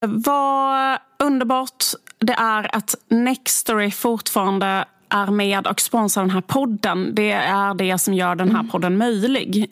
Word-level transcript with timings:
Vad 0.00 0.98
underbart 1.18 1.84
det 2.18 2.32
är 2.32 2.76
att 2.76 2.94
Nextory 3.08 3.90
fortfarande 3.90 4.84
är 5.08 5.26
med 5.26 5.66
och 5.66 5.80
sponsrar 5.80 6.22
den 6.22 6.30
här 6.30 6.40
podden. 6.40 7.14
Det 7.14 7.32
är 7.32 7.74
det 7.74 7.98
som 7.98 8.14
gör 8.14 8.34
den 8.34 8.50
här 8.50 8.60
mm. 8.60 8.70
podden 8.70 8.96
möjlig. 8.96 9.70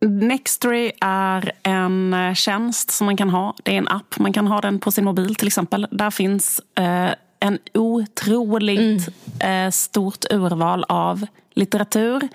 Nextory 0.00 0.92
är 1.00 1.52
en 1.62 2.34
tjänst 2.34 2.90
som 2.90 3.04
man 3.04 3.16
kan 3.16 3.30
ha. 3.30 3.54
Det 3.62 3.74
är 3.74 3.78
en 3.78 3.88
app. 3.88 4.18
Man 4.18 4.32
kan 4.32 4.46
ha 4.46 4.60
den 4.60 4.78
på 4.78 4.90
sin 4.90 5.04
mobil 5.04 5.34
till 5.34 5.46
exempel. 5.46 5.86
Där 5.90 6.10
finns 6.10 6.60
eh, 6.74 7.10
en 7.40 7.58
otroligt 7.74 9.08
mm. 9.40 9.66
eh, 9.66 9.70
stort 9.70 10.24
urval 10.30 10.84
av 10.88 11.26
litteratur. 11.54 12.28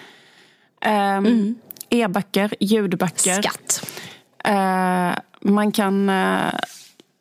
Eh, 0.81 1.17
mm. 1.17 1.55
E-böcker, 1.89 2.53
ljudböcker. 2.59 3.41
Skatt. 3.41 3.89
Eh, 4.43 5.11
man 5.41 5.71
kan 5.71 6.09
eh, 6.09 6.53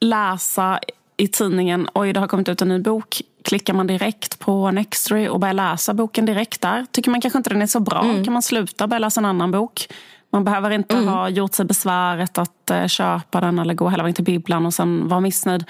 läsa 0.00 0.80
i 1.16 1.28
tidningen, 1.28 1.88
oj 1.94 2.12
det 2.12 2.20
har 2.20 2.28
kommit 2.28 2.48
ut 2.48 2.62
en 2.62 2.68
ny 2.68 2.78
bok. 2.78 3.22
Klickar 3.44 3.74
man 3.74 3.86
direkt 3.86 4.38
på 4.38 4.70
Nextory 4.70 5.28
och 5.28 5.40
börjar 5.40 5.54
läsa 5.54 5.94
boken 5.94 6.26
direkt 6.26 6.60
där. 6.60 6.86
Tycker 6.90 7.10
man 7.10 7.20
kanske 7.20 7.38
inte 7.38 7.50
den 7.50 7.62
är 7.62 7.66
så 7.66 7.80
bra 7.80 8.04
mm. 8.04 8.24
kan 8.24 8.32
man 8.32 8.42
sluta 8.42 8.84
och 8.84 8.90
börja 8.90 8.98
läsa 8.98 9.20
en 9.20 9.24
annan 9.24 9.50
bok. 9.50 9.88
Man 10.30 10.44
behöver 10.44 10.70
inte 10.70 10.96
mm. 10.96 11.08
ha 11.08 11.28
gjort 11.28 11.54
sig 11.54 11.66
besväret 11.66 12.38
att 12.38 12.70
uh, 12.72 12.86
köpa 12.86 13.40
den 13.40 13.58
eller 13.58 13.74
gå 13.74 13.88
hela 13.88 14.02
vägen 14.02 14.14
till 14.14 14.24
bibblan 14.24 14.66
och 14.66 14.74
sen 14.74 15.08
vara 15.08 15.20
missnöjd. 15.20 15.64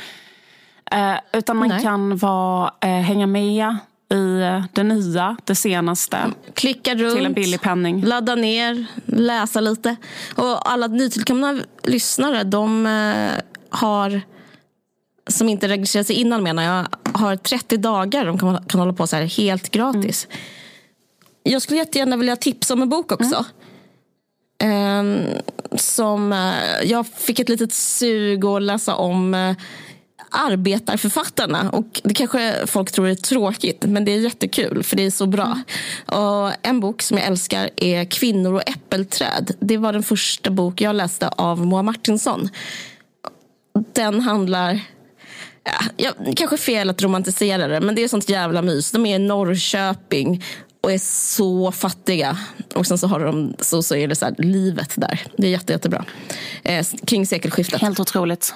Uh, 0.94 1.18
utan 1.32 1.56
man 1.56 1.68
Nej. 1.68 1.82
kan 1.82 2.16
vara, 2.16 2.72
uh, 2.84 2.90
hänga 2.90 3.26
med 3.26 3.76
i 4.10 4.60
det 4.72 4.82
nya, 4.82 5.36
det 5.44 5.54
senaste. 5.54 6.18
Klicka 6.54 6.94
runt, 6.94 7.16
till 7.16 7.26
en 7.26 7.32
billig 7.32 7.60
penning. 7.60 8.04
ladda 8.04 8.34
ner, 8.34 8.86
läsa 9.06 9.60
lite. 9.60 9.96
Och 10.36 10.70
alla 10.70 10.86
nytillkomna 10.86 11.60
lyssnare, 11.84 12.44
de 12.44 12.86
har 13.70 14.22
som 15.28 15.48
inte 15.48 15.68
registrerat 15.68 16.06
sig 16.06 16.16
innan 16.16 16.42
menar 16.42 16.62
jag, 16.62 16.86
har 17.18 17.36
30 17.36 17.76
dagar 17.76 18.26
de 18.26 18.38
kan, 18.38 18.64
kan 18.64 18.80
hålla 18.80 18.92
på 18.92 19.06
så 19.06 19.16
här 19.16 19.24
helt 19.24 19.70
gratis. 19.70 20.26
Mm. 20.30 20.40
Jag 21.42 21.62
skulle 21.62 21.78
jättegärna 21.78 22.16
vilja 22.16 22.36
tipsa 22.36 22.74
om 22.74 22.82
en 22.82 22.88
bok 22.88 23.12
också. 23.12 23.34
Mm. 23.34 23.44
Um, 24.60 25.26
som, 25.76 26.32
uh, 26.32 26.90
jag 26.90 27.06
fick 27.06 27.38
ett 27.38 27.48
litet 27.48 27.72
sug 27.72 28.44
att 28.44 28.62
läsa 28.62 28.94
om 28.94 29.34
uh, 29.34 29.56
arbetarförfattarna. 30.30 31.70
Och 31.70 32.00
det 32.04 32.14
kanske 32.14 32.66
folk 32.66 32.92
tror 32.92 33.08
är 33.08 33.14
tråkigt, 33.14 33.84
men 33.84 34.04
det 34.04 34.12
är 34.12 34.20
jättekul 34.20 34.82
för 34.82 34.96
det 34.96 35.06
är 35.06 35.10
så 35.10 35.26
bra. 35.26 35.62
Mm. 36.12 36.22
Och 36.24 36.52
en 36.62 36.80
bok 36.80 37.02
som 37.02 37.18
jag 37.18 37.26
älskar 37.26 37.70
är 37.76 38.04
Kvinnor 38.04 38.54
och 38.54 38.68
äppelträd. 38.68 39.52
Det 39.60 39.76
var 39.76 39.92
den 39.92 40.02
första 40.02 40.50
bok 40.50 40.80
jag 40.80 40.96
läste 40.96 41.28
av 41.28 41.66
Moa 41.66 41.82
Martinsson. 41.82 42.48
Den 43.92 44.20
handlar 44.20 44.80
ja, 45.96 46.12
kanske 46.36 46.56
fel 46.56 46.90
att 46.90 47.02
romantisera 47.02 47.68
det, 47.68 47.80
men 47.80 47.94
det 47.94 48.04
är 48.04 48.08
sånt 48.08 48.28
jävla 48.28 48.62
mys. 48.62 48.90
De 48.90 49.06
är 49.06 49.16
i 49.16 49.18
Norrköping 49.18 50.44
och 50.80 50.92
är 50.92 50.98
så 50.98 51.72
fattiga. 51.72 52.38
Och 52.74 52.86
sen 52.86 52.98
så 52.98 53.06
har 53.06 53.20
de 53.20 53.54
så, 53.60 53.82
så 53.82 53.94
är 53.94 54.08
det 54.08 54.16
så 54.16 54.24
här, 54.24 54.34
livet 54.38 54.92
där. 54.96 55.20
Det 55.36 55.46
är 55.46 55.50
jätte, 55.50 55.72
jättebra. 55.72 56.04
Eh, 56.62 56.86
kring 57.04 57.26
sekelskiftet. 57.26 57.80
Helt 57.80 58.00
otroligt. 58.00 58.54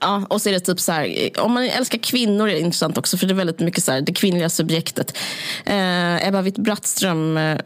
Ja, 0.00 0.26
och 0.30 0.42
så 0.42 0.48
är 0.48 0.52
det 0.52 0.60
typ 0.60 0.80
så 0.80 0.92
här, 0.92 1.30
om 1.38 1.52
man 1.52 1.64
älskar 1.64 1.98
kvinnor 1.98 2.48
är 2.48 2.52
det 2.52 2.60
intressant 2.60 2.98
också 2.98 3.16
för 3.16 3.26
det 3.26 3.32
är 3.32 3.36
väldigt 3.36 3.60
mycket 3.60 3.84
så 3.84 3.92
här, 3.92 4.00
det 4.00 4.12
kvinnliga 4.12 4.48
subjektet. 4.48 5.16
Eh, 5.64 6.28
Ebba 6.28 6.42
Witt-Brattström 6.42 7.36
eh, 7.36 7.58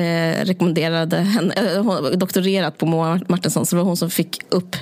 eh 0.00 0.44
rekommenderade 0.44 1.16
henne, 1.16 1.54
eh, 1.54 1.84
doktorerat 2.18 2.78
på 2.78 2.86
Moa 2.86 3.20
Martinsson 3.28 3.66
så 3.66 3.76
det 3.76 3.82
var 3.82 3.86
hon 3.86 3.96
som 3.96 4.10
fick 4.10 4.40
upp 4.48 4.76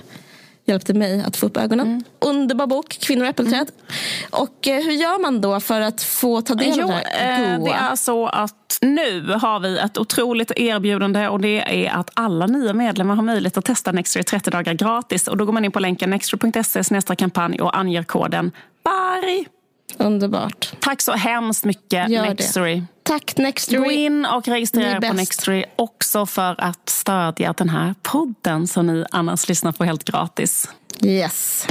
hjälpte 0.64 0.94
mig 0.94 1.22
att 1.26 1.36
få 1.36 1.46
upp 1.46 1.56
ögonen. 1.56 1.86
Mm. 1.86 2.04
Underbar 2.18 2.66
bok, 2.66 2.98
Kvinnor 3.00 3.22
och 3.22 3.28
äppelträd. 3.28 3.70
Mm. 3.70 4.42
Och 4.42 4.68
eh, 4.68 4.84
hur 4.84 4.92
gör 4.92 5.22
man 5.22 5.40
då 5.40 5.60
för 5.60 5.80
att 5.80 6.02
få 6.02 6.42
ta 6.42 6.54
del 6.54 6.80
av 6.80 6.88
det 6.88 6.94
här 6.94 7.58
goa? 7.58 7.68
Det 7.68 7.74
är 7.74 7.96
så 7.96 8.26
att 8.26 8.78
nu 8.80 9.32
har 9.32 9.60
vi 9.60 9.78
ett 9.78 9.98
otroligt 9.98 10.52
erbjudande 10.56 11.28
och 11.28 11.40
det 11.40 11.86
är 11.86 11.90
att 11.90 12.10
alla 12.14 12.46
nya 12.46 12.72
medlemmar 12.72 13.14
har 13.14 13.22
möjlighet 13.22 13.56
att 13.56 13.64
testa 13.64 13.92
Nextory 13.92 14.20
i 14.20 14.24
30 14.24 14.50
dagar 14.50 14.74
gratis. 14.74 15.28
Och 15.28 15.36
då 15.36 15.44
går 15.44 15.52
man 15.52 15.64
in 15.64 15.72
på 15.72 15.80
länken 15.80 16.10
nextory.se 16.10 17.16
kampanj 17.16 17.60
och 17.60 17.78
anger 17.78 18.02
koden 18.02 18.50
BARG. 18.84 19.46
Underbart. 19.96 20.72
Tack 20.80 21.02
så 21.02 21.12
hemskt 21.12 21.64
mycket 21.64 22.08
Gör 22.08 22.22
Nextory. 22.22 22.74
Det. 22.74 22.86
Tack 23.02 23.36
Nextory. 23.36 23.78
Gå 23.78 23.90
in 23.90 24.26
och 24.26 24.48
registrera 24.48 25.00
på 25.00 25.12
Nextory 25.12 25.64
också 25.76 26.26
för 26.26 26.54
att 26.58 26.88
stödja 26.88 27.52
den 27.52 27.68
här 27.68 27.94
podden 28.02 28.66
som 28.66 28.86
ni 28.86 29.04
annars 29.10 29.48
lyssnar 29.48 29.72
på 29.72 29.84
helt 29.84 30.04
gratis. 30.04 30.68
Yes. 31.04 31.66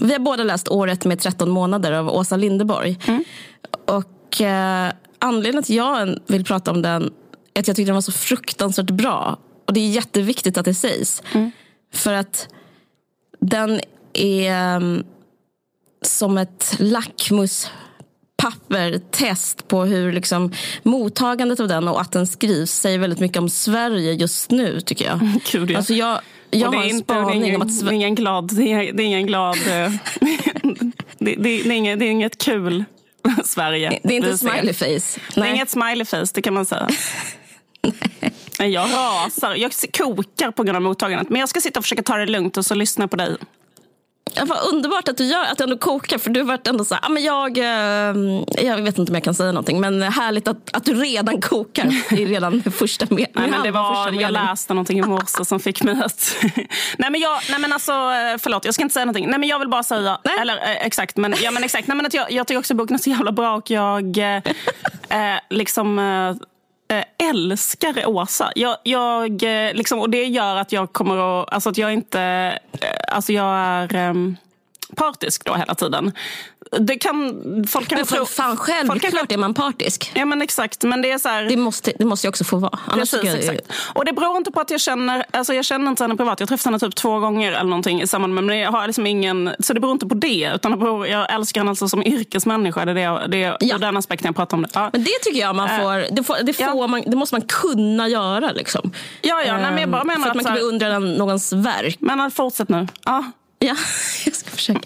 Vi 0.00 0.12
har 0.12 0.18
båda 0.18 0.44
läst 0.44 0.68
Året 0.68 1.04
med 1.04 1.20
13 1.20 1.50
månader 1.50 1.92
av 1.92 2.08
Åsa 2.08 2.36
Lindeborg. 2.36 2.98
Mm. 3.06 3.24
Och 3.86 4.40
eh, 4.40 4.92
anledningen 5.18 5.62
till 5.62 5.80
att 5.80 5.86
jag 5.86 6.18
vill 6.26 6.44
prata 6.44 6.70
om 6.70 6.82
den 6.82 7.12
är 7.54 7.60
att 7.60 7.68
jag 7.68 7.76
tyckte 7.76 7.88
den 7.88 7.94
var 7.94 8.00
så 8.00 8.12
fruktansvärt 8.12 8.90
bra. 8.90 9.38
Och 9.66 9.72
det 9.72 9.80
är 9.80 9.88
jätteviktigt 9.88 10.58
att 10.58 10.64
det 10.64 10.74
sägs. 10.74 11.22
Mm. 11.34 11.50
För 11.94 12.12
att 12.12 12.48
den 13.40 13.80
är 14.12 14.76
um, 14.76 15.04
som 16.02 16.38
ett 16.38 16.76
lackmuspapper-test 16.78 19.68
på 19.68 19.84
hur 19.84 20.12
liksom, 20.12 20.52
mottagandet 20.82 21.60
av 21.60 21.68
den 21.68 21.88
och 21.88 22.00
att 22.00 22.12
den 22.12 22.26
skrivs 22.26 22.70
säger 22.70 22.98
väldigt 22.98 23.20
mycket 23.20 23.38
om 23.38 23.48
Sverige 23.48 24.12
just 24.12 24.50
nu 24.50 24.80
tycker 24.80 25.06
jag. 25.06 25.20
Gud, 25.52 25.70
ja. 25.70 25.76
alltså 25.76 25.94
jag 25.94 26.20
jag 26.50 26.72
har 26.72 26.84
en 26.84 26.98
spaning 26.98 27.44
ingen, 27.44 27.56
om 27.56 27.62
att... 27.62 27.84
Det 27.84 27.90
är 27.90 27.92
ingen 27.92 28.14
glad... 28.14 28.56
Det 28.56 28.72
är, 28.72 28.92
det 28.92 29.02
är 29.02 29.04
ingen 29.04 29.26
glad... 29.26 29.56
Eh, 29.56 29.62
det, 30.20 30.38
det, 31.18 31.34
det, 31.38 31.50
är 31.50 31.72
inget, 31.72 31.98
det 31.98 32.04
är 32.04 32.10
inget 32.10 32.38
kul 32.38 32.84
Sverige. 33.44 34.00
Det 34.02 34.14
är 34.14 34.16
inte 34.16 34.38
smiley 34.38 34.72
face. 34.72 34.86
Nej. 34.86 35.00
Det 35.34 35.40
är 35.40 35.54
inget 35.54 35.70
smiley 35.70 36.04
face, 36.04 36.26
det 36.34 36.42
kan 36.42 36.54
man 36.54 36.66
säga. 36.66 36.88
Jag 38.58 38.90
rasar. 38.92 39.54
Jag 39.54 39.72
kokar 39.92 40.50
på 40.50 40.62
grund 40.62 40.76
av 40.76 40.82
mottagandet. 40.82 41.30
Men 41.30 41.40
jag 41.40 41.48
ska 41.48 41.60
sitta 41.60 41.80
och 41.80 41.84
försöka 41.84 42.02
ta 42.02 42.16
det 42.16 42.26
lugnt 42.26 42.56
och 42.56 42.66
så 42.66 42.74
lyssna 42.74 43.08
på 43.08 43.16
dig. 43.16 43.36
Ja, 44.34 44.44
vad 44.44 44.74
underbart 44.74 45.08
att 45.08 45.16
du 45.16 45.24
gör 45.24 45.44
att 45.44 45.58
du 45.58 45.64
ändå 45.64 45.78
kokar. 45.78 46.18
För 46.18 46.30
du 46.30 46.42
varit 46.42 46.66
ändå 46.66 46.84
så 46.84 46.94
här, 46.94 47.04
ah, 47.04 47.08
men 47.08 47.22
jag, 47.22 47.58
eh, 47.58 48.64
jag 48.66 48.82
vet 48.82 48.98
inte 48.98 49.12
om 49.12 49.14
jag 49.14 49.24
kan 49.24 49.34
säga 49.34 49.52
någonting. 49.52 49.80
Men 49.80 50.02
härligt 50.02 50.48
att, 50.48 50.76
att 50.76 50.84
du 50.84 50.94
redan 50.94 51.40
kokar. 51.40 52.02
Det 52.10 52.22
är 52.22 52.26
redan 52.36 52.62
första 52.62 53.06
meningen. 53.10 53.30
Nej, 53.34 53.50
men 53.50 53.62
det 53.62 53.70
var, 53.70 54.12
jag 54.12 54.32
läste 54.32 54.74
någonting 54.74 54.98
i 54.98 55.02
morse 55.02 55.44
som 55.44 55.60
fick 55.60 55.82
mig 55.82 56.02
att... 56.04 56.36
nej, 56.98 57.10
men 57.10 57.20
jag, 57.20 57.38
nej 57.50 57.58
men 57.58 57.72
alltså, 57.72 57.92
eh, 57.92 58.38
förlåt, 58.38 58.64
jag 58.64 58.74
ska 58.74 58.82
inte 58.82 58.92
säga 58.92 59.04
någonting. 59.04 59.30
Nej, 59.30 59.38
men 59.38 59.48
jag 59.48 59.58
vill 59.58 59.68
bara 59.68 59.82
säga, 59.82 60.18
nej. 60.24 60.38
eller 60.40 60.56
eh, 60.56 60.86
exakt. 60.86 61.16
Men, 61.16 61.34
ja, 61.42 61.50
men 61.50 61.64
exakt. 61.64 61.88
Nej, 61.88 61.96
men 61.96 62.06
att 62.06 62.14
jag, 62.14 62.32
jag 62.32 62.46
tycker 62.46 62.58
också 62.58 62.74
boken 62.74 62.94
är 62.94 62.98
så 62.98 63.10
jävla 63.10 63.32
bra 63.32 63.56
och 63.56 63.70
jag 63.70 64.18
eh 64.18 65.38
liksom... 65.50 65.98
Eh, 66.88 67.28
älskar 67.28 68.06
Åsa. 68.06 68.52
Jag, 68.54 68.76
jag, 68.82 69.42
eh, 69.42 69.74
liksom, 69.74 70.00
och 70.00 70.10
det 70.10 70.24
gör 70.24 70.56
att 70.56 70.72
jag 70.72 70.92
kommer 70.92 71.42
att... 71.42 71.52
Alltså 71.52 71.70
att 71.70 71.78
jag 71.78 71.92
inte... 71.92 72.20
Eh, 72.72 73.14
alltså 73.14 73.32
jag 73.32 73.56
är 73.56 74.10
um, 74.10 74.36
partisk 74.94 75.44
då 75.44 75.54
hela 75.54 75.74
tiden. 75.74 76.12
Det 76.78 76.98
kan, 76.98 77.34
folk 77.68 77.88
kan 77.88 77.98
men 77.98 78.06
för 78.06 78.16
tro, 78.16 78.24
fan, 78.24 78.56
självklart 78.56 79.12
kan, 79.12 79.26
är 79.30 79.36
man 79.36 79.54
partisk. 79.54 80.12
Ja 80.14 80.24
men 80.24 80.42
exakt. 80.42 80.82
Men 80.82 81.02
det, 81.02 81.10
är 81.10 81.18
så 81.18 81.28
här, 81.28 81.44
det, 81.44 81.56
måste, 81.56 81.92
det 81.98 82.04
måste 82.04 82.26
jag 82.26 82.30
också 82.30 82.44
få 82.44 82.56
vara. 82.56 82.78
Precis, 82.92 83.24
jag, 83.24 83.38
exakt. 83.38 83.60
Och 83.94 84.04
det 84.04 84.12
beror 84.12 84.36
inte 84.36 84.50
på 84.50 84.60
att 84.60 84.70
jag 84.70 84.80
känner, 84.80 85.24
alltså 85.30 85.54
jag 85.54 85.64
känner 85.64 85.90
inte 85.90 86.04
henne 86.04 86.16
privat. 86.16 86.40
Jag 86.40 86.48
träffade 86.48 86.72
henne 86.72 86.78
typ 86.78 86.94
två 86.94 87.18
gånger 87.18 87.52
eller 87.52 87.70
någonting 87.70 88.02
i 88.02 88.06
samband 88.06 88.34
med, 88.34 88.44
men 88.44 88.58
jag 88.58 88.72
har 88.72 88.86
liksom 88.86 89.06
ingen, 89.06 89.50
så 89.58 89.72
det 89.72 89.80
beror 89.80 89.92
inte 89.92 90.06
på 90.06 90.14
det. 90.14 90.52
Utan 90.54 90.70
det 90.70 90.76
beror, 90.76 91.06
jag 91.06 91.34
älskar 91.34 91.60
henne 91.60 91.70
alltså 91.70 91.88
som 91.88 92.02
yrkesmänniska. 92.02 92.84
Det 92.84 92.90
är 92.90 93.28
det, 93.28 93.28
det, 93.28 93.56
ja. 93.60 93.78
den 93.78 93.96
aspekten 93.96 94.26
jag 94.26 94.36
pratar 94.36 94.56
om. 94.56 94.62
Det. 94.62 94.68
Ja. 94.74 94.90
Men 94.92 95.04
det 95.04 95.18
tycker 95.22 95.40
jag 95.40 95.56
man 95.56 95.70
eh, 95.70 95.80
får, 95.80 96.14
det, 96.16 96.24
får, 96.24 96.36
det, 96.42 96.52
får 96.52 96.66
ja. 96.66 96.86
man, 96.86 97.02
det 97.06 97.16
måste 97.16 97.34
man 97.34 97.42
kunna 97.42 98.08
göra 98.08 98.52
liksom. 98.52 98.92
Ja, 99.22 99.42
ja. 99.46 99.52
Nej, 99.52 99.70
men 99.70 99.78
jag 99.78 99.90
bara 99.90 100.04
menar 100.04 100.20
för 100.20 100.30
att, 100.30 100.36
att 100.36 100.42
man 100.42 100.44
kan 100.44 100.54
beundra 100.54 100.98
någons 100.98 101.52
verk. 101.52 101.96
Men 102.00 102.30
fortsätt 102.30 102.68
nu. 102.68 102.88
Ja. 103.04 103.24
Ja, 103.58 103.76
jag 104.24 104.34
ska 104.34 104.50
försöka. 104.50 104.80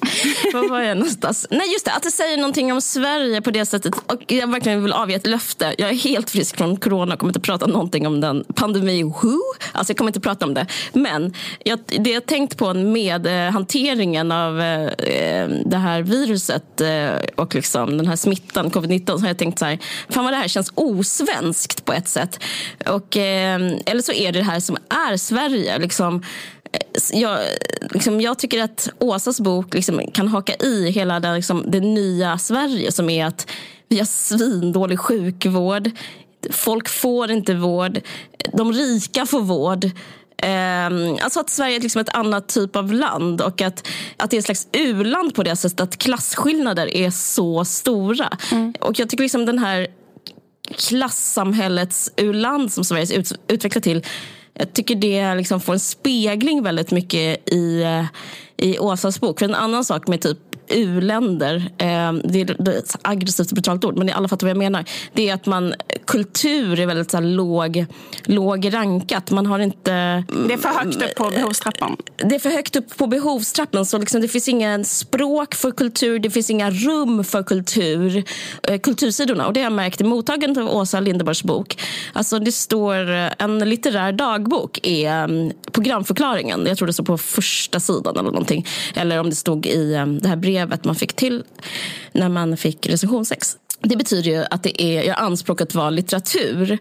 Var 0.52 0.69
var 0.69 0.81
jag 0.81 0.96
någonstans? 0.96 1.46
Nej, 1.50 1.72
just 1.72 1.84
det. 1.84 1.93
Att 1.93 2.02
det 2.02 2.11
säger 2.11 2.37
någonting 2.37 2.72
om 2.72 2.81
Sverige 2.81 3.43
på 3.43 3.50
det 3.50 3.67
sättet. 3.67 3.94
Och 4.06 4.32
jag 4.32 4.50
verkligen 4.50 4.82
vill 4.82 4.93
avge 4.93 5.14
ett 5.14 5.26
löfte. 5.26 5.75
Jag 5.78 5.90
är 5.90 5.94
helt 5.94 6.31
frisk 6.31 6.56
från 6.56 6.76
corona. 6.76 7.14
och 7.14 7.20
kommer 7.20 7.31
inte 7.31 7.40
prata 7.40 7.67
någonting 7.67 8.06
om 8.06 8.20
den. 8.20 8.44
Pandemi, 8.55 9.02
who? 9.02 9.38
Alltså 9.72 9.90
jag 9.90 9.96
kommer 9.96 10.08
inte 10.08 10.20
prata 10.20 10.46
om 10.46 10.55
det. 10.55 10.67
Men 10.93 11.34
jag, 11.64 11.78
det 11.87 12.11
jag 12.11 12.26
tänkt 12.26 12.58
på 12.58 12.75
med 12.75 13.26
eh, 13.26 13.52
hanteringen 13.52 14.32
av 14.32 14.61
eh, 14.61 14.87
eh 14.87 15.49
det 15.66 15.76
här 15.76 16.02
viruset 16.02 16.81
eh, 16.81 17.11
och 17.37 17.55
liksom 17.55 17.96
den 17.96 18.06
här 18.06 18.16
smittan, 18.16 18.70
covid-19, 18.70 19.06
så 19.06 19.19
har 19.20 19.28
jag 19.28 19.38
tänkt 19.38 19.58
så 19.58 19.64
här. 19.64 19.78
Fan 20.08 20.25
vad 20.25 20.32
det 20.32 20.37
här 20.37 20.49
känns 20.49 20.73
osvenskt 20.75 21.84
på 21.84 21.93
ett 21.93 22.08
sätt. 22.08 22.40
Och, 22.87 23.16
eh, 23.16 23.61
eller 23.87 24.02
så 24.02 24.12
är 24.12 24.32
det 24.32 24.38
det 24.38 24.44
här 24.44 24.61
som 24.61 24.76
är 25.11 25.16
Sverige. 25.16 25.78
Liksom, 25.78 26.23
jag, 27.12 27.38
liksom, 27.81 28.20
jag 28.20 28.38
tycker 28.38 28.62
att 28.62 28.88
Åsas 28.99 29.40
bok 29.40 29.75
liksom 29.75 30.00
kan 30.14 30.28
haka 30.28 30.55
i 30.55 30.90
hela 30.90 31.20
det, 31.20 31.34
liksom, 31.34 31.64
det 31.69 31.81
nya 31.81 32.38
Sverige 32.38 32.93
som 32.93 33.11
är 33.11 33.26
att 33.26 33.50
Vi 33.88 33.99
har 33.99 34.06
svindålig 34.06 34.99
sjukvård. 34.99 35.90
Folk 36.50 36.88
får 36.88 37.31
inte 37.31 37.55
vård. 37.55 38.00
De 38.52 38.72
rika 38.72 39.26
får 39.26 39.40
vård. 39.40 39.84
Um, 39.84 41.19
alltså 41.22 41.40
att 41.40 41.50
Sverige 41.50 41.76
är 41.76 41.81
liksom 41.81 42.00
ett 42.00 42.14
annat 42.14 42.49
typ 42.49 42.76
av 42.76 42.93
land 42.93 43.40
och 43.40 43.62
att, 43.62 43.88
att 44.16 44.31
det 44.31 44.37
är 44.37 44.38
ett 44.38 44.44
slags 44.44 44.69
u-land 44.73 45.34
på 45.34 45.43
det 45.43 45.56
sättet 45.56 45.81
att 45.81 45.99
klasskillnader 45.99 46.96
är 46.96 47.11
så 47.11 47.64
stora. 47.64 48.38
Mm. 48.52 48.75
Och 48.81 48.99
jag 48.99 49.08
tycker 49.08 49.23
liksom 49.25 49.46
den 49.46 49.58
här 49.58 49.87
klassamhällets 50.76 52.12
u-land 52.16 52.73
som 52.73 52.84
Sverige 52.84 53.25
utvecklat 53.49 53.84
till 53.84 54.05
jag 54.55 54.73
tycker 54.73 54.94
det 54.94 55.35
liksom 55.35 55.61
får 55.61 55.73
en 55.73 55.81
spegling 55.81 56.62
väldigt 56.62 56.91
mycket 56.91 57.52
i, 57.52 57.82
eh, 57.82 58.05
i 58.56 58.79
Åsas 58.79 59.20
bok. 59.20 59.38
För 59.38 59.47
en 59.47 59.55
annan 59.55 59.85
sak 59.85 60.08
med 60.08 60.20
typ 60.20 60.38
u-länder, 60.70 61.56
eh, 61.78 62.12
det 62.12 62.40
är 62.40 62.69
ett 62.69 62.96
aggressivt 63.02 63.50
och 63.50 63.55
brutalt 63.55 63.84
ord, 63.84 63.99
men 63.99 64.08
i 64.08 64.12
alla 64.12 64.28
fall 64.28 64.38
vad 64.43 64.50
jag 64.50 64.56
menar, 64.56 64.84
det 65.12 65.28
är 65.28 65.34
att 65.34 65.46
man, 65.46 65.75
kultur 66.06 66.81
är 66.81 66.87
väldigt 66.87 67.11
så 67.11 67.17
här, 67.17 67.25
låg, 67.25 67.87
låg 68.25 68.75
rankat. 68.75 69.31
Man 69.31 69.46
har 69.46 69.58
inte... 69.58 70.25
Det 70.49 70.55
är 70.55 70.58
för 70.58 70.69
högt 70.69 71.02
upp 71.02 71.14
på 71.14 71.31
behovstrappan. 71.31 71.96
Det 72.17 72.34
är 72.34 72.38
för 72.38 72.50
högt 72.50 72.76
upp 72.76 72.96
på 72.96 73.06
behovstrappan. 73.06 73.87
Så 73.87 73.99
liksom, 73.99 74.20
det 74.20 74.28
finns 74.28 74.49
ingen 74.49 74.84
språk 74.84 75.55
för 75.55 75.70
kultur, 75.70 76.19
det 76.19 76.31
finns 76.31 76.50
inga 76.50 76.70
rum 76.70 77.25
för 77.25 77.43
kultur. 77.43 78.25
Eh, 78.62 78.78
kultursidorna. 78.78 79.46
Och 79.46 79.52
det 79.52 79.61
har 79.61 79.64
jag 79.64 79.73
märkt 79.73 80.00
i 80.00 80.05
mottagandet 80.05 80.62
av 80.62 80.76
Åsa 80.76 81.00
Linderborgs 81.00 81.43
bok. 81.43 81.82
Alltså, 82.12 82.38
det 82.38 82.52
står 82.52 83.11
eh, 83.11 83.28
en 83.38 83.58
litterär 83.58 84.12
dagbok 84.12 84.81
är 84.82 85.25
um, 85.25 85.52
programförklaringen. 85.73 86.66
Jag 86.66 86.78
tror 86.78 86.87
det 86.87 86.93
står 86.93 87.05
på 87.05 87.19
första 87.19 87.81
sidan 87.81 88.16
eller 88.16 88.31
någonting. 88.31 88.66
Eller 88.94 89.20
om 89.20 89.31
det 89.31 89.37
stod 89.37 89.66
i 89.66 89.94
um, 89.94 90.19
det 90.19 90.28
här 90.28 90.37
brevet 90.37 90.60
man 90.85 90.95
fick 90.95 91.17
till 91.17 91.45
när 92.12 92.29
man 92.29 92.57
fick 92.57 92.87
recension 92.87 93.25
6. 93.25 93.57
Det 93.83 93.97
betyder 93.97 94.31
ju 94.31 94.45
att 94.51 94.62
det 94.62 94.83
är, 94.83 95.03
jag 95.03 95.19
anspråk 95.19 95.61
att 95.61 95.75
vara 95.75 95.91
litteratur. 95.91 96.79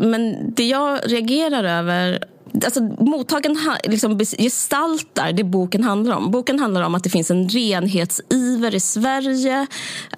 Men 0.00 0.54
det 0.54 0.64
jag 0.64 1.00
reagerar 1.04 1.64
över 1.64 2.24
Alltså, 2.54 2.80
mottagaren 2.98 3.58
liksom 3.84 4.18
gestaltar 4.18 5.32
det 5.32 5.44
boken 5.44 5.84
handlar 5.84 6.16
om. 6.16 6.30
Boken 6.30 6.58
handlar 6.58 6.82
om 6.82 6.94
att 6.94 7.04
det 7.04 7.10
finns 7.10 7.30
en 7.30 7.48
renhetsiver 7.48 8.74
i 8.74 8.80
Sverige. 8.80 9.66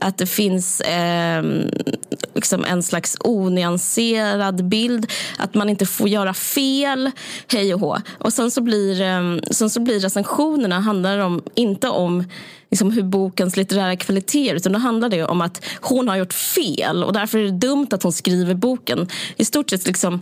Att 0.01 0.19
det 0.19 0.27
finns 0.27 0.81
eh, 0.81 1.45
liksom 2.35 2.65
en 2.65 2.83
slags 2.83 3.17
onyanserad 3.21 4.65
bild. 4.65 5.13
Att 5.39 5.55
man 5.55 5.69
inte 5.69 5.87
får 5.87 6.09
göra 6.09 6.35
fel. 6.35 7.11
Hej 7.53 7.75
och 7.75 7.81
hå. 7.81 7.99
Och 8.19 8.33
sen 8.33 8.51
så 8.51 8.61
blir, 8.61 9.01
eh, 9.01 9.39
sen 9.51 9.71
så 9.71 9.81
blir 9.81 10.01
recensionerna 10.01 10.81
handlar 10.81 11.19
om, 11.19 11.43
inte 11.55 11.89
om 11.89 12.25
liksom 12.71 12.91
hur 12.91 13.03
bokens 13.03 13.57
litterära 13.57 13.97
kvaliteter 13.97 14.55
utan 14.55 14.73
då 14.73 14.79
handlar 14.79 15.09
det 15.09 15.25
om 15.25 15.41
att 15.41 15.65
hon 15.81 16.09
har 16.09 16.17
gjort 16.17 16.33
fel 16.33 17.05
och 17.05 17.13
därför 17.13 17.39
är 17.39 17.43
det 17.43 17.51
dumt 17.51 17.87
att 17.91 18.03
hon 18.03 18.13
skriver 18.13 18.55
boken. 18.55 19.09
I 19.37 19.45
stort 19.45 19.71
sett 19.71 19.87
liksom 19.87 20.21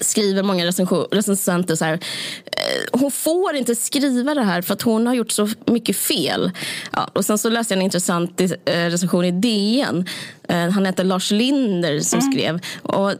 skriver 0.00 0.42
många 0.42 0.66
recensenter 1.10 1.76
så 1.76 1.84
här, 1.84 1.92
eh, 1.92 3.00
hon 3.00 3.10
får 3.10 3.54
inte 3.54 3.74
skriva 3.74 4.34
det 4.34 4.42
här 4.42 4.62
för 4.62 4.74
att 4.74 4.82
hon 4.82 5.06
har 5.06 5.14
gjort 5.14 5.30
så 5.30 5.48
mycket 5.66 5.96
fel. 5.96 6.50
Ja, 6.92 7.10
och 7.12 7.24
sen 7.24 7.38
så 7.38 7.48
läste 7.48 7.74
jag 7.74 7.78
en 7.78 7.84
intressant 7.84 8.40
eh, 8.40 8.46
recension 8.64 9.24
i 9.24 9.30
DN. 9.30 10.06
Eh, 10.48 10.70
han 10.70 10.86
heter 10.86 11.04
Lars 11.04 11.30
Linder 11.30 12.00
som 12.00 12.18
mm. 12.18 12.32
skrev. 12.32 12.60
Och 12.82 13.12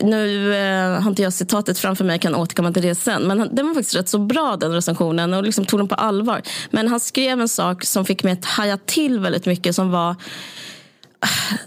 nu 0.00 0.50
har 1.02 1.10
inte 1.10 1.22
jag 1.22 1.32
citatet 1.32 1.78
framför 1.78 2.04
mig, 2.04 2.14
jag 2.14 2.20
kan 2.20 2.34
återkomma 2.34 2.72
till 2.72 2.82
det 2.82 2.94
sen. 2.94 3.22
Men 3.22 3.48
den 3.52 3.66
var 3.66 3.74
faktiskt 3.74 3.96
rätt 3.96 4.08
så 4.08 4.18
bra 4.18 4.56
den 4.56 4.72
recensionen 4.72 5.34
och 5.34 5.42
liksom 5.42 5.64
tog 5.64 5.80
den 5.80 5.88
på 5.88 5.94
allvar. 5.94 6.42
Men 6.70 6.88
han 6.88 7.00
skrev 7.00 7.40
en 7.40 7.48
sak 7.48 7.84
som 7.84 8.04
fick 8.04 8.22
mig 8.22 8.32
att 8.32 8.44
haja 8.44 8.78
till 8.86 9.20
väldigt 9.20 9.46
mycket 9.46 9.74
som 9.74 9.90
var 9.90 10.16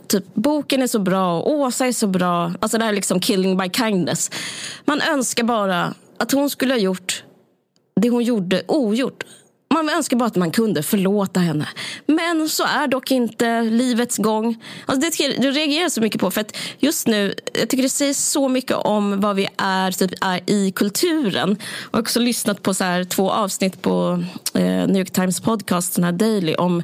typ, 0.08 0.24
boken 0.34 0.82
är 0.82 0.88
så 0.88 1.00
bra 1.00 1.42
och 1.42 1.52
Åsa 1.52 1.88
är 1.88 1.92
så 1.92 2.08
bra. 2.08 2.54
Alltså 2.60 2.78
det 2.78 2.84
här 2.84 2.92
är 2.92 2.96
liksom 2.96 3.20
killing 3.20 3.58
by 3.58 3.70
kindness. 3.70 4.32
Man 4.86 5.02
önskar 5.02 5.44
bara 5.44 5.94
att 6.18 6.32
hon 6.32 6.50
skulle 6.50 6.74
ha 6.74 6.80
gjort 6.80 7.24
det 8.02 8.10
hon 8.10 8.24
gjorde 8.24 8.62
ogjort. 8.68 9.24
Man 9.74 9.90
önskar 9.90 10.18
bara 10.18 10.26
att 10.26 10.36
man 10.36 10.52
kunde 10.52 10.84
förlåta 10.84 11.40
henne. 11.40 11.68
Men 12.06 12.50
så 12.50 12.64
är 12.64 12.88
dock 12.88 13.12
inte 13.12 13.62
livets 13.62 14.18
gång. 14.18 14.64
Alltså 14.86 15.10
det, 15.10 15.42
det 15.42 15.52
reagerar 15.52 15.90
så 15.90 16.02
mycket 16.02 16.22
på. 16.22 16.32
För 16.32 16.42
att 16.42 16.58
just 16.80 17.08
nu, 17.08 17.34
jag 17.54 17.70
tycker 17.70 17.84
det 17.84 17.90
säger 17.90 18.14
så 18.14 18.50
mycket 18.50 18.78
om 18.78 19.20
vad 19.22 19.36
vi 19.36 19.48
är, 19.58 19.92
typ, 19.92 20.12
är 20.22 20.50
i 20.50 20.72
kulturen. 20.72 21.58
Jag 21.92 21.98
har 21.98 22.02
också 22.02 22.20
lyssnat 22.20 22.64
på 22.64 22.74
så 22.74 22.84
här, 22.84 23.04
två 23.04 23.32
avsnitt 23.32 23.82
på 23.82 24.24
eh, 24.54 24.62
New 24.62 24.98
York 24.98 25.12
Times 25.12 25.42
podcast, 25.42 25.96
den 25.96 26.04
här 26.04 26.12
Daily, 26.12 26.56
om 26.56 26.84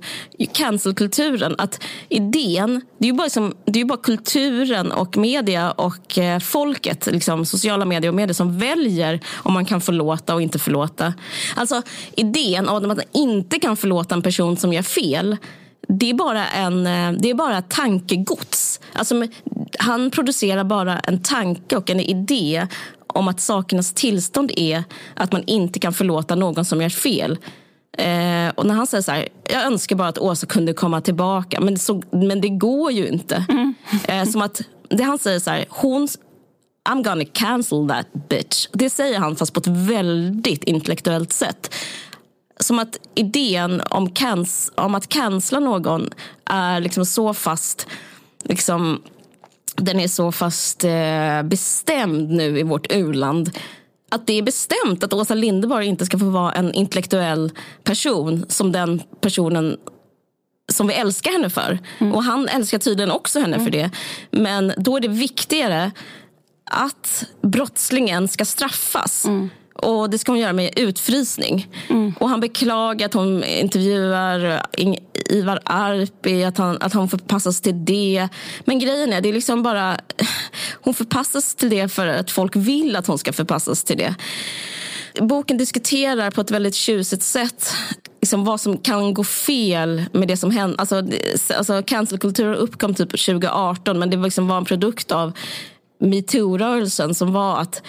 cancelkulturen. 0.53 1.55
Att 1.57 1.83
idén, 2.09 2.81
det 2.97 3.05
är 3.05 3.11
ju 3.11 3.13
bara, 3.13 3.23
liksom, 3.23 3.53
det 3.65 3.81
är 3.81 3.85
bara 3.85 3.99
kulturen 3.99 4.91
och 4.91 5.17
media 5.17 5.71
och 5.71 6.17
eh, 6.17 6.39
folket, 6.39 7.05
liksom, 7.05 7.45
sociala 7.45 7.85
medier 7.85 8.09
och 8.09 8.15
medier 8.15 8.33
som 8.33 8.57
väljer 8.57 9.19
om 9.35 9.53
man 9.53 9.65
kan 9.65 9.81
förlåta 9.81 10.35
och 10.35 10.41
inte 10.41 10.59
förlåta. 10.59 11.13
Alltså 11.55 11.81
idén 12.15 12.69
av 12.83 12.91
att 12.91 12.97
man 12.97 13.05
inte 13.13 13.59
kan 13.59 13.77
förlåta 13.77 14.15
en 14.15 14.21
person 14.21 14.57
som 14.57 14.73
gör 14.73 14.81
fel 14.81 15.37
det 15.87 16.09
är 16.09 16.13
bara, 16.13 16.47
en, 16.47 16.87
eh, 16.87 17.11
det 17.11 17.29
är 17.29 17.33
bara 17.33 17.61
tankegods. 17.61 18.79
Alltså, 18.93 19.27
han 19.79 20.11
producerar 20.11 20.63
bara 20.63 20.99
en 20.99 21.23
tanke 21.23 21.75
och 21.75 21.89
en 21.89 21.99
idé 21.99 22.67
om 23.07 23.27
att 23.27 23.41
sakernas 23.41 23.93
tillstånd 23.93 24.51
är 24.55 24.83
att 25.13 25.31
man 25.31 25.43
inte 25.47 25.79
kan 25.79 25.93
förlåta 25.93 26.35
någon 26.35 26.65
som 26.65 26.81
gör 26.81 26.89
fel. 26.89 27.37
Eh, 27.97 28.49
och 28.55 28.65
när 28.65 28.73
han 28.73 28.87
säger 28.87 29.01
så 29.01 29.11
här, 29.11 29.27
jag 29.43 29.63
önskar 29.63 29.95
bara 29.95 30.07
att 30.07 30.17
Åsa 30.17 30.47
kunde 30.47 30.73
komma 30.73 31.01
tillbaka, 31.01 31.61
men, 31.61 31.77
så, 31.77 32.01
men 32.11 32.41
det 32.41 32.49
går 32.49 32.91
ju 32.91 33.07
inte. 33.07 33.45
Mm. 33.49 33.73
Eh, 34.07 34.25
som 34.25 34.41
att, 34.41 34.61
det 34.89 35.03
han 35.03 35.19
säger 35.19 35.39
så 35.39 35.49
här, 35.49 35.65
hon, 35.69 36.07
I'm 36.89 37.03
gonna 37.03 37.25
cancel 37.33 37.87
that 37.87 38.29
bitch. 38.29 38.67
Det 38.73 38.89
säger 38.89 39.19
han 39.19 39.35
fast 39.35 39.53
på 39.53 39.59
ett 39.59 39.67
väldigt 39.67 40.63
intellektuellt 40.63 41.33
sätt 41.33 41.75
som 42.59 42.79
att 42.79 42.99
idén 43.15 43.81
om, 43.89 44.09
cans, 44.09 44.71
om 44.75 44.95
att 44.95 45.07
cancella 45.07 45.59
någon 45.59 46.09
är 46.45 46.79
liksom 46.79 47.05
så 47.05 47.33
fast 47.33 47.87
liksom, 48.43 49.01
den 49.75 49.99
är 49.99 50.07
så 50.07 50.31
fast 50.31 50.83
eh, 50.83 51.43
bestämd 51.43 52.29
nu 52.29 52.59
i 52.59 52.63
vårt 52.63 52.93
urland 52.93 53.51
att 54.09 54.27
det 54.27 54.33
är 54.33 54.41
bestämt 54.41 55.03
att 55.03 55.13
Åsa 55.13 55.33
Linderborg 55.33 55.87
inte 55.87 56.05
ska 56.05 56.19
få 56.19 56.29
vara 56.29 56.51
en 56.51 56.73
intellektuell 56.73 57.51
person 57.83 58.45
som 58.49 58.71
den 58.71 59.01
personen 59.21 59.77
som 60.71 60.87
vi 60.87 60.93
älskar 60.93 61.31
henne 61.31 61.49
för. 61.49 61.79
Mm. 61.97 62.13
Och 62.13 62.23
han 62.23 62.47
älskar 62.47 62.77
tydligen 62.77 63.11
också 63.11 63.39
henne 63.39 63.55
mm. 63.55 63.65
för 63.65 63.71
det. 63.71 63.91
Men 64.31 64.73
då 64.77 64.97
är 64.97 65.01
det 65.01 65.07
viktigare 65.07 65.91
att 66.71 67.25
brottslingen 67.41 68.27
ska 68.27 68.45
straffas. 68.45 69.25
Mm 69.25 69.49
och 69.75 70.09
Det 70.09 70.17
ska 70.17 70.31
hon 70.31 70.39
göra 70.39 70.53
med 70.53 70.79
utfrysning. 70.79 71.67
Mm. 71.89 72.13
Och 72.19 72.29
Han 72.29 72.39
beklagar 72.39 73.05
att 73.05 73.13
hon 73.13 73.43
intervjuar 73.43 74.61
Ivar 75.29 75.59
Arpi, 75.63 76.43
att 76.43 76.57
han, 76.57 76.77
att 76.81 76.93
hon 76.93 77.09
förpassas 77.09 77.61
till 77.61 77.85
det. 77.85 78.29
Men 78.65 78.79
grejen 78.79 79.13
är, 79.13 79.21
det 79.21 79.29
är 79.29 79.33
liksom 79.33 79.63
bara... 79.63 79.97
Hon 80.81 80.93
förpassas 80.93 81.55
till 81.55 81.69
det 81.69 81.87
för 81.87 82.07
att 82.07 82.31
folk 82.31 82.55
vill 82.55 82.95
att 82.95 83.07
hon 83.07 83.17
ska 83.17 83.33
förpassas 83.33 83.83
till 83.83 83.97
det. 83.97 84.15
Boken 85.21 85.57
diskuterar 85.57 86.31
på 86.31 86.41
ett 86.41 86.51
väldigt 86.51 86.75
tjusigt 86.75 87.23
sätt 87.23 87.73
liksom 88.21 88.43
vad 88.43 88.61
som 88.61 88.77
kan 88.77 89.13
gå 89.13 89.23
fel 89.23 90.05
med 90.11 90.27
det 90.27 90.37
som 90.37 90.51
händer. 90.51 90.79
Alltså, 90.79 91.03
alltså 91.57 91.83
cancelkulturen 91.83 92.55
uppkom 92.55 92.93
typ 92.93 93.09
2018 93.09 93.99
men 93.99 94.09
det 94.09 94.17
liksom 94.17 94.47
var 94.47 94.57
en 94.57 94.65
produkt 94.65 95.11
av 95.11 95.31
metoo-rörelsen 95.99 97.15
som 97.15 97.33
var 97.33 97.59
att 97.59 97.81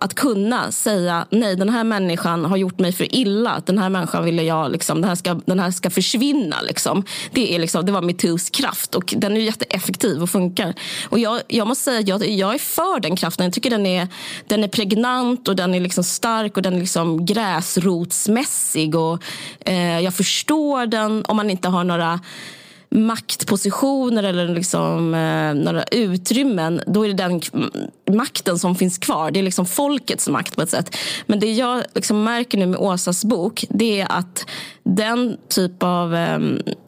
att 0.00 0.14
kunna 0.14 0.72
säga 0.72 1.26
nej, 1.30 1.56
den 1.56 1.68
här 1.68 1.84
människan 1.84 2.44
har 2.44 2.56
gjort 2.56 2.78
mig 2.78 2.92
för 2.92 3.14
illa. 3.14 3.62
Den 3.66 3.78
här 3.78 3.88
människan 3.88 4.24
ville 4.24 4.42
jag, 4.42 4.72
liksom, 4.72 5.00
den, 5.00 5.08
här 5.08 5.14
ska, 5.14 5.34
den 5.34 5.58
här 5.60 5.70
ska 5.70 5.90
försvinna. 5.90 6.60
Liksom. 6.60 7.04
Det, 7.32 7.54
är 7.54 7.58
liksom, 7.58 7.86
det 7.86 7.92
var 7.92 8.02
metoos 8.02 8.50
kraft 8.50 8.94
och 8.94 9.14
den 9.16 9.36
är 9.36 9.40
jätteeffektiv 9.40 10.22
och 10.22 10.30
funkar. 10.30 10.74
Och 11.08 11.18
jag, 11.18 11.40
jag 11.48 11.66
måste 11.66 11.84
säga 11.84 11.98
att 11.98 12.08
jag, 12.08 12.30
jag 12.30 12.54
är 12.54 12.58
för 12.58 13.00
den 13.00 13.16
kraften. 13.16 13.44
Jag 13.44 13.52
tycker 13.52 13.70
den 13.70 13.86
är, 13.86 14.08
den 14.46 14.64
är 14.64 14.68
pregnant 14.68 15.48
och 15.48 15.56
den 15.56 15.74
är 15.74 15.80
liksom 15.80 16.04
stark 16.04 16.56
och 16.56 16.62
den 16.62 16.74
är 16.74 16.80
liksom 16.80 17.26
gräsrotsmässig. 17.26 18.94
Och, 18.94 19.22
eh, 19.60 20.00
jag 20.00 20.14
förstår 20.14 20.86
den 20.86 21.24
om 21.28 21.36
man 21.36 21.50
inte 21.50 21.68
har 21.68 21.84
några 21.84 22.20
maktpositioner 22.90 24.22
eller 24.22 24.48
liksom, 24.48 25.14
eh, 25.14 25.54
några 25.54 25.82
utrymmen, 25.82 26.80
då 26.86 27.04
är 27.04 27.08
det 27.08 27.14
den 27.14 27.40
makten 28.16 28.58
som 28.58 28.74
finns 28.74 28.98
kvar. 28.98 29.30
Det 29.30 29.40
är 29.40 29.42
liksom 29.42 29.66
folkets 29.66 30.28
makt 30.28 30.56
på 30.56 30.62
ett 30.62 30.70
sätt. 30.70 30.96
Men 31.26 31.40
det 31.40 31.52
jag 31.52 31.84
liksom 31.94 32.24
märker 32.24 32.58
nu 32.58 32.66
med 32.66 32.80
Åsas 32.80 33.24
bok, 33.24 33.64
det 33.68 34.00
är 34.00 34.06
att 34.12 34.46
den 34.82 35.36
typ 35.48 35.82
av 35.82 36.14
eh, 36.14 36.38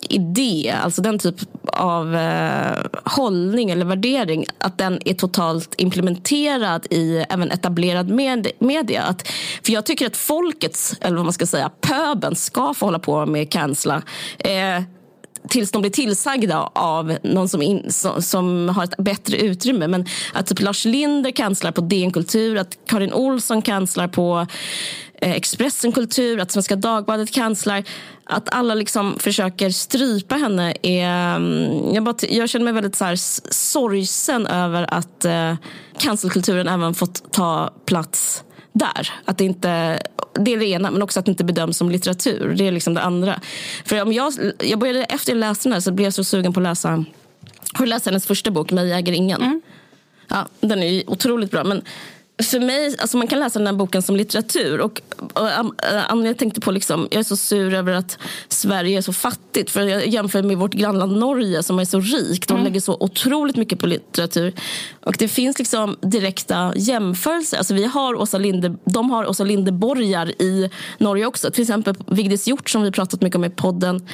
idé, 0.09 0.75
alltså 0.83 1.03
den 1.03 1.19
typ 1.19 1.37
av 1.67 2.17
eh, 2.17 2.79
hållning 3.05 3.71
eller 3.71 3.85
värdering, 3.85 4.47
att 4.59 4.79
den 4.79 4.99
är 5.05 5.15
totalt 5.15 5.75
implementerad 5.79 6.87
i 6.91 7.25
även 7.29 7.51
etablerad 7.51 8.11
med, 8.11 8.47
media. 8.59 9.03
Att, 9.03 9.29
för 9.65 9.73
jag 9.73 9.87
tycker 9.87 10.07
att 10.07 10.17
folkets, 10.17 10.97
eller 11.01 11.17
vad 11.17 11.25
man 11.25 11.33
ska 11.33 11.47
säga, 11.47 11.71
pöben 11.81 12.37
ska 12.37 12.75
få 12.75 12.87
hålla 12.87 12.99
på 12.99 13.27
med 13.27 13.51
cancella. 13.51 14.03
Eh, 14.39 14.83
tills 15.49 15.71
de 15.71 15.83
blir 15.83 15.91
tillsagda 15.91 16.71
av 16.73 17.19
någon 17.23 17.49
som, 17.49 17.63
in, 17.63 17.93
som, 17.93 18.23
som, 18.23 18.69
har 18.69 18.85
ett 18.85 18.97
bättre 18.97 19.37
utrymme. 19.37 19.89
Men 19.89 20.07
att 20.33 20.47
typ 20.47 20.61
Lars 20.61 20.85
Linder 20.85 21.31
kanslar 21.31 21.73
på 21.73 21.81
DN 21.81 22.13
Kultur, 22.13 22.57
att 22.57 22.79
Karin 22.87 23.13
Olsson 23.13 23.63
kanslar 23.63 24.09
på 24.09 24.47
eh, 25.21 25.33
Expressen 25.33 25.93
Kultur, 25.93 26.41
att 26.41 26.51
Svenska 26.51 26.77
Dagbladet 26.77 27.31
kanslar. 27.31 27.85
Att 28.25 28.55
alla 28.55 28.75
liksom 28.75 29.19
försöker 29.19 29.71
strypa 29.71 30.35
henne. 30.35 30.75
Är, 30.83 31.37
mm, 31.37 31.95
jag, 31.95 32.05
bara, 32.05 32.15
jag 32.29 32.49
känner 32.49 32.65
mig 32.65 32.73
väldigt 32.73 32.97
så 32.97 33.05
här, 33.05 33.17
sorgsen 33.53 34.47
över 34.47 34.95
att 34.95 35.25
eh, 35.25 35.55
cancelkulturen 35.99 36.69
även 36.69 36.95
fått 36.95 37.33
ta 37.33 37.75
plats 37.87 38.45
där. 38.73 39.13
Att 39.25 39.39
det, 39.39 39.45
inte, 39.45 40.03
det 40.35 40.53
är 40.53 40.59
det 40.59 40.67
ena, 40.67 40.91
men 40.91 41.03
också 41.03 41.21
att 41.21 41.27
det 41.27 41.31
inte 41.31 41.45
bedöms 41.45 41.77
som 41.77 41.91
litteratur. 41.91 42.55
Det 42.57 42.69
är 42.69 42.73
liksom 42.73 42.95
det 42.95 43.03
andra. 43.03 43.41
För 43.85 44.03
om 44.03 44.13
jag, 44.13 44.33
jag 44.59 44.79
började, 44.79 45.05
efter 45.05 45.33
jag 45.33 45.39
läste 45.39 45.69
den 45.69 45.73
här 45.73 45.81
så 45.81 45.93
blev 45.93 46.05
jag 46.05 46.15
så 46.15 46.25
sugen 46.25 46.53
på 46.53 46.61
att 46.61 46.65
läsa 46.65 46.89
Har 46.89 47.05
du 47.79 47.87
läst 47.87 48.07
hennes 48.07 48.27
första 48.27 48.51
bok, 48.51 48.71
Mig 48.71 48.93
äger 48.93 49.13
ingen? 49.13 49.43
Mm. 49.43 49.63
Ja, 50.29 50.47
den 50.61 50.83
är 50.83 51.11
otroligt 51.11 51.51
bra. 51.51 51.65
Men 51.65 51.83
för 52.39 52.61
mig, 52.61 52.97
alltså 52.99 53.17
man 53.17 53.27
kan 53.27 53.39
läsa 53.39 53.59
den 53.59 53.67
här 53.67 53.75
boken 53.75 54.03
som 54.03 54.17
litteratur. 54.17 54.81
Och, 54.81 55.03
och, 55.33 55.49
och, 56.13 56.27
jag 56.27 56.39
tänkte 56.39 56.61
på 56.61 56.71
liksom, 56.71 57.09
jag 57.11 57.21
är 57.21 57.25
så 57.25 57.37
sur 57.37 57.75
över 57.75 57.93
att 57.93 58.19
Sverige 58.49 58.99
är 58.99 59.03
så 59.03 59.13
fattigt. 59.13 59.71
För 59.71 59.81
jag 59.81 60.07
jämför 60.07 60.43
med 60.43 60.59
vårt 60.59 60.75
grannland 60.75 61.17
Norge 61.17 61.63
som 61.63 61.79
är 61.79 61.85
så 61.85 62.01
rikt. 62.01 62.49
De 62.49 62.55
mm. 62.55 62.65
lägger 62.65 62.81
så 62.81 62.97
otroligt 63.01 63.57
mycket 63.57 63.79
på 63.79 63.87
litteratur. 63.87 64.53
Och 65.05 65.17
det 65.19 65.29
finns 65.29 65.59
liksom 65.59 65.97
direkta 66.01 66.73
jämförelser. 66.77 67.59
Alltså 67.59 67.75
vi 67.75 67.85
har 67.85 68.15
Åsa 68.15 68.39
Linde, 68.39 68.77
de 68.85 69.11
har 69.11 69.29
Åsa 69.29 69.45
Lindeborgar 69.45 70.43
i 70.43 70.71
Norge 70.99 71.27
också. 71.27 71.51
Till 71.51 71.63
exempel 71.63 71.95
Vigdis 72.07 72.49
Hjort 72.49 72.71
som 72.71 72.83
vi 72.83 72.91
pratat 72.91 73.21
mycket 73.21 73.37
om 73.37 73.45
i 73.45 73.51
podden. 73.51 74.09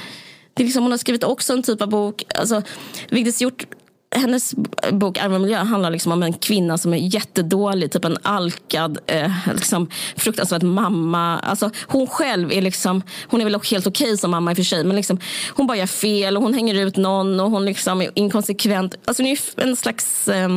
Det 0.55 0.63
är 0.63 0.65
liksom, 0.65 0.83
hon 0.83 0.91
har 0.91 0.99
skrivit 0.99 1.25
också 1.25 1.53
en 1.53 1.63
typ 1.63 1.83
av 1.83 1.89
bok. 1.89 2.25
Alltså, 2.35 2.63
Vigdis 3.11 3.41
Hjort 3.41 3.67
hennes 4.11 4.55
bok 4.93 5.19
Arv 5.19 5.35
och 5.35 5.41
miljö 5.41 5.59
handlar 5.59 5.91
liksom 5.91 6.13
om 6.13 6.23
en 6.23 6.33
kvinna 6.33 6.79
som 6.79 6.95
är 6.95 7.15
jättedålig, 7.15 7.93
typ 7.93 8.05
en 8.05 8.19
alkad, 8.23 8.99
eh, 9.07 9.33
liksom 9.55 9.91
fruktansvärt 10.17 10.63
mamma. 10.63 11.39
Alltså, 11.39 11.71
hon 11.87 12.07
själv 12.07 12.53
är 12.53 12.63
liksom, 12.63 13.03
hon 13.27 13.41
är 13.41 13.45
väl 13.45 13.55
helt 13.55 13.87
okej 13.87 14.07
okay 14.07 14.17
som 14.17 14.31
mamma 14.31 14.51
i 14.51 14.55
och 14.55 14.57
för 14.57 14.65
sig, 14.65 14.85
men 14.85 14.97
liksom, 14.97 15.21
hon 15.55 15.67
bara 15.67 15.77
gör 15.77 15.87
fel 15.87 16.37
och 16.37 16.43
hon 16.43 16.55
hänger 16.55 16.75
ut 16.75 16.97
någon 16.97 17.41
och 17.41 17.51
hon 17.51 17.65
liksom 17.65 18.03
är 18.03 18.11
inkonsekvent. 18.15 18.95
Alltså, 19.05 19.23
det 19.23 19.31
är 19.31 19.39
en 19.57 19.77
slags 19.77 20.29
eh, 20.29 20.49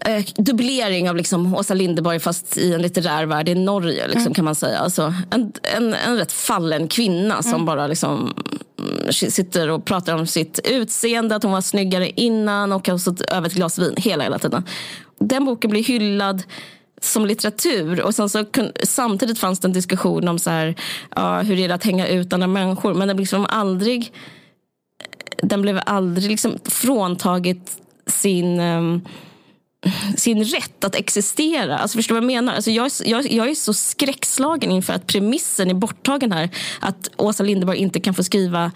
eh, 0.00 0.24
dubblering 0.36 1.10
av 1.10 1.16
liksom 1.16 1.54
Åsa 1.54 1.74
Linderborg 1.74 2.20
fast 2.20 2.58
i 2.58 2.74
en 2.74 2.82
litterär 2.82 3.26
värld 3.26 3.48
i 3.48 3.54
Norge 3.54 4.06
liksom, 4.06 4.22
mm. 4.22 4.34
kan 4.34 4.44
man 4.44 4.54
säga. 4.54 4.78
Alltså, 4.78 5.14
en, 5.30 5.52
en, 5.62 5.94
en 5.94 6.16
rätt 6.16 6.32
fallen 6.32 6.88
kvinna 6.88 7.42
som 7.42 7.54
mm. 7.54 7.66
bara 7.66 7.86
liksom 7.86 8.34
mm, 8.78 9.12
sitter 9.12 9.70
och 9.70 9.84
pratar 9.84 10.14
om 10.14 10.26
sitt 10.26 10.60
utseende, 10.64 11.36
att 11.36 11.42
hon 11.42 11.52
var 11.52 11.60
snyggare 11.60 12.10
innan 12.10 12.72
och 12.72 12.88
har 12.88 12.98
suttit 12.98 13.30
över 13.30 13.46
ett 13.46 13.54
glas 13.54 13.78
vin 13.78 13.94
hela, 13.96 14.24
hela 14.24 14.38
tiden. 14.38 14.64
Den 15.18 15.44
boken 15.44 15.70
blir 15.70 15.84
hyllad 15.84 16.42
som 17.00 17.26
litteratur. 17.26 18.02
Och 18.02 18.14
sen 18.14 18.28
så, 18.28 18.44
samtidigt 18.82 19.38
fanns 19.38 19.60
det 19.60 19.68
en 19.68 19.72
diskussion 19.72 20.28
om 20.28 20.38
så 20.38 20.50
här, 20.50 20.74
ja, 21.16 21.40
hur 21.40 21.58
är 21.58 21.68
det 21.68 21.74
att 21.74 21.84
hänga 21.84 22.08
ut 22.08 22.32
andra 22.32 22.46
människor. 22.46 22.94
Men 22.94 23.08
den, 23.08 23.16
liksom 23.16 23.46
aldrig, 23.48 24.12
den 25.42 25.62
blev 25.62 25.80
aldrig 25.86 26.30
liksom 26.30 26.58
fråntaget 26.64 27.82
sin 28.06 28.60
um, 28.60 29.06
sin 30.16 30.44
rätt 30.44 30.84
att 30.84 30.94
existera. 30.94 31.78
Alltså 31.78 31.98
förstår 31.98 32.14
du 32.14 32.20
vad 32.20 32.24
jag 32.24 32.36
menar? 32.36 32.54
Alltså 32.54 32.70
jag, 32.70 32.90
jag, 33.04 33.32
jag 33.32 33.50
är 33.50 33.54
så 33.54 33.74
skräckslagen 33.74 34.70
inför 34.70 34.92
att 34.92 35.06
premissen 35.06 35.70
är 35.70 35.74
borttagen 35.74 36.32
här. 36.32 36.50
Att 36.80 37.10
Åsa 37.16 37.42
Linderborg 37.42 37.78
inte 37.78 38.00
kan 38.00 38.14
få 38.14 38.24
skriva 38.24 38.72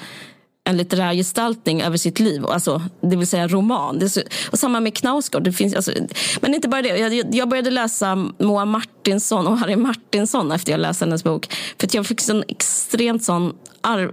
en 0.64 0.76
litterär 0.76 1.14
gestaltning 1.14 1.82
över 1.82 1.96
sitt 1.96 2.20
liv, 2.20 2.46
alltså, 2.46 2.82
det 3.00 3.16
vill 3.16 3.26
säga 3.26 3.48
roman. 3.48 3.98
Det 3.98 4.08
så, 4.08 4.20
och 4.50 4.58
samma 4.58 4.80
med 4.80 4.94
Knausgård. 4.96 5.42
Det 5.42 5.52
finns, 5.52 5.74
alltså, 5.74 5.92
men 6.40 6.54
inte 6.54 6.68
bara 6.68 6.82
det. 6.82 6.88
Jag, 6.88 7.34
jag 7.34 7.48
började 7.48 7.70
läsa 7.70 8.14
Moa 8.38 8.64
Martinsson 8.64 9.46
och 9.46 9.58
Harry 9.58 9.76
Martinsson 9.76 10.52
efter 10.52 10.72
jag 10.72 10.80
läste 10.80 11.04
hennes 11.04 11.24
bok. 11.24 11.54
För 11.80 11.88
jag 11.92 12.06
fick 12.06 12.28
en 12.28 12.44
extremt 12.48 13.24
sån... 13.24 13.54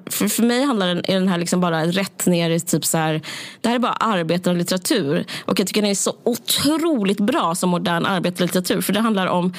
För, 0.06 0.28
för 0.28 0.44
mig 0.44 0.64
handlar 0.64 0.88
den, 0.88 0.98
är 0.98 1.14
den 1.14 1.28
här 1.28 1.38
liksom 1.38 1.62
bara 1.62 1.86
rätt 1.86 2.26
ner 2.26 2.50
i 2.50 2.60
typ 2.60 2.86
så 2.86 2.98
här, 2.98 3.22
det 3.62 3.70
här 3.70 3.76
är 3.76 3.80
bara 3.80 3.94
arbetarlitteratur. 3.94 5.26
Och 5.46 5.60
jag 5.60 5.68
tycker 5.68 5.82
den 5.82 5.92
är 5.92 5.96
så 5.96 6.14
otroligt 6.24 7.20
bra 7.20 7.56
som 7.56 7.70
modern 7.70 8.06
arbetarlitteratur. 8.06 8.82
För 8.82 8.94
det 8.94 9.00
handlar 9.00 9.28
om 9.28 9.54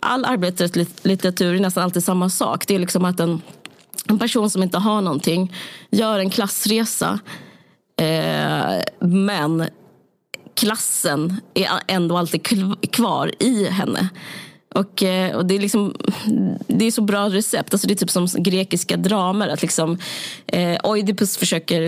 all 0.00 0.24
arbetarlitteratur 0.24 1.54
är 1.54 1.60
nästan 1.60 1.84
alltid 1.84 2.04
samma 2.04 2.30
sak. 2.30 2.66
Det 2.66 2.74
är 2.74 2.78
liksom 2.78 3.04
att 3.04 3.20
en 3.20 3.42
en 4.08 4.18
person 4.18 4.50
som 4.50 4.62
inte 4.62 4.78
har 4.78 5.00
någonting 5.00 5.54
gör 5.90 6.18
en 6.18 6.30
klassresa 6.30 7.18
eh, 7.96 8.82
men 9.00 9.64
klassen 10.54 11.40
är 11.54 11.68
ändå 11.86 12.16
alltid 12.16 12.42
kvar 12.92 13.32
i 13.38 13.64
henne. 13.64 14.08
Och, 14.74 15.02
eh, 15.02 15.36
och 15.36 15.46
det, 15.46 15.54
är 15.54 15.58
liksom, 15.58 15.94
det 16.66 16.84
är 16.84 16.90
så 16.90 17.02
bra 17.02 17.28
recept. 17.28 17.74
Alltså 17.74 17.88
det 17.88 17.94
är 17.94 17.96
typ 17.96 18.10
som 18.10 18.28
grekiska 18.38 18.96
dramer. 18.96 19.48
Att 19.48 19.62
liksom, 19.62 19.98
eh, 20.46 20.78
Oidipus 20.84 21.36
försöker, 21.36 21.82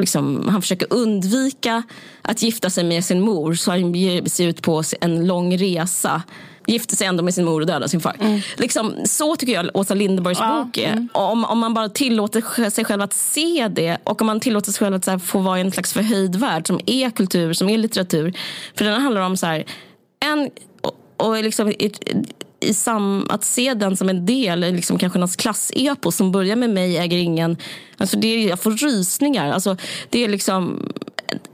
liksom, 0.00 0.48
han 0.48 0.62
försöker 0.62 0.92
undvika 0.92 1.82
att 2.22 2.42
gifta 2.42 2.70
sig 2.70 2.84
med 2.84 3.04
sin 3.04 3.20
mor 3.20 3.54
så 3.54 3.70
han 3.70 3.94
ger 3.94 4.24
sig 4.24 4.46
ut 4.46 4.62
på 4.62 4.82
en 5.00 5.26
lång 5.26 5.58
resa 5.58 6.22
gifte 6.66 6.96
sig 6.96 7.06
ändå 7.06 7.22
med 7.22 7.34
sin 7.34 7.44
mor 7.44 7.60
och 7.60 7.66
dödade 7.66 7.88
sin 7.88 8.00
far. 8.00 8.16
Mm. 8.20 8.40
Liksom, 8.56 8.94
så 9.04 9.36
tycker 9.36 9.52
jag 9.52 9.70
Åsa 9.74 9.94
Linderborgs 9.94 10.38
ja. 10.40 10.64
bok 10.64 10.78
är. 10.78 10.92
Mm. 10.92 11.08
Om, 11.12 11.44
om 11.44 11.58
man 11.58 11.74
bara 11.74 11.88
tillåter 11.88 12.70
sig 12.70 12.84
själv 12.84 13.02
att 13.02 13.12
se 13.12 13.68
det 13.70 13.98
och 14.04 14.20
om 14.20 14.26
man 14.26 14.40
tillåter 14.40 14.72
sig 14.72 14.78
själv 14.78 14.96
att 14.96 15.06
här, 15.06 15.18
få 15.18 15.38
vara 15.38 15.58
i 15.58 15.60
en 15.60 15.72
slags 15.72 15.92
förhöjd 15.92 16.36
värld 16.36 16.66
som 16.66 16.80
är 16.86 17.10
kultur, 17.10 17.52
som 17.52 17.68
är 17.68 17.78
litteratur. 17.78 18.32
För 18.74 18.84
den 18.84 19.02
handlar 19.02 19.20
om 19.20 19.36
så 19.36 19.46
här, 19.46 19.64
en, 20.24 20.50
och, 20.80 21.26
och 21.26 21.44
liksom, 21.44 21.70
i, 21.70 21.92
i 22.60 22.74
sam, 22.74 23.26
att 23.30 23.44
se 23.44 23.74
den 23.74 23.96
som 23.96 24.08
en 24.08 24.26
del, 24.26 24.60
liksom 24.60 24.98
kanske 24.98 25.18
någons 25.18 25.36
klassepos 25.36 26.16
som 26.16 26.32
börjar 26.32 26.56
med 26.56 26.70
mig 26.70 26.98
äger 26.98 27.18
ingen. 27.18 27.56
Alltså 27.96 28.16
det 28.16 28.26
är, 28.26 28.48
jag 28.48 28.60
får 28.60 28.70
rysningar. 28.70 29.52
Alltså 29.52 29.76
det 30.10 30.24
är 30.24 30.28
liksom 30.28 30.88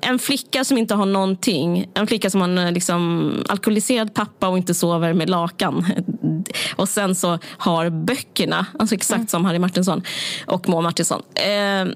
en 0.01 0.19
flicka 0.19 0.65
som 0.65 0.79
inte 0.79 0.95
har 0.95 1.07
någonting. 1.07 1.91
En 1.95 2.07
flicka 2.07 2.31
som 2.31 2.41
har 2.41 2.49
en 2.49 2.75
liksom, 2.75 3.33
alkoholiserad 3.49 4.15
pappa 4.15 4.49
och 4.49 4.59
inte 4.59 4.75
sover 4.75 5.13
med 5.13 5.31
lakan. 5.31 5.87
Och 6.77 6.89
sen 6.89 7.15
så 7.15 7.39
har 7.45 7.91
böckerna, 7.91 8.67
alltså 8.79 8.95
exakt 8.95 9.17
mm. 9.17 9.27
som 9.27 9.45
Harry 9.45 9.59
Martinsson 9.59 10.03
och 10.47 10.69
Moa 10.69 10.81
Martinsson. 10.81 11.23
Eh, 11.35 11.93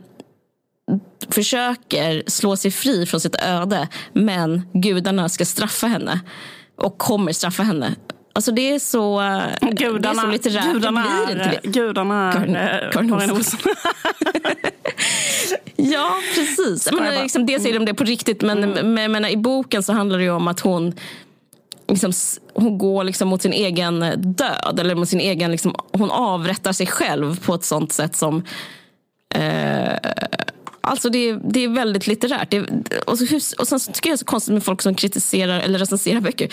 försöker 1.30 2.22
slå 2.26 2.56
sig 2.56 2.70
fri 2.70 3.06
från 3.06 3.20
sitt 3.20 3.36
öde 3.42 3.88
men 4.12 4.62
gudarna 4.72 5.28
ska 5.28 5.44
straffa 5.44 5.86
henne 5.86 6.20
och 6.76 6.98
kommer 6.98 7.32
straffa 7.32 7.62
henne. 7.62 7.94
Alltså 8.32 8.52
det 8.52 8.74
är 8.74 8.78
så, 8.78 9.22
gudarna, 9.60 9.98
det 9.98 10.08
är 10.08 10.14
så 10.14 10.26
litterärt. 10.26 10.72
Gudarna 10.72 11.02
det 11.02 11.34
blir 11.34 11.36
inte 11.36 11.60
det. 11.62 11.68
Gudarna 11.68 12.32
Karin, 12.32 12.56
Karin, 12.92 13.30
Olsson. 13.30 13.60
ja, 15.76 16.14
precis. 16.34 16.92
Men, 16.92 17.22
liksom, 17.22 17.46
dels 17.46 17.66
är 17.66 17.72
de 17.72 17.84
det 17.84 17.94
på 17.94 18.04
riktigt 18.04 18.42
men, 18.42 18.64
mm. 18.64 18.94
men, 18.94 19.12
men, 19.12 19.24
i 19.24 19.36
boken 19.36 19.82
så 19.82 19.92
handlar 19.92 20.18
det 20.18 20.30
om 20.30 20.48
att 20.48 20.60
hon 20.60 20.94
Liksom, 21.88 22.12
hon 22.54 22.78
går 22.78 23.04
liksom 23.04 23.28
mot 23.28 23.42
sin 23.42 23.52
egen 23.52 24.00
död. 24.16 24.80
Eller 24.80 24.94
mot 24.94 25.08
sin 25.08 25.20
egen, 25.20 25.50
liksom, 25.50 25.74
hon 25.92 26.10
avrättar 26.10 26.72
sig 26.72 26.86
själv 26.86 27.40
på 27.40 27.54
ett 27.54 27.64
sånt 27.64 27.92
sätt 27.92 28.16
som... 28.16 28.42
Eh, 29.34 29.92
alltså 30.82 31.10
det, 31.10 31.32
det 31.32 31.64
är 31.64 31.68
väldigt 31.68 32.06
litterärt. 32.06 32.50
Det, 32.50 32.60
och, 33.06 33.18
så, 33.18 33.24
och 33.58 33.68
sen 33.68 33.80
tycker 33.80 34.08
jag 34.08 34.12
det 34.12 34.14
är 34.14 34.16
så 34.16 34.24
konstigt 34.24 34.54
med 34.54 34.64
folk 34.64 34.82
som 34.82 34.94
kritiserar 34.94 35.60
eller 35.60 35.78
recenserar 35.78 36.20
böcker 36.20 36.48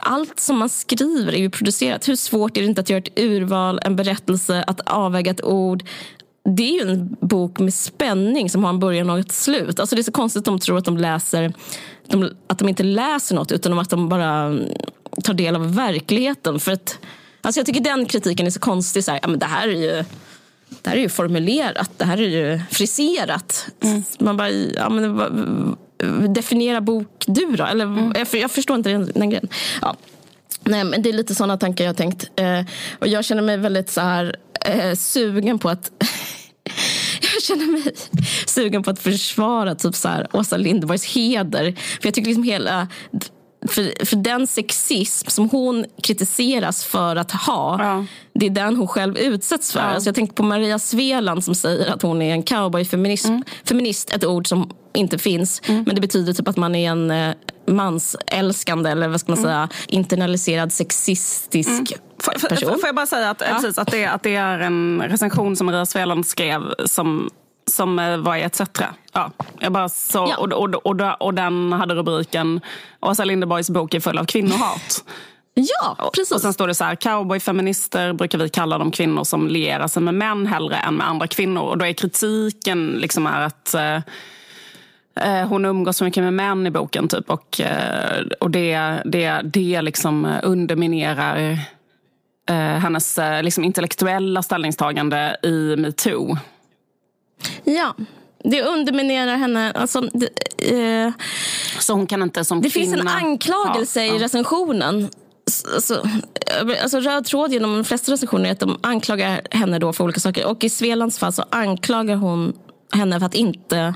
allt 0.00 0.40
som 0.40 0.58
man 0.58 0.68
skriver 0.68 1.32
är 1.32 1.38
ju 1.38 1.50
producerat. 1.50 2.08
Hur 2.08 2.16
svårt 2.16 2.56
är 2.56 2.60
det 2.60 2.66
inte 2.66 2.80
att 2.80 2.90
göra 2.90 2.98
ett 2.98 3.18
urval, 3.18 3.80
en 3.82 3.96
berättelse, 3.96 4.64
att 4.66 4.80
avväga 4.80 5.30
ett 5.30 5.44
ord? 5.44 5.84
Det 6.56 6.62
är 6.62 6.84
ju 6.84 6.90
en 6.90 7.16
bok 7.20 7.58
med 7.58 7.74
spänning 7.74 8.50
som 8.50 8.64
har 8.64 8.70
en 8.70 8.78
början 8.78 9.10
och 9.10 9.18
ett 9.18 9.32
slut. 9.32 9.80
Alltså 9.80 9.96
det 9.96 10.00
är 10.00 10.04
så 10.04 10.12
konstigt 10.12 10.40
att 10.40 10.44
de 10.44 10.58
tror 10.58 10.78
att 10.78 10.84
de 10.84 10.96
läser, 10.96 11.52
att 12.46 12.58
de 12.58 12.68
inte 12.68 12.82
läser 12.82 13.34
något 13.34 13.52
utan 13.52 13.78
att 13.78 13.90
de 13.90 14.08
bara 14.08 14.32
mm, 14.42 14.62
tar 15.24 15.34
del 15.34 15.56
av 15.56 15.74
verkligheten. 15.74 16.60
För 16.60 16.72
att, 16.72 16.98
alltså 17.40 17.58
jag 17.58 17.66
tycker 17.66 17.80
den 17.80 18.06
kritiken 18.06 18.46
är 18.46 18.50
så 18.50 18.60
konstig. 18.60 19.04
Så 19.04 19.10
här, 19.10 19.20
ja, 19.22 19.28
men 19.28 19.38
det 19.38 19.46
här 19.46 19.68
är 19.68 19.96
ju 19.96 20.04
det 20.68 20.90
här 20.90 20.96
är 20.96 21.00
ju 21.00 21.08
formulerat, 21.08 21.90
det 21.96 22.04
här 22.04 22.16
är 22.16 22.28
ju 22.28 22.60
friserat. 22.70 23.66
Mm. 23.82 24.02
Man 24.18 24.36
bara, 24.36 24.50
ja, 24.50 24.88
men, 24.88 25.76
definiera 26.34 26.80
bok 26.80 27.24
du 27.26 27.56
då? 27.56 27.64
Eller, 27.64 27.84
mm. 27.84 28.12
jag, 28.16 28.40
jag, 28.40 28.50
förstår 28.50 28.76
inte 28.76 28.90
den, 28.90 29.12
den 29.14 29.30
grejen. 29.30 29.48
Ja. 29.82 29.96
Nej, 30.64 30.84
men 30.84 31.02
det 31.02 31.08
är 31.08 31.12
lite 31.12 31.34
sådana 31.34 31.56
tankar 31.56 31.84
jag 31.84 31.88
har 31.88 31.94
tänkt. 31.94 32.30
Eh, 32.36 32.60
och 32.98 33.08
jag 33.08 33.24
känner 33.24 33.42
mig 33.42 33.56
väldigt 33.56 33.90
så 33.90 34.00
här, 34.00 34.36
eh, 34.64 34.94
sugen 34.94 35.58
på 35.58 35.68
att 35.68 35.90
jag 37.34 37.42
känner 37.42 37.66
mig 37.66 37.94
sugen 38.46 38.82
på 38.82 38.90
att 38.90 38.98
försvara 38.98 39.74
typ 39.74 39.94
så 39.94 40.08
här, 40.08 40.26
Åsa 40.32 40.56
Linderborgs 40.56 41.04
heder. 41.04 41.72
För 41.72 42.06
jag 42.06 42.14
tycker 42.14 42.28
liksom 42.28 42.42
hela 42.42 42.88
för, 43.68 44.04
för 44.04 44.16
den 44.16 44.46
sexism 44.46 45.28
som 45.30 45.50
hon 45.50 45.84
kritiseras 46.02 46.84
för 46.84 47.16
att 47.16 47.30
ha, 47.32 47.76
Ja. 47.82 48.04
det 48.34 48.46
är 48.46 48.50
den 48.50 48.76
hon 48.76 48.88
själv 48.88 49.18
utsätts 49.18 49.72
för. 49.72 49.80
Ja. 49.80 49.86
Alltså 49.86 50.08
jag 50.08 50.14
tänker 50.14 50.34
på 50.34 50.42
Maria 50.42 50.78
Sveland 50.78 51.44
som 51.44 51.54
säger 51.54 51.92
att 51.92 52.02
hon 52.02 52.22
är 52.22 52.32
en 52.32 52.42
cowboyfeminist. 52.42 53.26
Mm. 53.26 53.42
Feminist, 53.64 54.10
ett 54.10 54.24
ord 54.24 54.46
som 54.46 54.70
inte 54.94 55.18
finns. 55.18 55.62
Men 55.66 55.84
det 55.94 56.00
betyder 56.00 56.32
typ 56.32 56.48
att 56.48 56.56
man 56.56 56.74
är 56.74 56.90
en 56.90 57.10
eh, 57.10 57.34
mansälskande 57.66 58.90
eller 58.90 59.08
vad 59.08 59.20
ska 59.20 59.32
man 59.32 59.42
säga, 59.42 59.68
internaliserad 59.88 60.72
sexistisk 60.72 61.70
Mm. 61.70 61.84
Får, 62.20 62.38
får, 62.38 62.48
person. 62.48 62.70
får 62.70 62.86
jag 62.86 62.94
bara 62.94 63.06
säga 63.06 63.30
att, 63.30 63.38
precis, 63.38 63.78
att, 63.78 63.90
det, 63.90 64.04
att 64.06 64.22
det 64.22 64.34
är 64.36 64.58
en 64.58 65.02
recension 65.02 65.56
som 65.56 65.66
Maria 65.66 65.86
Sveland 65.86 66.26
skrev 66.26 66.60
som, 66.86 67.30
som 67.70 67.98
eh, 67.98 68.16
var 68.16 68.36
i 68.36 68.42
ETC. 68.42 68.60
Ja, 69.12 69.30
jag 69.58 69.72
bara 69.72 69.88
så, 69.88 70.26
Ja. 70.30 70.36
och, 70.36 70.52
och, 70.52 70.86
och, 70.86 71.22
och 71.22 71.34
den 71.34 71.72
hade 71.72 71.94
rubriken 71.94 72.60
Åsa 73.00 73.24
Linderborgs 73.24 73.70
bok 73.70 73.94
är 73.94 74.00
full 74.00 74.18
av 74.18 74.24
kvinnohat. 74.24 75.04
Ja, 75.54 76.10
precis. 76.14 76.32
Och 76.32 76.40
sen 76.40 76.52
står 76.52 76.68
det 76.68 76.74
så 76.74 76.84
här, 76.84 76.94
cowboyfeminister 76.94 78.12
brukar 78.12 78.38
vi 78.38 78.48
kalla 78.48 78.78
de 78.78 78.90
kvinnor 78.90 79.24
som 79.24 79.48
lierar 79.48 79.88
sig 79.88 80.02
med 80.02 80.14
män 80.14 80.46
hellre 80.46 80.76
än 80.76 80.94
med 80.94 81.08
andra 81.08 81.26
kvinnor. 81.26 81.62
Och 81.62 81.78
då 81.78 81.84
är 81.86 81.92
kritiken 81.92 82.86
liksom 82.86 83.26
är 83.26 83.40
att 83.40 83.74
eh, 83.74 83.96
eh, 85.20 85.48
hon 85.48 85.64
umgås 85.64 85.96
så 85.96 86.04
mycket 86.04 86.22
med 86.22 86.32
män 86.32 86.66
i 86.66 86.70
boken. 86.70 87.08
Typ, 87.08 87.30
och 87.30 87.60
eh, 87.60 88.22
och 88.40 88.50
det, 88.50 89.02
det, 89.04 89.40
det 89.44 89.82
liksom 89.82 90.38
underminerar 90.42 91.58
eh, 92.48 92.56
hennes 92.56 93.18
eh, 93.18 93.42
liksom 93.42 93.64
intellektuella 93.64 94.42
ställningstagande 94.42 95.36
i 95.42 95.76
metoo. 95.78 96.36
Ja, 97.64 97.94
det 98.44 98.62
underminerar 98.62 99.36
henne. 99.36 99.72
Alltså, 99.72 100.00
det, 100.00 100.28
eh, 100.58 101.12
Så 101.80 101.92
hon 101.92 102.06
kan 102.06 102.22
inte 102.22 102.44
som 102.44 102.62
det 102.62 102.70
kvinna... 102.70 102.86
finns 102.96 103.00
en 103.00 103.08
anklagelse 103.08 104.04
Ja, 104.04 104.12
i 104.14 104.18
ja. 104.18 104.24
recensionen. 104.24 105.08
S- 105.48 105.64
Alltså, 105.74 106.02
alltså 106.82 107.00
röd 107.00 107.24
tråd 107.24 107.52
genom 107.52 107.74
de 107.74 107.84
flesta 107.84 108.12
recensioner 108.12 108.48
är 108.48 108.52
att 108.52 108.60
de 108.60 108.78
anklagar 108.82 109.40
henne 109.50 109.78
då 109.78 109.92
för 109.92 110.04
olika 110.04 110.20
saker. 110.20 110.46
Och 110.46 110.64
i 110.64 110.70
Svelands 110.70 111.18
fall 111.18 111.32
så 111.32 111.44
anklagar 111.50 112.16
hon 112.16 112.52
henne 112.92 113.18
för 113.18 113.26
att 113.26 113.34
inte 113.34 113.94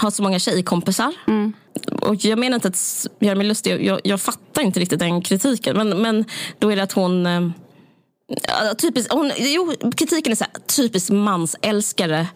ha 0.00 0.10
så 0.10 0.22
många 0.22 0.38
tjejkompisar. 0.38 1.12
Mm. 1.26 1.52
Och 2.00 2.24
jag 2.24 2.38
menar 2.38 2.54
inte 2.54 2.68
att 2.68 3.06
göra 3.20 3.34
mig 3.34 3.46
lustig, 3.46 3.86
jag, 3.86 4.00
jag 4.04 4.20
fattar 4.20 4.62
inte 4.62 4.80
riktigt 4.80 4.98
den 4.98 5.22
kritiken. 5.22 5.76
Men, 5.76 6.02
men 6.02 6.24
då 6.58 6.72
är 6.72 6.76
det 6.76 6.82
att 6.82 6.92
hon... 6.92 7.26
eh, 7.26 7.42
typiskt, 8.78 9.12
hon, 9.12 9.32
jo, 9.38 9.72
kritiken 9.96 10.32
är 10.32 10.36
så 10.36 10.44
här, 10.44 10.62
typiskt 10.76 11.10
mansälskare. 11.10 12.26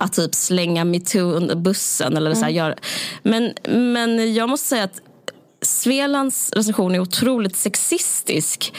Att 0.00 0.12
typ 0.12 0.34
slänga 0.34 0.84
metoo 0.84 1.30
under 1.32 1.54
bussen. 1.54 2.16
Eller 2.16 2.34
så 2.34 2.44
här, 2.44 2.50
gör. 2.50 2.78
Men, 3.22 3.52
men 3.68 4.34
jag 4.34 4.48
måste 4.48 4.68
säga 4.68 4.84
att 4.84 5.00
Svelands 5.62 6.52
recension 6.52 6.94
är 6.94 7.00
otroligt 7.00 7.56
sexistisk. 7.56 8.74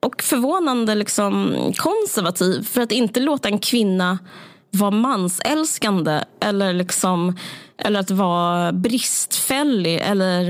Och 0.00 0.22
förvånande 0.22 0.94
liksom 0.94 1.56
konservativ. 1.76 2.64
För 2.64 2.80
att 2.80 2.92
inte 2.92 3.20
låta 3.20 3.48
en 3.48 3.58
kvinna 3.58 4.18
vara 4.70 4.90
mansälskande. 4.90 6.20
Eller, 6.40 6.72
liksom, 6.72 7.36
eller 7.78 8.00
att 8.00 8.10
vara 8.10 8.72
bristfällig. 8.72 10.00
Eller 10.00 10.48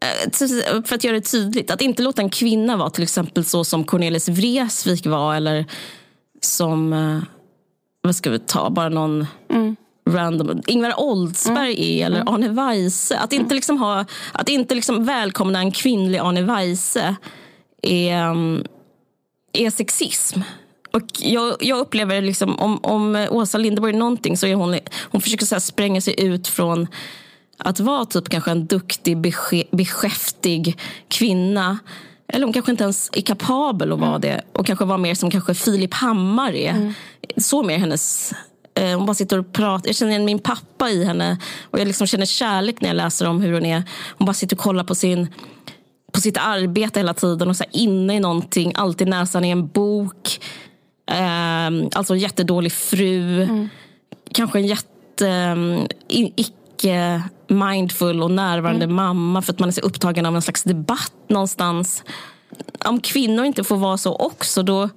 eh, 0.00 0.82
för 0.84 0.94
att 0.94 1.04
göra 1.04 1.16
det 1.16 1.30
tydligt. 1.30 1.70
Att 1.70 1.82
inte 1.82 2.02
låta 2.02 2.22
en 2.22 2.30
kvinna 2.30 2.76
vara 2.76 2.90
till 2.90 3.02
exempel 3.02 3.44
så 3.44 3.64
som 3.64 3.84
Cornelis 3.84 4.28
Vreeswijk 4.28 5.06
var. 5.06 5.34
Eller 5.34 5.66
som, 6.40 6.92
eh, 6.92 7.18
vad 8.02 8.16
ska 8.16 8.30
vi 8.30 8.38
ta, 8.38 8.70
bara 8.70 8.88
någon 8.88 9.26
random. 10.10 10.62
Ingvar 10.66 11.00
Oldsberg 11.00 12.00
är, 12.00 12.06
eller 12.06 12.34
Arne 12.34 12.48
Weise. 12.48 13.18
Att 13.18 13.32
inte, 13.32 13.54
liksom 13.54 13.78
ha, 13.78 14.04
att 14.32 14.48
inte 14.48 14.74
liksom 14.74 15.04
välkomna 15.04 15.58
en 15.58 15.72
kvinnlig 15.72 16.18
Arne 16.18 16.42
Weise 16.42 17.16
är, 17.82 18.30
um, 18.30 18.64
är 19.52 19.70
sexism. 19.70 20.40
Och 20.92 21.02
jag, 21.18 21.56
jag 21.60 21.78
upplever 21.78 22.22
liksom, 22.22 22.58
om, 22.58 22.78
om 22.82 23.26
Åsa 23.30 23.58
Linderborg 23.58 23.94
är 23.94 23.98
någonting 23.98 24.36
så 24.36 24.46
är 24.46 24.54
hon, 24.54 24.78
hon 25.10 25.20
försöker 25.20 25.46
så 25.46 25.60
spränga 25.60 26.00
sig 26.00 26.24
ut 26.24 26.48
från 26.48 26.86
att 27.58 27.80
vara 27.80 28.04
typ 28.04 28.28
kanske 28.28 28.50
en 28.50 28.66
duktig, 28.66 29.20
beskä, 29.20 29.64
beskäftig 29.70 30.80
kvinna. 31.08 31.78
Eller 32.32 32.46
hon 32.46 32.52
kanske 32.52 32.70
inte 32.70 32.84
ens 32.84 33.10
är 33.12 33.20
kapabel 33.20 33.92
att 33.92 33.98
vara 33.98 34.18
det. 34.18 34.40
Och 34.52 34.66
kanske 34.66 34.84
vara 34.84 34.98
mer 34.98 35.14
som 35.14 35.30
kanske 35.30 35.54
Filip 35.54 35.94
Hammar 35.94 36.52
är. 36.52 36.94
Så 37.36 37.62
mer 37.62 37.78
hennes... 37.78 38.32
Eh, 38.74 38.96
hon 38.96 39.06
bara 39.06 39.14
sitter 39.14 39.38
och 39.38 39.52
pratar. 39.52 39.88
Jag 39.88 39.96
känner 39.96 40.10
igen 40.10 40.24
min 40.24 40.38
pappa 40.38 40.90
i 40.90 41.04
henne. 41.04 41.38
Och 41.62 41.80
jag 41.80 41.86
liksom 41.86 42.06
känner 42.06 42.26
kärlek 42.26 42.80
när 42.80 42.88
jag 42.88 42.96
läser 42.96 43.28
om 43.28 43.40
hur 43.40 43.52
hon 43.52 43.66
är. 43.66 43.82
Hon 44.18 44.26
bara 44.26 44.34
sitter 44.34 44.56
och 44.56 44.62
kollar 44.62 44.84
på 44.84 44.94
sin 44.94 45.28
på 46.12 46.20
sitt 46.20 46.36
arbete 46.36 47.00
hela 47.00 47.14
tiden 47.14 47.48
och 47.48 47.56
så 47.56 47.64
här 47.64 47.76
inne 47.76 48.16
i 48.16 48.20
någonting. 48.20 48.72
Alltid 48.74 49.08
näsan 49.08 49.44
i 49.44 49.50
en 49.50 49.66
bok. 49.66 50.40
Ehm, 51.10 51.88
alltså 51.94 52.14
en 52.14 52.20
jättedålig 52.20 52.72
fru. 52.72 53.46
Kanske 54.32 54.58
en 54.58 54.66
jätte... 54.66 55.26
Um, 55.28 55.86
mindful 57.48 58.22
och 58.22 58.30
närvarande 58.30 58.86
mamma 58.86 59.42
för 59.42 59.52
att 59.52 59.58
man 59.58 59.68
är 59.68 59.72
så 59.72 59.80
upptagen 59.80 60.26
av 60.26 60.36
en 60.36 60.42
slags 60.42 60.62
debatt 60.62 61.12
någonstans. 61.28 62.04
Om 62.84 63.00
kvinnor 63.00 63.44
inte 63.44 63.64
får 63.64 63.76
vara 63.76 63.98
så 63.98 64.16
också 64.16 64.62
då... 64.62 64.88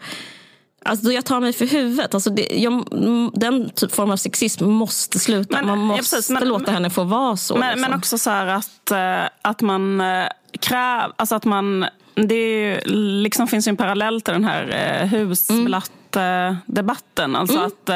Alltså 0.88 1.06
då 1.06 1.12
jag 1.12 1.26
tar 1.26 1.40
mig 1.40 1.54
för 1.54 1.66
huvudet. 1.66 2.14
Alltså 2.14 2.30
det, 2.30 2.48
jag, 2.56 2.94
mm, 2.94 3.32
den 3.34 3.70
typ 3.70 3.92
form 3.96 4.12
av 4.12 4.18
sexism 4.18 4.66
måste 4.66 5.20
sluta. 5.20 5.58
Men- 5.58 5.68
Man 5.68 5.80
ja, 5.80 5.86
måste 5.86 6.16
precis, 6.16 6.30
men- 6.30 6.48
låta 6.48 6.72
henne 6.72 6.90
få 6.90 7.04
vara 7.04 7.38
så. 7.38 7.56
Men, 7.56 7.70
liksom. 7.70 7.82
men 7.92 8.00
också 8.00 8.18
så 8.18 8.30
här 8.30 8.48
att, 8.48 8.92
eh, 8.92 9.24
att 9.42 9.62
man 9.62 10.02
eh, 10.02 10.26
kräv, 10.60 11.12
alltså 11.16 11.36
att 11.36 11.46
man, 11.46 11.86
det 12.16 12.36
är 12.36 12.70
ju, 12.70 12.80
liksom 13.24 13.48
finns 13.48 13.68
ju 13.68 13.70
en 13.70 13.78
parallell 13.78 14.22
till 14.22 14.34
den 14.34 14.46
här 14.46 14.68
eh, 15.02 15.08
husblatt-debatten. 15.08 17.36
Alltså 17.36 17.60
att 17.60 17.90
eh, 17.90 17.96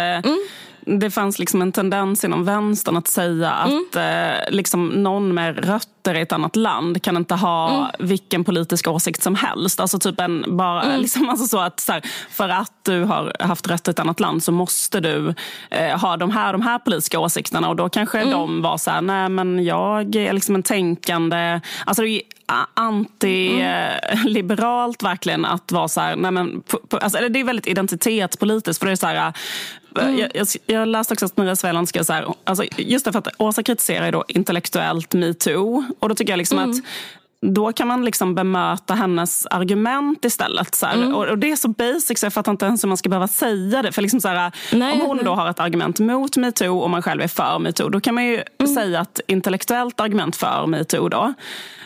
det 0.97 1.11
fanns 1.11 1.39
liksom 1.39 1.61
en 1.61 1.71
tendens 1.71 2.23
inom 2.23 2.45
vänstern 2.45 2.97
att 2.97 3.07
säga 3.07 3.51
att 3.51 3.95
eh, 3.95 4.49
liksom 4.49 4.87
någon 4.87 5.33
med 5.33 5.65
rötter 5.65 6.15
i 6.15 6.21
ett 6.21 6.31
annat 6.31 6.55
land 6.55 7.03
kan 7.03 7.17
inte 7.17 7.35
ha 7.35 7.91
vilken 7.99 8.43
politisk 8.43 8.87
åsikt 8.87 9.23
som 9.23 9.35
helst. 9.35 9.79
Alltså 9.79 9.99
typ 9.99 10.19
en, 10.19 10.57
bara, 10.57 10.97
liksom, 10.97 11.29
alltså 11.29 11.45
så 11.45 11.59
att 11.59 11.79
så 11.79 11.91
här, 11.91 12.01
för 12.29 12.49
att 12.49 12.73
du 12.81 13.03
har 13.03 13.33
haft 13.39 13.67
rötter 13.67 13.91
i 13.91 13.93
ett 13.93 13.99
annat 13.99 14.19
land 14.19 14.43
så 14.43 14.51
måste 14.51 14.99
du 14.99 15.33
eh, 15.69 15.99
ha 15.99 16.17
de 16.17 16.31
här, 16.31 16.53
de 16.53 16.61
här 16.61 16.79
politiska 16.79 17.19
åsikterna. 17.19 17.69
Och 17.69 17.75
då 17.75 17.89
kanske 17.89 18.31
de 18.31 18.61
var 18.61 18.77
så 18.77 18.91
här, 18.91 19.01
nej 19.01 19.29
men 19.29 19.63
jag 19.63 20.15
är 20.15 20.33
liksom 20.33 20.55
en 20.55 20.63
tänkande... 20.63 21.61
Alltså 21.85 22.03
det 22.03 22.09
är 22.09 22.21
a- 22.49 22.67
anti-liberalt 22.73 25.03
verkligen 25.09 25.45
att 25.45 25.71
vara 25.71 25.87
så 25.87 26.01
här, 26.01 26.15
nej 26.15 26.31
men, 26.31 26.63
alltså, 26.91 27.29
det 27.29 27.39
är 27.39 27.43
väldigt 27.43 27.67
identitetspolitiskt. 27.67 28.79
För 28.79 28.85
det 28.85 28.91
är 28.91 28.95
så 28.95 29.07
här, 29.07 29.33
eh, 29.99 30.19
jag, 30.19 30.31
jag, 30.33 30.47
jag 30.65 30.87
läste 30.87 31.13
också 31.13 31.25
att 31.25 31.37
Maria 31.37 31.55
Sveland 31.55 31.89
skrev 31.89 32.03
så 32.03 32.13
här, 32.13 32.25
alltså, 32.43 32.63
just 32.77 33.05
därför 33.05 33.19
att 33.19 33.27
Åsa 33.37 33.63
kritiserar 33.63 34.11
då 34.11 34.23
intellektuellt 34.27 35.13
metoo. 35.13 35.83
Och 35.99 36.09
då 36.09 36.15
tycker 36.15 36.33
jag 36.33 36.37
liksom 36.37 36.59
att 36.59 36.75
då 37.41 37.73
kan 37.73 37.87
man 37.87 38.05
liksom 38.05 38.35
bemöta 38.35 38.93
hennes 38.93 39.45
argument 39.45 40.25
istället. 40.25 40.75
Så 40.75 40.85
här. 40.85 41.15
Och, 41.15 41.25
och 41.25 41.37
Det 41.37 41.51
är 41.51 41.55
så 41.55 41.67
basic 41.67 42.19
så 42.19 42.25
jag 42.25 42.33
fattar 42.33 42.51
inte 42.51 42.65
ens 42.65 42.83
hur 42.83 42.87
man 42.87 42.97
ska 42.97 43.09
behöva 43.09 43.27
säga 43.27 43.81
det. 43.81 43.91
För 43.91 44.01
liksom 44.01 44.21
så 44.21 44.27
här, 44.27 44.51
Nej, 44.73 44.93
om 44.93 45.01
hon 45.01 45.17
nej. 45.17 45.25
då 45.25 45.35
har 45.35 45.49
ett 45.49 45.59
argument 45.59 45.99
mot 45.99 46.37
metoo 46.37 46.79
och 46.79 46.89
man 46.89 47.01
själv 47.01 47.21
är 47.21 47.27
för 47.27 47.59
metoo, 47.59 47.89
då 47.89 47.99
kan 47.99 48.15
man 48.15 48.25
ju 48.25 48.43
säga 48.75 49.01
ett 49.01 49.19
intellektuellt 49.27 49.99
argument 49.99 50.35
för 50.35 50.67
metoo. 50.67 51.09
Då. 51.09 51.33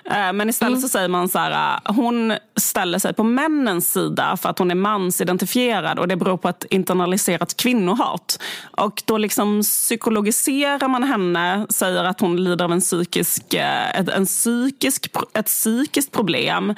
Eh, 0.05 0.33
Men 0.33 0.49
istället 0.49 0.81
så 0.81 0.87
säger 0.87 1.07
man 1.07 1.29
så 1.29 1.39
här, 1.39 1.75
eh, 1.85 1.95
hon 1.95 2.33
ställer 2.55 2.99
sig 2.99 3.13
på 3.13 3.23
männens 3.23 3.93
sida 3.93 4.37
för 4.37 4.49
att 4.49 4.59
hon 4.59 4.71
är 4.71 4.75
mansidentifierad 4.75 5.99
och 5.99 6.07
det 6.07 6.15
beror 6.15 6.37
på 6.37 6.49
ett 6.49 6.65
internaliserat 6.69 7.57
kvinnohat. 7.57 8.39
Och 8.77 9.03
då 9.05 9.17
liksom 9.17 9.61
psykologiserar 9.61 10.87
man 10.87 11.03
henne, 11.03 11.65
säger 11.69 12.03
att 12.03 12.19
hon 12.19 12.43
lider 12.43 12.65
av 12.65 12.71
en 12.71 12.81
psykisk, 12.81 13.53
eh, 13.53 13.99
ett, 13.99 14.09
en 14.09 14.25
psykisk, 14.25 15.09
ett 15.33 15.45
psykiskt 15.45 16.11
problem. 16.11 16.75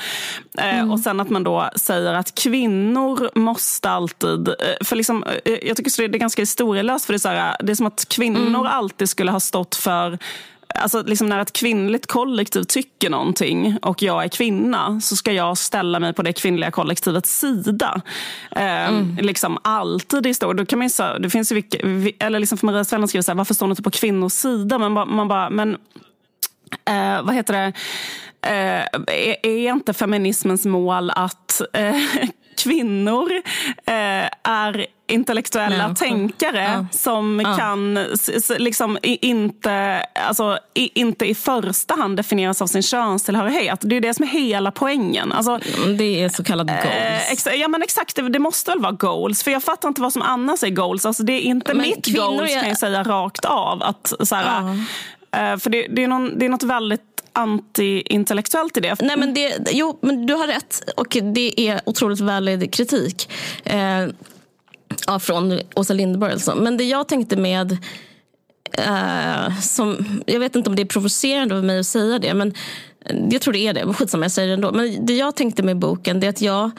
Eh, 0.58 0.92
Och 0.92 1.00
sen 1.00 1.20
att 1.20 1.30
man 1.30 1.44
då 1.44 1.70
säger 1.76 2.14
att 2.14 2.36
kvinnor 2.36 3.30
måste 3.36 3.90
alltid... 3.90 4.50
För 4.84 4.96
liksom, 4.96 5.24
jag 5.62 5.78
tycker 5.78 5.90
så 5.92 6.02
det 6.02 6.08
är 6.18 6.20
ganska 6.20 6.42
historielöst, 6.42 7.06
för 7.06 7.14
det 7.14 7.18
är, 7.18 7.20
så 7.20 7.30
här, 7.30 7.56
det 7.60 7.72
är 7.72 7.76
som 7.76 7.86
att 7.86 8.06
kvinnor 8.10 8.68
alltid 8.68 9.10
skulle 9.10 9.32
ha 9.32 9.40
stått 9.40 9.76
för 9.76 10.18
Alltså 10.76 11.04
liksom 11.04 11.28
när 11.28 11.40
ett 11.40 11.54
kvinnligt 11.54 12.08
kollektiv 12.08 12.64
tycker 12.64 13.10
någonting 13.10 13.78
och 13.82 14.02
jag 14.02 14.24
är 14.24 14.28
kvinna 14.28 15.02
så 15.02 15.16
ska 15.16 15.32
jag 15.32 15.58
ställa 15.58 16.00
mig 16.00 16.14
på 16.14 16.22
det 16.22 16.34
kvinnliga 16.34 16.72
kollektivets 16.72 17.40
sida. 17.40 18.02
Eh, 18.52 18.92
liksom 19.22 19.58
alltid 19.62 20.26
i 20.26 20.30
historien. 20.30 20.58
Då 20.58 20.66
kan 20.66 20.80
man 20.80 20.88
ju, 20.88 21.20
det 21.20 21.30
finns 21.30 21.52
ju 21.52 21.56
vilka, 21.56 21.78
vi- 21.84 22.16
eller 22.20 22.40
liksom 22.40 22.58
för 22.58 22.66
Maria 22.66 22.84
Svelland 22.84 23.10
skriver 23.10 23.22
så 23.24 23.32
här, 23.32 23.38
varför 23.38 23.54
står 23.54 23.66
hon 23.66 23.72
inte 23.72 23.84
på 23.84 23.92
kvinnors 23.92 24.34
sida? 24.34 24.78
Men 24.78 24.94
bara, 24.94 25.06
man 25.06 25.28
bara, 25.28 25.50
men 25.50 25.74
eh, 26.86 27.22
vad 27.24 27.36
heter 27.36 27.54
det? 27.54 27.74
Eh, 28.50 28.86
är, 29.08 29.46
är 29.46 29.72
inte 29.72 29.94
feminismens 29.94 30.66
mål 30.66 31.10
att 31.16 31.62
eh, 31.74 31.96
kvinnor 32.64 33.32
eh, 33.86 34.28
är 34.74 34.86
intellektuella 35.08 35.76
Ja. 35.90 35.96
tänkare 35.96 36.64
Ja. 36.64 36.86
som 36.92 37.42
Ja. 37.46 37.58
kan 37.58 38.00
liksom 38.58 38.98
inte, 39.02 40.06
alltså, 40.28 40.58
inte 40.74 41.26
i 41.26 41.36
första 41.36 41.96
hand 41.96 42.18
definieras 42.18 42.62
av 42.62 42.68
sin 42.68 42.84
könstillhörighet. 42.84 43.80
Det 43.82 43.96
är 43.98 44.02
det 44.02 44.14
som 44.14 44.24
är 44.24 44.30
hela 44.30 44.72
poängen. 44.72 45.32
Alltså, 45.32 45.60
Det 45.98 46.24
är 46.24 46.30
så 46.30 46.44
kallad 46.44 46.68
goals. 46.68 47.48
Eh, 47.48 47.54
ja 47.54 47.68
men 47.68 47.82
exakt, 47.84 48.16
det, 48.16 48.30
det 48.30 48.40
måste 48.40 48.72
väl 48.72 48.80
vara 48.80 48.92
goals. 48.92 49.44
För 49.44 49.52
jag 49.52 49.64
fattar 49.64 49.88
inte 49.88 50.02
vad 50.02 50.14
som 50.14 50.22
annars 50.22 50.64
är 50.64 50.70
goals. 50.70 51.06
Alltså, 51.06 51.24
det 51.24 51.34
är 51.34 51.42
inte 51.42 51.74
Men 51.74 51.82
mitt 51.88 52.16
goals 52.16 52.52
är- 52.52 52.60
kan 52.60 52.70
jag 52.70 52.78
säga 52.78 53.04
rakt 53.04 53.46
av. 53.46 53.84
Att, 53.84 54.14
så 54.24 54.36
här, 54.36 54.70
eh, 55.32 55.58
för 55.58 55.70
det, 55.70 55.88
det, 55.90 56.04
är 56.04 56.08
någon, 56.08 56.40
det 56.40 56.46
är 56.46 56.50
något 56.50 56.64
väldigt 56.64 57.02
anti-intellektuellt 57.34 58.78
i 58.78 58.80
det. 58.80 58.96
Nej, 59.02 59.18
men 59.18 59.34
det, 59.34 59.58
jo, 59.72 60.00
men 60.02 60.26
du 60.26 60.34
har 60.34 60.48
rätt. 60.48 60.82
Och 60.98 61.18
det 61.34 61.62
är 61.70 61.82
otroligt 61.86 62.20
valid 62.20 62.74
kritik. 62.74 63.30
Eh, 63.64 63.78
ja, 65.08 65.20
från 65.20 65.60
Åsa 65.76 65.94
Linderborg 65.94 66.32
alltså. 66.32 66.56
Men 66.56 66.78
det 66.78 66.84
jag 66.84 67.08
tänkte 67.08 67.36
med... 67.36 67.78
Uh, 68.80 69.60
som, 69.62 70.22
jag 70.26 70.40
vet 70.40 70.56
inte 70.56 70.70
om 70.70 70.76
det 70.76 70.82
är 70.82 70.86
provocerande 70.86 71.56
av 71.56 71.64
mig 71.64 71.80
att 71.80 71.86
säga 71.86 72.20
det. 72.20 72.34
Men 72.34 72.54
jag 73.30 73.42
tror 73.42 73.54
det 73.54 73.68
är 73.68 73.74
det. 73.74 73.94
Skitsamma, 73.94 74.26
jag 74.26 74.32
säger 74.32 74.48
det 74.48 74.54
ändå. 74.54 74.72
Men 74.72 75.06
det 75.06 75.14
jag 75.14 75.36
tänkte 75.36 75.64
med 75.64 75.78
boken 75.78 76.20
det 76.20 76.28
är 76.28 76.30
att 76.30 76.42
jag 76.42 76.72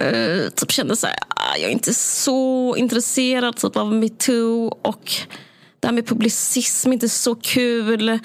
uh, 0.00 0.48
typ 0.48 0.72
kände 0.72 0.96
så 0.96 1.06
här, 1.06 1.14
uh, 1.14 1.60
jag 1.60 1.68
är 1.68 1.72
inte 1.72 1.94
så 1.94 2.74
intresserad 2.76 3.56
typ, 3.56 3.76
av 3.76 3.94
metoo 3.94 4.78
och 4.82 5.12
det 5.80 5.86
här 5.86 5.94
med 5.94 6.06
publicism 6.06 6.88
är 6.88 6.92
inte 6.92 7.08
så 7.08 7.34
kul. 7.34 8.18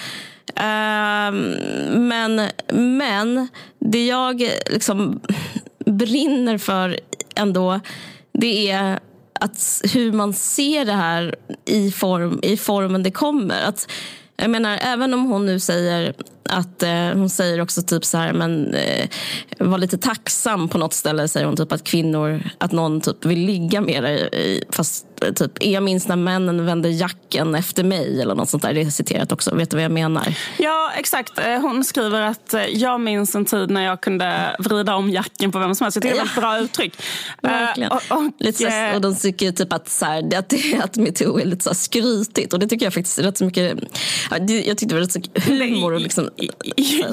Ehm, 0.56 1.56
men, 2.08 2.42
men 2.74 3.48
det 3.80 4.06
jag 4.06 4.50
liksom 4.72 5.22
brinner 5.86 6.58
för 6.58 7.00
ändå 7.36 7.80
det 8.34 8.72
är 8.72 9.00
att 9.40 9.82
hur 9.94 10.12
man 10.12 10.34
ser 10.34 10.86
det 10.86 10.94
här 10.94 11.36
i, 11.66 11.92
form, 11.92 12.40
i 12.42 12.58
formen 12.58 13.04
det 13.04 13.12
kommer. 13.12 13.62
Att, 13.64 13.92
jag 14.36 14.50
menar, 14.50 14.80
även 14.82 15.14
om 15.14 15.26
hon 15.26 15.46
nu 15.46 15.60
säger 15.60 16.14
att 16.50 16.84
eh, 16.84 16.90
hon 17.14 17.30
säger 17.30 17.62
också 17.62 17.82
typ 17.82 18.06
så 18.06 18.18
här, 18.18 18.34
men 18.34 18.74
eh, 18.74 19.10
var 19.60 19.78
lite 19.78 19.98
tacksam 19.98 20.70
på 20.70 20.78
något 20.78 20.94
ställe 20.94 21.28
säger 21.28 21.46
hon 21.46 21.58
typ 21.58 21.72
att 21.72 21.84
kvinnor, 21.84 22.44
att 22.58 22.72
någon 22.72 23.02
typ 23.02 23.26
vill 23.26 23.40
ligga 23.40 23.82
med 23.82 24.04
dig. 24.04 24.30
Eh, 24.32 24.62
fast 24.70 25.06
typ, 25.36 25.52
jag 25.64 25.84
minns 25.84 26.08
när 26.08 26.16
männen 26.16 26.66
vände 26.66 26.90
jacken 26.90 27.56
efter 27.56 27.84
mig 27.84 28.22
eller 28.22 28.36
något 28.36 28.50
sånt 28.50 28.64
där. 28.64 28.74
Det 28.74 28.82
är 28.82 28.90
citerat 28.90 29.32
också. 29.32 29.56
Vet 29.56 29.70
du 29.72 29.78
vad 29.78 29.84
jag 29.84 29.92
menar? 29.92 30.34
Ja, 30.58 30.92
exakt. 30.98 31.40
Eh, 31.40 31.60
Hon 31.62 31.84
skriver 31.84 32.22
att 32.22 32.54
eh, 32.54 32.64
jag 32.66 33.02
minns 33.02 33.36
en 33.36 33.46
tid 33.46 33.70
när 33.70 33.86
jag 33.86 34.02
kunde 34.02 34.56
vrida 34.60 34.96
om 34.96 35.10
jacken 35.10 35.52
på 35.52 35.60
vem 35.60 35.76
som 35.76 35.86
helst. 35.86 35.96
Jag 35.96 36.04
tycker 36.04 36.16
det 36.16 36.22
är 36.22 36.26
ett 36.26 36.36
bra 36.36 36.60
uttryck. 36.60 36.94
Verkligen. 37.42 37.92
och, 37.92 38.02
och, 38.10 38.24
lite 38.40 38.58
så, 38.58 38.96
och 38.96 39.02
de 39.02 39.16
tycker 39.16 39.52
typ 39.52 39.74
att, 39.74 39.90
så 39.90 40.06
här, 40.06 40.38
att, 40.38 40.54
att 40.84 40.96
metoo 40.98 41.40
är 41.40 41.46
lite 41.46 41.64
så 41.64 41.70
här 41.70 41.76
skrytigt. 41.76 42.54
Och 42.54 42.60
det 42.60 42.68
tycker 42.68 42.86
jag 42.86 42.94
faktiskt 42.94 43.20
är 43.20 43.24
rätt 43.24 43.38
så 43.38 43.46
mycket... 43.46 43.80
Jag 44.48 44.78
tyckte 44.78 44.86
det 44.86 44.94
var 44.94 45.02
rätt 45.02 45.12
så 45.12 45.20
humor. 45.52 45.94
Och 45.94 46.02
liksom, 46.02 46.30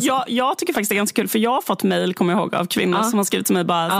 jag, 0.01 0.25
jag 0.29 0.59
tycker 0.59 0.73
faktiskt 0.73 0.89
det 0.91 0.95
är 0.95 0.97
ganska 0.97 1.23
kul, 1.23 1.29
för 1.29 1.39
jag 1.39 1.51
har 1.51 1.61
fått 1.63 1.83
mejl 1.83 2.15
kommer 2.15 2.33
jag 2.33 2.41
ihåg, 2.41 2.55
av 2.55 2.65
kvinnor 2.67 2.99
Ja. 3.03 3.11
som 3.11 3.19
har 3.19 3.25
skrivit 3.25 3.47
till 3.47 3.55
mig 3.55 3.65
bara 3.65 3.85
Ja. 3.85 3.91
så 3.91 3.97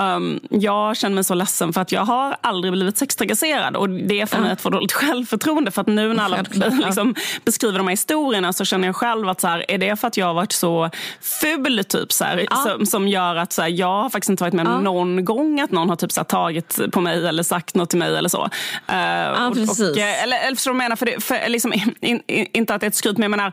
här, 0.00 0.16
um, 0.16 0.40
jag 0.50 0.96
känner 0.96 1.14
mig 1.14 1.24
så 1.24 1.34
ledsen 1.34 1.72
för 1.72 1.80
att 1.80 1.92
jag 1.92 2.04
har 2.04 2.36
aldrig 2.40 2.72
blivit 2.72 2.96
sextrakasserad 3.22 3.76
och 3.76 3.90
det 3.90 4.20
är 4.20 4.26
för 4.26 4.38
mig 4.38 4.52
att 4.52 4.60
få 4.60 4.70
dåligt 4.70 4.92
självförtroende 5.02 5.70
för 5.70 5.80
att 5.80 5.86
nu 5.86 6.14
när 6.14 6.24
alla 6.24 6.44
ja. 6.52 6.66
liksom, 6.86 7.14
beskriver 7.44 7.78
de 7.78 7.86
här 7.86 7.92
historierna 7.92 8.52
så 8.52 8.64
känner 8.64 8.88
jag 8.88 8.96
själv 8.96 9.28
att 9.28 9.40
så 9.40 9.48
här, 9.48 9.70
är 9.70 9.78
det 9.78 9.96
för 9.96 10.08
att 10.08 10.16
jag 10.16 10.26
har 10.26 10.34
varit 10.34 10.52
så 10.52 10.90
ful 11.20 11.84
typ 11.84 12.12
så 12.12 12.24
här, 12.24 12.46
Ja. 12.50 12.56
som, 12.56 12.86
som 12.86 13.08
gör 13.08 13.36
att 13.36 13.52
så 13.52 13.62
här, 13.62 13.68
jag 13.68 14.02
har 14.02 14.10
faktiskt 14.10 14.30
inte 14.30 14.44
varit 14.44 14.54
med 14.54 14.66
Ja. 14.66 14.80
någon 14.80 15.24
gång 15.24 15.60
att 15.60 15.70
någon 15.70 15.88
har 15.88 15.96
typ 15.96 16.12
så 16.12 16.20
här, 16.20 16.24
tagit 16.24 16.78
på 16.92 17.00
mig 17.00 17.26
eller 17.26 17.42
sagt 17.42 17.74
något 17.74 17.90
till 17.90 17.98
mig 17.98 18.16
eller 18.16 18.28
så. 18.28 18.42
Uh, 18.42 19.46
och, 19.46 19.54
precis. 19.54 19.80
och, 19.80 19.98
eh, 19.98 20.22
eller, 20.22 20.38
eller 20.46 20.56
förstår 20.56 20.70
du 20.70 20.78
menar? 20.78 20.96
För 20.96 21.06
det, 21.06 21.24
för, 21.24 21.48
liksom, 21.48 21.72
in, 21.72 21.94
in, 22.00 22.46
inte 22.52 22.74
att 22.74 22.80
det 22.80 22.86
är 22.86 22.88
ett 22.88 22.94
skryt, 22.94 23.18
men 23.18 23.22
jag 23.22 23.30
menar, 23.30 23.52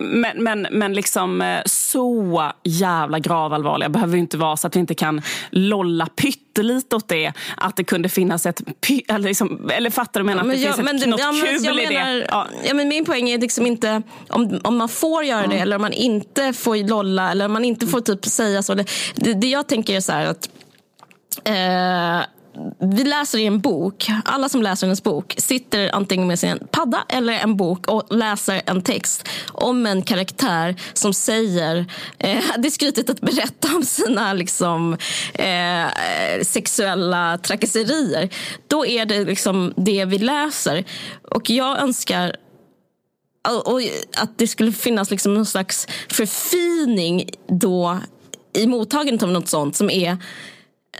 men, 0.00 0.44
men, 0.44 0.66
men 0.70 0.94
liksom 0.94 1.42
eh, 1.42 1.60
så 1.66 2.52
jävla 2.64 3.18
gravallvarliga 3.18 3.88
behöver 3.88 4.12
vi 4.12 4.18
inte 4.18 4.36
vara 4.36 4.56
så 4.56 4.66
att 4.66 4.76
vi 4.76 4.80
inte 4.80 4.94
kan 4.94 5.22
lolla 5.50 6.06
pyttelite 6.54 6.96
åt 6.96 7.08
det. 7.08 7.32
Att 7.56 7.76
det 7.76 7.84
kunde 7.84 8.08
finnas 8.08 8.46
ett... 8.46 8.60
Liksom, 9.18 9.70
eller 9.70 9.90
fattar 9.90 10.20
du 10.20 10.24
menar? 10.26 10.42
att 10.42 10.48
det 10.50 10.56
jag- 10.56 10.76
finns 10.76 10.88
ett, 10.90 11.00
det- 11.00 11.06
något 11.06 11.20
ja, 11.20 11.32
men 11.32 11.40
kul 11.46 11.80
i 11.80 11.86
menar- 11.88 12.12
det. 12.14 12.26
Ja. 12.30 12.46
Ja, 12.64 12.74
men 12.74 12.88
min 12.88 13.04
poäng 13.04 13.30
är 13.30 13.38
liksom 13.38 13.66
inte 13.66 14.02
om, 14.28 14.60
om 14.64 14.76
man 14.76 14.88
får 14.88 15.24
göra 15.24 15.46
det 15.46 15.58
eller 15.58 15.76
om 15.76 15.82
man 15.82 15.92
inte 15.92 16.52
får 16.52 16.88
lolla 16.88 17.30
eller 17.30 17.44
om 17.46 17.52
man 17.52 17.64
inte 17.64 17.86
får 17.86 18.00
typ 18.00 18.26
säga 18.26 18.62
så. 18.62 18.74
Det, 18.74 18.84
det, 19.14 19.34
det 19.34 19.46
jag 19.46 19.66
tänker 19.68 19.96
är 19.96 20.00
så 20.00 20.12
här 20.12 20.26
att 20.26 20.48
eh, 21.44 22.26
vi 22.78 23.04
läser 23.04 23.38
i 23.38 23.46
en 23.46 23.60
bok, 23.60 24.10
alla 24.24 24.48
som 24.48 24.62
läser 24.62 24.86
ens 24.86 25.02
bok 25.02 25.34
sitter 25.38 25.94
antingen 25.94 26.26
med 26.26 26.38
sin 26.38 26.58
padda 26.70 27.04
eller 27.08 27.32
en 27.32 27.56
bok 27.56 27.86
och 27.88 28.14
läser 28.14 28.62
en 28.66 28.82
text 28.82 29.28
om 29.48 29.86
en 29.86 30.02
karaktär 30.02 30.76
som 30.92 31.14
säger, 31.14 31.76
eh, 32.18 32.44
det 32.58 32.68
är 32.68 32.70
skrytigt 32.70 33.10
att 33.10 33.20
berätta 33.20 33.76
om 33.76 33.82
sina 33.82 34.32
liksom, 34.32 34.96
eh, 35.34 35.86
sexuella 36.42 37.38
trakasserier. 37.38 38.28
Då 38.66 38.86
är 38.86 39.06
det 39.06 39.24
liksom 39.24 39.74
det 39.76 40.04
vi 40.04 40.18
läser. 40.18 40.84
Och 41.22 41.50
jag 41.50 41.78
önskar 41.78 42.36
och 43.48 43.72
och 43.72 43.80
att 44.16 44.38
det 44.38 44.48
skulle 44.48 44.72
finnas 44.72 45.10
liksom 45.10 45.34
någon 45.34 45.46
slags 45.46 45.86
förfining 46.08 47.30
då 47.48 47.98
i 48.52 48.66
mottagandet 48.66 49.22
av 49.22 49.28
något 49.28 49.48
sånt 49.48 49.76
som 49.76 49.90
är 49.90 50.18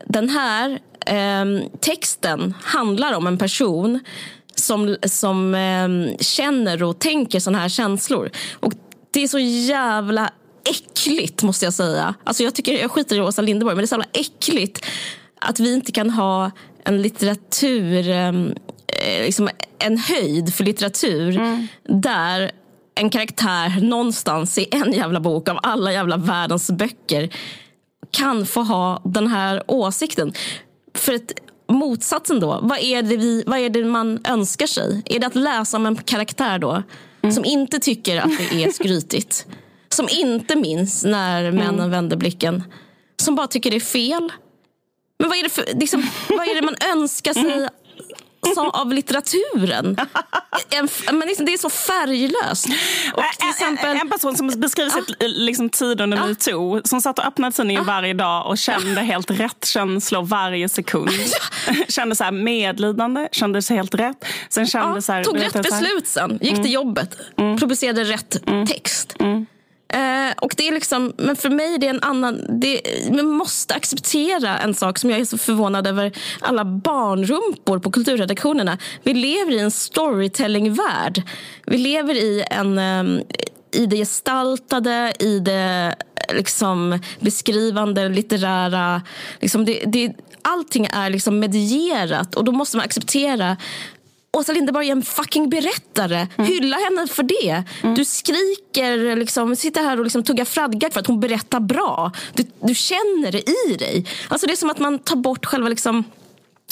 den 0.06 0.28
här 0.28 0.78
ehm, 1.06 1.62
texten 1.80 2.54
handlar 2.62 3.12
om 3.12 3.26
en 3.26 3.38
person 3.38 4.00
som, 4.54 4.96
som 5.04 5.54
ehm, 5.54 6.08
känner 6.20 6.82
och 6.82 6.98
tänker 6.98 7.40
såna 7.40 7.58
här 7.58 7.68
känslor. 7.68 8.30
Och 8.52 8.72
det 9.12 9.22
är 9.22 9.28
så 9.28 9.38
jävla 9.38 10.30
äckligt 10.64 11.42
måste 11.42 11.64
jag 11.64 11.74
säga. 11.74 12.14
Alltså 12.24 12.42
jag, 12.42 12.54
tycker, 12.54 12.80
jag 12.80 12.90
skiter 12.90 13.16
i 13.16 13.20
Åsa 13.20 13.42
Linderborg 13.42 13.76
men 13.76 13.82
det 13.82 13.84
är 13.84 13.86
så 13.86 13.94
jävla 13.94 14.10
äckligt 14.12 14.86
att 15.40 15.60
vi 15.60 15.74
inte 15.74 15.92
kan 15.92 16.10
ha 16.10 16.50
en 16.84 17.02
litteratur, 17.02 18.08
ehm, 18.08 18.54
eh, 18.86 19.24
liksom 19.24 19.48
en 19.78 19.98
höjd 19.98 20.54
för 20.54 20.64
litteratur 20.64 21.40
där 21.84 22.50
en 22.94 23.10
karaktär 23.10 23.80
någonstans 23.80 24.58
i 24.58 24.66
en 24.70 24.92
jävla 24.92 25.20
bok 25.20 25.48
av 25.48 25.58
alla 25.62 25.92
jävla 25.92 26.16
världens 26.16 26.70
böcker 26.70 27.30
kan 28.10 28.46
få 28.46 28.62
ha 28.62 29.02
den 29.04 29.26
här 29.26 29.62
åsikten. 29.66 30.32
För 30.94 31.14
att 31.14 31.32
motsatsen 31.68 32.40
då, 32.40 32.58
vad 32.62 32.78
är, 32.78 33.02
det 33.02 33.16
vi, 33.16 33.44
vad 33.46 33.58
är 33.58 33.70
det 33.70 33.84
man 33.84 34.20
önskar 34.28 34.66
sig? 34.66 35.02
Är 35.06 35.18
det 35.18 35.26
att 35.26 35.34
läsa 35.34 35.76
om 35.76 35.86
en 35.86 35.96
karaktär 35.96 36.58
då 36.58 36.82
som 37.34 37.44
inte 37.44 37.78
tycker 37.78 38.16
att 38.20 38.38
det 38.38 38.64
är 38.64 38.72
skrytigt? 38.72 39.46
Som 39.88 40.08
inte 40.10 40.56
minns 40.56 41.04
när 41.04 41.50
männen 41.50 41.90
vänder 41.90 42.16
blicken? 42.16 42.62
Som 43.22 43.34
bara 43.34 43.46
tycker 43.46 43.70
det 43.70 43.76
är 43.76 43.80
fel? 43.80 44.32
Men 45.18 45.28
vad 45.28 45.38
är 45.38 45.42
det, 45.42 45.48
för, 45.48 45.64
liksom, 45.74 46.06
vad 46.28 46.48
är 46.48 46.54
det 46.54 46.62
man 46.62 46.76
önskar 46.94 47.34
sig 47.34 47.68
så, 48.54 48.70
av 48.70 48.92
litteraturen? 48.92 49.96
En, 50.70 50.88
men 51.18 51.28
liksom, 51.28 51.46
det 51.46 51.52
är 51.52 51.58
så 51.58 51.70
färglöst. 51.70 52.66
Och 53.14 53.22
till 53.38 53.44
En- 53.44 53.48
exempel, 53.50 53.90
en, 53.90 53.96
en 54.00 54.10
person 54.10 54.36
som 54.36 54.48
beskriver 54.56 54.90
sitt 54.90 55.16
liksom, 55.20 55.68
tid 55.70 56.00
under 56.00 56.16
Ja. 56.18 56.26
metoo, 56.26 56.80
som 56.84 57.00
satt 57.00 57.18
och 57.18 57.26
öppnade 57.26 57.52
tidningen 57.56 57.84
varje 57.84 58.14
dag 58.14 58.46
och 58.46 58.58
kände 58.58 59.00
helt 59.00 59.30
rätt 59.30 59.64
känslor 59.64 60.22
varje 60.22 60.68
sekund. 60.68 61.10
kände 61.88 62.16
så 62.16 62.24
här 62.24 62.32
medlidande, 62.32 63.28
kände 63.32 63.62
sig 63.62 63.76
helt 63.76 63.94
rätt. 63.94 64.24
Sen 64.48 64.66
kände 64.66 64.94
ja, 64.96 65.00
så 65.02 65.12
här, 65.12 65.24
tog 65.24 65.40
rätt 65.40 65.62
beslut 65.62 66.06
sen, 66.06 66.38
gick 66.42 66.50
Mm. 66.52 66.62
till 66.62 66.72
jobbet, 66.72 67.16
publicerade 67.36 68.04
rätt 68.04 68.36
text. 68.68 69.16
Eh, 69.92 70.32
och 70.36 70.54
det 70.56 70.68
är 70.68 70.72
liksom, 70.72 71.12
men 71.16 71.36
för 71.36 71.50
mig 71.50 71.74
är 71.74 71.78
det 71.78 71.86
en 71.86 72.02
annan... 72.02 72.60
Det, 72.60 72.80
man 73.10 73.26
måste 73.26 73.74
acceptera 73.74 74.58
en 74.58 74.74
sak 74.74 74.98
som 74.98 75.10
jag 75.10 75.20
är 75.20 75.24
så 75.24 75.38
förvånad 75.38 75.86
över. 75.86 76.12
Alla 76.40 76.64
barnrumpor 76.64 77.78
på 77.78 77.90
kulturredaktionerna. 77.90 78.78
Vi 79.02 79.14
lever 79.14 79.52
i 79.52 79.58
en 79.58 79.70
storytelling-värld. 79.70 81.22
Vi 81.66 81.78
lever 81.78 82.14
i 82.14 82.44
en... 82.50 82.78
Eh, 82.78 83.22
i 83.74 83.86
det 83.86 83.96
gestaltade, 83.96 85.12
i 85.18 85.38
det 85.38 85.94
liksom 86.32 86.98
beskrivande, 87.20 88.08
litterära. 88.08 89.02
Liksom 89.40 89.64
det, 89.64 89.84
det, 89.86 90.12
allting 90.42 90.86
är 90.86 91.10
liksom 91.10 91.38
medierat 91.38 92.34
och 92.34 92.44
då 92.44 92.52
måste 92.52 92.76
man 92.76 92.84
acceptera 92.84 93.56
Åsa 94.36 94.52
Linderborg 94.52 94.88
är 94.88 94.92
en 94.92 95.02
fucking 95.02 95.48
berättare. 95.50 96.28
Hylla 96.38 96.76
henne 96.76 97.06
för 97.06 97.22
det. 97.22 97.64
Du 97.96 98.04
skriker, 98.04 99.16
liksom, 99.16 99.56
sitter 99.56 99.82
här 99.82 99.98
och 99.98 100.04
liksom 100.04 100.22
tuggar 100.24 100.44
fradga 100.44 100.90
för 100.90 101.00
att 101.00 101.06
hon 101.06 101.20
berättar 101.20 101.60
bra. 101.60 102.12
Du, 102.34 102.46
du 102.60 102.74
känner 102.74 103.32
det 103.32 103.50
i 103.50 103.76
dig. 103.76 104.06
Alltså 104.28 104.46
det 104.46 104.52
är 104.52 104.56
som 104.56 104.70
att 104.70 104.78
man 104.78 104.98
tar 104.98 105.16
bort 105.16 105.46
själva 105.46 105.68
liksom, 105.68 106.04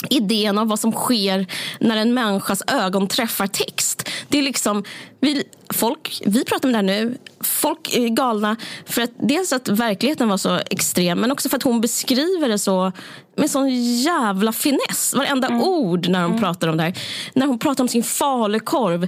idén 0.09 0.57
av 0.57 0.67
vad 0.67 0.79
som 0.79 0.91
sker 0.91 1.47
när 1.79 1.97
en 1.97 2.13
människas 2.13 2.63
ögon 2.67 3.07
träffar 3.07 3.47
text. 3.47 4.09
Det 4.27 4.37
är 4.39 4.43
liksom, 4.43 4.83
vi, 5.19 5.43
folk, 5.73 6.21
vi 6.25 6.45
pratar 6.45 6.69
om 6.69 6.71
det 6.71 6.77
här 6.77 6.83
nu, 6.83 7.17
folk 7.39 7.95
är 7.95 8.07
galna 8.07 8.55
för 8.85 9.01
att 9.01 9.11
dels 9.19 9.53
att 9.53 9.67
verkligheten 9.67 10.29
var 10.29 10.37
så 10.37 10.59
extrem 10.69 11.19
men 11.19 11.31
också 11.31 11.49
för 11.49 11.57
att 11.57 11.63
hon 11.63 11.81
beskriver 11.81 12.49
det 12.49 12.59
så 12.59 12.91
med 13.35 13.51
sån 13.51 13.69
jävla 13.95 14.53
finess. 14.53 15.13
Varenda 15.13 15.47
mm. 15.47 15.61
ord 15.61 16.07
när 16.07 16.21
hon 16.21 16.31
mm. 16.31 16.41
pratar 16.41 16.67
om 16.67 16.77
det 16.77 16.83
här. 16.83 16.97
När 17.33 17.47
hon 17.47 17.59
pratar 17.59 17.83
om 17.83 17.87
sin 17.87 18.03
falukorv 18.03 19.07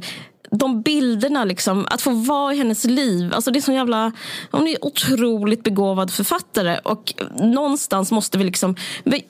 de 0.52 0.82
bilderna, 0.82 1.46
liksom, 1.46 1.88
att 1.90 2.02
få 2.02 2.10
vara 2.10 2.54
i 2.54 2.58
hennes 2.58 2.84
liv. 2.84 3.34
Alltså 3.34 3.52
det 3.52 3.60
är 3.60 3.62
så 3.62 3.72
jävla, 3.72 4.12
hon 4.52 4.68
är 4.68 4.86
otroligt 4.86 5.64
begåvad 5.64 6.12
författare. 6.12 6.80
Och 6.84 7.14
någonstans 7.40 8.12
måste 8.12 8.38
vi 8.38 8.44
liksom... 8.44 8.76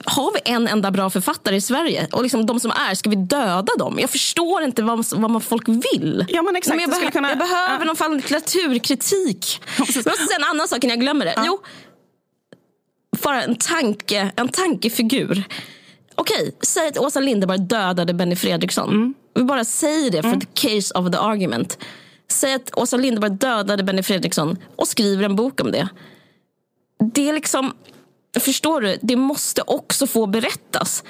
Har 0.04 0.32
vi 0.32 0.52
en 0.52 0.68
enda 0.68 0.90
bra 0.90 1.10
författare 1.10 1.56
i 1.56 1.60
Sverige? 1.60 2.08
Och 2.12 2.22
liksom 2.22 2.46
de 2.46 2.60
som 2.60 2.70
är, 2.70 2.94
ska 2.94 3.10
vi 3.10 3.16
döda 3.16 3.72
dem? 3.78 3.98
Jag 3.98 4.10
förstår 4.10 4.62
inte 4.62 4.82
vad, 4.82 5.06
vad 5.16 5.30
man 5.30 5.40
folk 5.40 5.68
vill. 5.68 6.26
Ja, 6.28 6.42
men 6.42 6.56
exakt, 6.56 6.76
men 6.76 6.90
jag, 6.90 7.00
behö 7.00 7.10
kunna, 7.10 7.28
jag 7.28 7.38
behöver 7.38 7.78
ja. 7.78 7.84
någon 7.84 7.96
fall 7.96 8.16
litteraturkritik. 8.16 9.60
jag 9.78 9.88
måste 9.88 10.02
säga 10.02 10.36
en 10.38 10.44
annan 10.50 10.68
sak 10.68 10.84
innan 10.84 10.96
jag 10.96 11.00
glömmer 11.00 11.24
det. 11.24 11.32
Ja. 11.36 11.42
Jo, 11.46 11.60
bara 13.22 13.42
en, 13.42 13.56
tanke, 13.56 14.32
en 14.36 14.48
tankefigur. 14.48 15.44
Okej, 16.14 16.56
säg 16.62 16.88
att 16.88 16.98
Åsa 16.98 17.20
Linderborg 17.20 17.58
dödade 17.58 18.14
Benny 18.14 18.36
Fredriksson. 18.36 18.88
Mm. 18.88 19.14
Vi 19.34 19.44
bara 19.44 19.64
säger 19.64 20.10
det 20.10 20.22
för 20.22 20.28
mm. 20.28 20.40
the 20.40 20.46
case 20.68 20.94
of 20.98 21.12
the 21.12 21.18
argument. 21.18 21.78
Säg 22.30 22.54
att 22.54 22.74
Åsa 22.74 22.96
Linderborg 22.96 23.32
dödade 23.32 23.82
Benny 23.82 24.02
Fredriksson 24.02 24.58
och 24.76 24.88
skriver 24.88 25.24
en 25.24 25.36
bok 25.36 25.60
om 25.60 25.72
det. 25.72 25.88
Det 27.12 27.28
är 27.28 27.32
liksom... 27.32 27.72
Förstår 28.40 28.80
du? 28.80 28.98
Det 29.02 29.16
måste 29.16 29.62
också 29.66 30.06
få 30.06 30.26
berättas. 30.26 31.04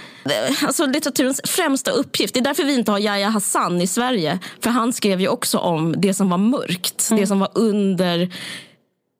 Alltså 0.63 0.87
litteraturens 0.87 1.41
främsta 1.45 1.91
uppgift. 1.91 2.35
Det 2.35 2.41
är 2.41 2.45
därför 2.45 2.65
vi 2.65 2.75
inte 2.75 2.91
har 2.91 2.99
Yahya 2.99 3.29
Hassan 3.29 3.81
i 3.81 3.87
Sverige. 3.87 4.39
För 4.61 4.71
han 4.71 4.93
skrev 4.93 5.21
ju 5.21 5.29
också 5.29 5.59
om 5.59 5.95
det 5.99 6.15
som 6.15 6.31
var 6.31 6.39
mörkt. 6.39 7.11
Mm. 7.11 7.21
Det 7.21 7.27
som 7.27 7.39
var 7.39 7.49
under 7.55 8.35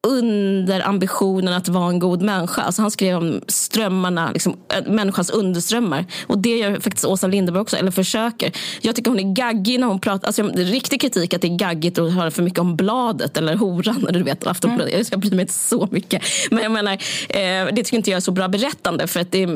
under 0.05 0.89
ambitionen 0.89 1.55
att 1.55 1.69
vara 1.69 1.89
en 1.89 1.99
god 1.99 2.23
människa. 2.23 2.63
Alltså 2.63 2.83
han 2.83 2.91
skrev 2.91 3.17
om 3.17 3.41
strömmarna, 3.49 4.31
liksom, 4.33 4.57
människans 4.87 5.31
underströmmar. 5.31 6.07
Och 6.27 6.39
det 6.39 6.57
gör 6.59 6.81
faktiskt 6.81 7.05
Åsa 7.05 7.27
Linderborg 7.27 7.63
också, 7.63 7.77
eller 7.77 7.91
försöker. 7.91 8.53
Jag 8.81 8.97
tycker 8.97 9.11
hon 9.11 9.21
är 9.21 9.35
gaggig 9.35 9.81
när 9.81 9.87
hon 9.87 10.01
pratar. 10.01 10.27
Alltså, 10.27 10.43
riktig 10.43 11.01
kritik 11.01 11.35
att 11.35 11.43
det 11.43 11.49
är 11.49 11.59
gaggigt 11.59 11.99
att 11.99 12.13
höra 12.13 12.31
för 12.31 12.43
mycket 12.43 12.59
om 12.59 12.77
bladet 12.77 13.37
eller 13.37 13.57
horan. 13.57 14.07
Eller 14.09 14.19
du 14.19 14.25
vet, 14.25 14.47
Aftonbladet. 14.47 14.95
Mm. 14.95 15.07
Jag 15.11 15.21
bryr 15.21 15.31
mig 15.31 15.41
inte 15.41 15.53
så 15.53 15.89
mycket. 15.91 16.23
Men 16.51 16.63
jag 16.63 16.73
menar, 16.73 16.93
eh, 17.29 17.67
det 17.73 17.85
tycker 17.85 17.97
inte 17.97 18.11
jag 18.11 18.17
är 18.17 18.21
så 18.21 18.33
bra 18.33 18.49
berättande. 18.49 19.07
För 19.07 19.21
att 19.21 19.33
det, 19.33 19.47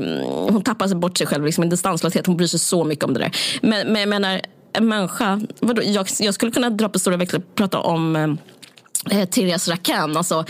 hon 0.50 0.62
tappar 0.62 0.94
bort 0.94 1.18
sig 1.18 1.26
själv, 1.26 1.44
liksom, 1.44 1.62
en 1.64 1.70
distanslöshet. 1.70 2.26
Hon 2.26 2.36
bryr 2.36 2.46
sig 2.46 2.60
så 2.60 2.84
mycket 2.84 3.04
om 3.04 3.14
det 3.14 3.20
där. 3.20 3.30
Men, 3.62 3.86
men 3.92 4.00
jag 4.00 4.08
menar, 4.08 4.40
en 4.72 4.88
människa. 4.88 5.40
Vadå, 5.60 5.82
jag, 5.84 6.06
jag 6.20 6.34
skulle 6.34 6.52
kunna 6.52 6.70
dra 6.70 6.88
på 6.88 6.98
stora 6.98 7.16
växlar 7.16 7.40
och 7.40 7.54
prata 7.54 7.78
om 7.78 8.16
eh, 8.16 8.28
Therese 9.08 9.68
Rakan, 9.68 10.16
alltså 10.16 10.44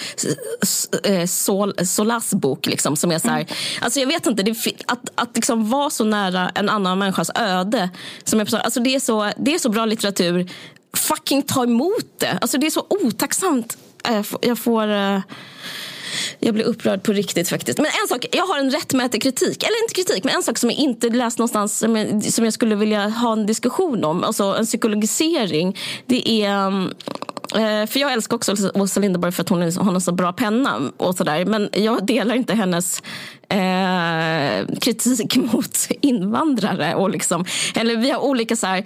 eh, 1.04 1.26
Sol, 1.26 1.74
Solas 1.86 2.34
bok. 2.34 2.66
Liksom, 2.66 2.96
som 2.96 3.12
är 3.12 3.18
så 3.18 3.28
här, 3.28 3.40
mm. 3.40 3.54
alltså 3.80 4.00
jag 4.00 4.06
vet 4.06 4.26
inte, 4.26 4.42
det, 4.42 4.56
att, 4.86 5.10
att 5.14 5.36
liksom 5.36 5.70
vara 5.70 5.90
så 5.90 6.04
nära 6.04 6.50
en 6.54 6.68
annan 6.68 6.98
människas 6.98 7.30
öde. 7.34 7.90
Som 8.24 8.40
är, 8.40 8.56
alltså 8.56 8.80
det, 8.80 8.94
är 8.94 9.00
så, 9.00 9.32
det 9.36 9.54
är 9.54 9.58
så 9.58 9.68
bra 9.68 9.84
litteratur. 9.84 10.50
Fucking 10.96 11.42
ta 11.42 11.62
emot 11.62 12.06
det. 12.18 12.38
Alltså 12.40 12.58
det 12.58 12.66
är 12.66 12.70
så 12.70 12.86
otacksamt. 12.88 13.78
Jag 14.08 14.26
får... 14.26 14.40
Jag, 14.42 14.58
får, 14.58 14.88
eh, 14.88 15.20
jag 16.38 16.54
blir 16.54 16.64
upprörd 16.64 17.02
på 17.02 17.12
riktigt 17.12 17.48
faktiskt. 17.48 17.78
Men 17.78 17.86
en 17.86 18.08
sak, 18.08 18.26
jag 18.32 18.46
har 18.46 18.58
en 18.58 18.70
rättmätig 18.70 19.22
kritik. 19.22 19.62
Eller 19.62 19.82
inte 19.82 19.94
kritik, 19.94 20.24
men 20.24 20.34
en 20.34 20.42
sak 20.42 20.58
som 20.58 20.70
jag 20.70 20.78
inte 20.78 21.08
läst 21.08 21.38
någonstans 21.38 21.78
som 21.78 21.96
jag, 21.96 22.24
som 22.24 22.44
jag 22.44 22.54
skulle 22.54 22.74
vilja 22.74 23.08
ha 23.08 23.32
en 23.32 23.46
diskussion 23.46 24.04
om. 24.04 24.24
Alltså 24.24 24.44
en 24.44 24.66
psykologisering. 24.66 25.76
Det 26.06 26.44
är 26.44 26.66
mm, 26.66 26.92
Eh, 26.94 27.37
Eh, 27.54 27.86
för 27.86 28.00
jag 28.00 28.12
älskar 28.12 28.36
också 28.36 28.70
Åsa 28.74 29.00
Linderborg 29.00 29.32
för 29.32 29.42
att 29.42 29.48
hon, 29.48 29.62
har 29.62 29.94
en 29.94 30.00
så 30.00 30.12
bra 30.12 30.32
penna. 30.32 30.80
och 30.96 31.14
så 31.14 31.24
där. 31.24 31.44
Men 31.44 31.68
jag 31.72 32.06
delar 32.06 32.34
inte 32.34 32.54
hennes 32.54 33.02
eh, 33.48 34.76
kritik 34.80 35.36
mot 35.52 35.88
invandrare. 36.00 36.94
Och 36.94 37.10
liksom, 37.10 37.44
eller 37.74 37.96
vi 37.96 38.10
har 38.10 38.20
olika 38.20 38.56
så 38.56 38.66
här, 38.66 38.84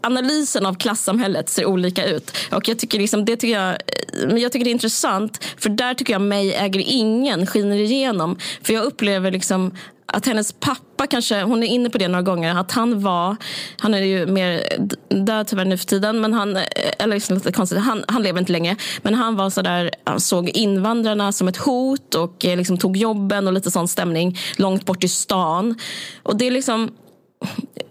analysen 0.00 0.66
av 0.66 0.74
klassamhället 0.74 1.48
ser 1.48 1.66
olika 1.66 2.06
ut. 2.06 2.36
Och 2.52 2.68
jag 2.68 2.78
tycker, 2.78 2.98
liksom, 2.98 3.24
det 3.24 3.36
tycker 3.36 3.60
jag, 3.60 3.70
eh, 3.70 4.28
men 4.28 4.38
jag 4.38 4.52
tycker 4.52 4.64
det 4.64 4.70
är 4.70 4.72
intressant, 4.72 5.44
för 5.56 5.70
där 5.70 5.94
tycker 5.94 6.12
jag 6.12 6.22
mig 6.22 6.54
äger 6.54 6.82
ingen 6.86 7.46
skiner 7.46 7.76
igenom. 7.76 8.38
För 8.62 8.72
jag 8.72 8.84
upplever 8.84 9.30
liksom 9.30 9.72
att 10.12 10.26
hennes 10.26 10.52
pappa 10.52 11.06
kanske, 11.06 11.42
hon 11.42 11.62
är 11.62 11.66
inne 11.66 11.90
på 11.90 11.98
det 11.98 12.08
några 12.08 12.22
gånger, 12.22 12.54
att 12.54 12.72
han 12.72 13.02
var, 13.02 13.36
han 13.78 13.94
är 13.94 14.02
ju 14.02 14.26
mer 14.26 14.64
död 15.08 15.46
tyvärr 15.46 15.64
nu 15.64 15.78
för 15.78 15.86
tiden, 15.86 16.20
men 16.20 16.32
han, 16.32 16.56
eh, 16.56 16.62
eller 16.98 17.16
liksom 17.16 17.34
lite 17.34 17.52
konstigt, 17.52 17.78
han, 17.78 18.04
han 18.08 18.22
lever 18.22 18.40
inte 18.40 18.52
längre, 18.52 18.76
men 19.02 19.14
han 19.14 19.36
var 19.36 19.50
sådär, 19.50 19.90
såg 20.16 20.48
invandrarna 20.48 21.32
som 21.32 21.48
ett 21.48 21.56
hot 21.56 22.14
och 22.14 22.44
eh, 22.44 22.56
liksom 22.56 22.78
tog 22.78 22.96
jobben 22.96 23.46
och 23.46 23.52
lite 23.52 23.70
sån 23.70 23.88
stämning 23.88 24.38
långt 24.56 24.84
bort 24.86 25.04
i 25.04 25.08
stan. 25.08 25.74
Och 26.22 26.36
det 26.36 26.46
är 26.46 26.50
liksom, 26.50 26.90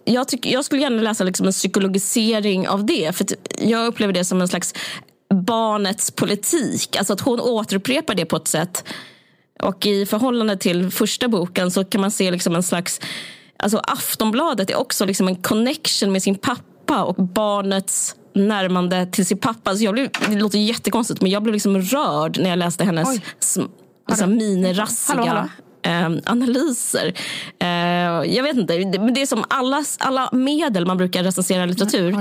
jag, 0.06 0.28
tyck, 0.28 0.46
jag 0.46 0.66
skulle 0.66 0.82
gärna 0.82 1.02
läsa 1.02 1.24
liksom 1.24 1.46
en 1.46 1.52
psykologisering 1.52 2.68
av 2.68 2.86
det, 2.86 3.16
för 3.16 3.28
jag 3.60 3.88
upplever 3.88 4.14
det 4.14 4.26
som 4.26 4.42
en 4.42 4.48
slags 4.48 4.74
barnets 5.34 6.12
politik, 6.12 6.96
alltså 6.96 7.14
att 7.14 7.22
hon 7.22 7.40
återupprepar 7.40 8.16
det 8.16 8.26
på 8.26 8.36
ett 8.36 8.48
sätt 8.48 8.84
och 9.60 9.86
i 9.86 10.06
förhållande 10.06 10.58
till 10.58 10.92
första 10.92 11.28
boken 11.28 11.72
så 11.72 11.84
kan 11.84 12.02
man 12.02 12.12
se 12.12 12.32
liksom 12.32 12.56
en 12.56 12.64
slags... 12.64 13.02
Alltså 13.60 13.78
Aftonbladet 13.84 14.70
är 14.70 14.76
också 14.76 15.06
liksom 15.06 15.28
en 15.28 15.36
connection 15.36 16.12
med 16.12 16.24
sin 16.24 16.36
pappa 16.36 17.04
och 17.04 17.16
barnets 17.16 18.16
närmande 18.36 19.06
till 19.06 19.26
sin 19.26 19.38
pappa. 19.38 19.70
Alltså 19.70 19.86
jag 19.86 19.94
blev, 19.94 20.10
det 20.30 20.40
låter 20.40 20.60
jättekonstigt 20.60 21.22
men 21.22 21.32
jag 21.32 21.44
blev 21.44 21.54
liksom 21.54 21.82
rörd 21.82 22.40
när 22.40 22.50
jag 22.50 22.60
läste 22.60 22.84
hennes 22.84 23.22
liksom, 24.08 24.36
minirassiga 24.36 25.50
eh, 25.88 26.10
analyser. 26.26 27.14
Eh, 27.60 27.68
jag 28.36 28.44
vet 28.44 28.58
inte, 28.58 29.00
men 29.00 29.14
det 29.14 29.22
är 29.22 29.26
som 29.26 29.44
alla, 29.50 29.84
alla 30.00 30.30
medel 30.32 30.86
man 30.86 30.98
brukar 30.98 31.24
recensera 31.24 31.66
litteratur 31.66 32.16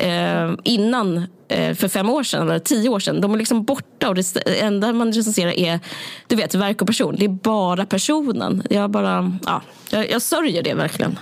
eh, 0.00 0.52
innan 0.64 1.26
eh, 1.48 1.74
för 1.74 1.88
fem 1.88 2.10
år 2.10 2.22
sedan 2.22 2.48
eller 2.48 2.58
tio 2.58 2.88
år 2.88 3.00
sedan. 3.00 3.20
De 3.20 3.34
är 3.34 3.38
liksom 3.38 3.64
borta 3.64 4.08
och 4.08 4.14
det 4.14 4.60
enda 4.60 4.92
man 4.92 5.12
recenserar 5.12 5.50
är 5.50 5.80
du 6.26 6.36
vet, 6.36 6.54
verk 6.54 6.80
och 6.80 6.86
person. 6.86 7.16
Det 7.18 7.24
är 7.24 7.28
bara 7.28 7.86
personen. 7.86 8.62
Jag, 8.70 8.90
bara, 8.90 9.38
ja, 9.46 9.62
jag, 9.90 10.10
jag 10.10 10.22
sörjer 10.22 10.62
det 10.62 10.74
verkligen. 10.74 11.18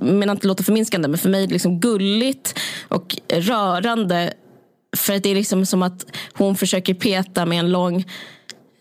menar 0.00 0.34
inte 0.34 0.46
låta 0.46 0.62
förminskande, 0.62 1.08
men 1.08 1.18
för 1.18 1.28
mig 1.28 1.42
är 1.42 1.46
det 1.46 1.52
liksom 1.52 1.80
gulligt 1.80 2.58
och 2.88 3.16
rörande 3.28 4.32
för 4.96 5.14
att 5.14 5.22
det 5.22 5.30
är 5.30 5.34
liksom 5.34 5.66
som 5.66 5.82
att 5.82 6.06
hon 6.32 6.56
försöker 6.56 6.94
peta 6.94 7.46
med 7.46 7.58
en 7.58 7.70
lång 7.70 8.04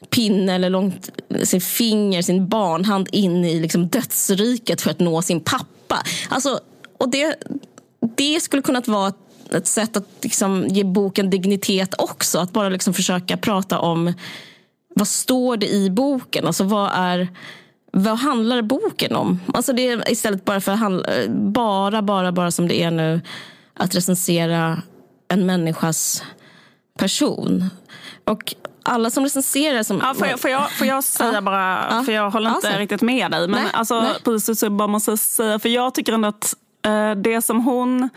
pinne 0.10 0.56
eller 0.56 0.70
långt, 0.70 1.10
sin 1.44 1.62
finger, 1.62 2.22
sin 2.22 2.48
barnhand 2.48 3.10
in 3.12 3.46
i 3.46 3.60
liksom 3.60 3.88
dödsriket 3.88 4.82
för 4.82 4.92
att 4.92 5.00
nå 5.00 5.22
sin 5.22 5.40
pappa. 5.40 6.04
Alltså, 6.30 6.60
och 6.98 7.10
det, 7.10 7.36
det 8.16 8.40
skulle 8.40 8.62
kunna 8.62 8.82
vara 8.86 9.14
ett 9.52 9.68
sätt 9.68 9.98
att 9.98 10.08
liksom 10.22 10.68
ge 10.68 10.84
boken 10.84 11.30
dignitet 11.30 11.94
också. 11.98 12.40
Att 12.40 12.54
bara 12.54 12.70
liksom 12.70 12.94
försöka 12.94 13.38
prata 13.38 13.80
om 13.80 14.14
vad 14.96 15.08
står 15.08 15.58
det 15.58 15.70
i 15.70 15.90
boken? 15.90 16.48
Alltså 16.48 16.64
vad 16.64 16.92
är 16.94 17.28
vad 17.92 18.18
handlar 18.18 18.62
boken 18.62 19.16
om? 19.16 19.40
Alltså 19.54 19.74
det 19.74 19.88
är 19.88 20.12
istället 20.12 20.46
bara 20.46 20.62
för 20.62 20.78
bara, 21.52 22.02
bara, 22.02 22.32
bara 22.32 22.52
som 22.52 22.68
det 22.68 22.84
är 22.84 22.92
nu 22.92 23.22
att 23.74 23.96
recensera 23.96 24.82
en 25.28 25.46
människas 25.46 26.24
person. 26.98 27.70
Och 28.24 28.56
alla 28.84 29.10
som 29.10 29.24
recenserar... 29.24 29.84
Som, 29.84 30.00
ja, 30.04 30.14
får, 30.14 30.28
jag, 30.28 30.40
får, 30.40 30.52
jag, 30.52 30.72
får 30.72 30.88
jag 30.88 31.04
säga 31.04 31.34
ja. 31.34 31.42
bara, 31.42 31.88
ja. 31.92 32.04
för 32.04 32.12
jag 32.12 32.32
håller 32.32 32.50
inte 32.50 32.68
ja, 32.68 32.80
riktigt 32.80 33.02
med 33.02 33.32
dig. 33.32 33.48
Men 33.48 33.64
nej, 33.64 33.72
alltså, 33.74 34.02
nej. 34.02 34.14
precis 34.24 34.60
så 34.60 34.70
bara 34.70 34.88
måste 34.88 35.18
säga, 35.18 35.60
för 35.60 35.70
jag 35.70 35.94
tycker 35.94 36.14
ändå 36.14 36.28
att 36.28 36.54
uh, 36.88 37.12
det 37.12 37.42
som 37.42 37.62
hon 37.62 38.04
uh, 38.04 38.10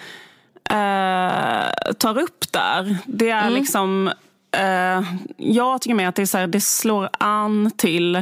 tar 1.99 2.19
upp 2.19 2.53
där, 2.53 2.99
det 3.07 3.31
är 3.31 3.43
mm. 3.43 3.55
liksom... 3.55 4.13
Uh, 4.57 5.05
jag 5.37 5.81
tycker 5.81 5.95
mer 5.95 6.09
att 6.09 6.15
det, 6.15 6.23
är 6.23 6.27
så 6.27 6.39
här, 6.39 6.47
det 6.47 6.61
slår 6.61 7.11
an 7.19 7.71
till 7.77 8.17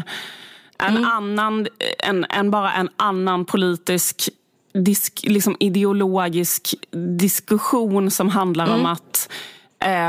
en 0.79 0.96
mm. 0.96 1.05
annan, 1.05 1.66
en, 1.98 2.27
en, 2.29 2.51
bara 2.51 2.72
en 2.72 2.88
annan 2.96 3.44
politisk 3.44 4.29
disk, 4.72 5.20
liksom 5.22 5.57
ideologisk 5.61 6.74
diskussion 7.18 8.11
som 8.11 8.28
handlar 8.28 8.66
mm. 8.66 8.81
om 8.81 8.87
att 8.87 9.28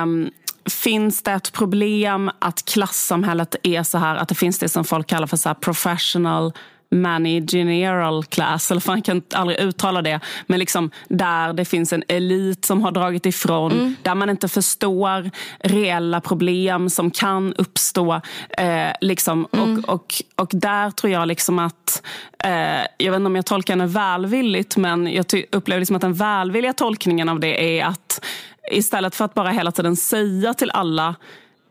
um, 0.04 0.32
Finns 0.70 1.22
det 1.22 1.32
ett 1.32 1.52
problem 1.52 2.32
att 2.40 2.66
klassamhället 2.66 3.56
är 3.64 3.84
så 3.84 3.98
här, 3.98 4.16
att 4.16 4.30
det 4.30 4.36
finns 4.36 4.60
det 4.60 4.70
som 4.70 4.86
folk 4.86 5.08
kallar 5.08 5.28
för 5.28 5.38
så 5.38 5.54
professional 5.54 6.54
managerial 6.92 8.24
class, 8.24 8.72
eller 8.72 8.82
fan 8.82 8.98
jag 8.98 9.06
kan 9.06 9.22
aldrig 9.34 9.60
uttala 9.60 10.02
det, 10.02 10.20
men 10.48 10.60
liksom 10.60 10.92
där 11.08 11.54
det 11.54 11.66
finns 11.66 11.94
en 11.94 12.04
elit 12.08 12.66
som 12.66 12.82
har 12.82 12.92
dragit 12.92 13.26
ifrån, 13.26 13.72
mm. 13.72 13.96
där 14.04 14.16
man 14.16 14.30
inte 14.30 14.48
förstår 14.48 15.32
reella 15.60 16.22
problem 16.22 16.90
som 16.90 17.12
kan 17.12 17.54
uppstå. 17.54 18.22
Eh, 18.58 18.92
liksom, 19.02 19.48
mm. 19.52 19.80
och, 19.80 19.94
och, 19.94 20.14
och 20.36 20.50
där 20.54 20.92
tror 20.92 21.14
jag 21.14 21.28
liksom 21.28 21.60
att, 21.60 22.04
eh, 22.44 22.82
jag 22.98 23.12
vet 23.12 23.16
inte 23.16 23.28
om 23.28 23.36
jag 23.36 23.46
tolkar 23.46 23.74
henne 23.74 23.88
välvilligt, 23.88 24.78
men 24.78 25.08
jag 25.14 25.26
upplever 25.52 25.80
liksom 25.80 25.96
att 25.96 26.02
den 26.02 26.14
välvilliga 26.14 26.74
tolkningen 26.74 27.30
av 27.30 27.40
det 27.40 27.80
är 27.80 27.86
att 27.86 28.26
istället 28.72 29.16
för 29.16 29.26
att 29.26 29.34
bara 29.34 29.50
hela 29.50 29.72
tiden 29.72 29.96
säga 29.96 30.54
till 30.54 30.72
alla 30.72 31.16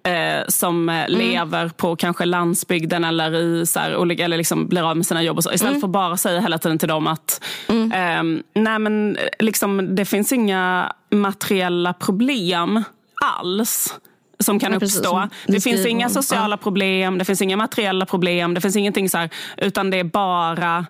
eh, 0.08 0.44
som 0.48 0.88
mm. 0.88 1.10
lever 1.12 1.68
på 1.68 1.96
kanske 1.96 2.24
landsbygden 2.24 3.04
eller, 3.04 3.34
i, 3.34 3.66
så 3.66 3.80
här, 3.80 3.96
olika, 3.96 4.24
eller 4.24 4.36
liksom 4.36 4.68
blir 4.68 4.90
av 4.90 4.96
med 4.96 5.06
sina 5.06 5.22
jobb. 5.22 5.36
Och 5.36 5.44
så. 5.44 5.52
Istället 5.52 5.70
mm. 5.70 5.80
för 5.80 5.88
att 5.88 5.92
bara 5.92 6.16
säga 6.16 6.40
hela 6.40 6.58
tiden 6.58 6.78
till 6.78 6.88
dem 6.88 7.06
att 7.06 7.44
mm. 7.68 7.92
eh, 7.92 8.42
nej 8.62 8.78
men, 8.78 9.18
liksom, 9.38 9.94
det 9.94 10.04
finns 10.04 10.32
inga 10.32 10.92
materiella 11.10 11.92
problem 11.92 12.84
alls 13.24 13.94
som 14.38 14.58
kan 14.58 14.72
ja, 14.72 14.76
uppstå. 14.76 15.28
Det 15.46 15.60
finns 15.60 15.86
inga 15.86 16.08
sociala 16.08 16.56
problem, 16.56 17.18
det 17.18 17.24
finns 17.24 17.42
inga 17.42 17.56
materiella 17.56 18.06
problem, 18.06 18.54
det 18.54 18.60
finns 18.60 18.76
ingenting 18.76 19.10
så 19.10 19.18
här, 19.18 19.30
utan 19.56 19.90
det 19.90 19.98
är 19.98 20.04
bara 20.04 20.86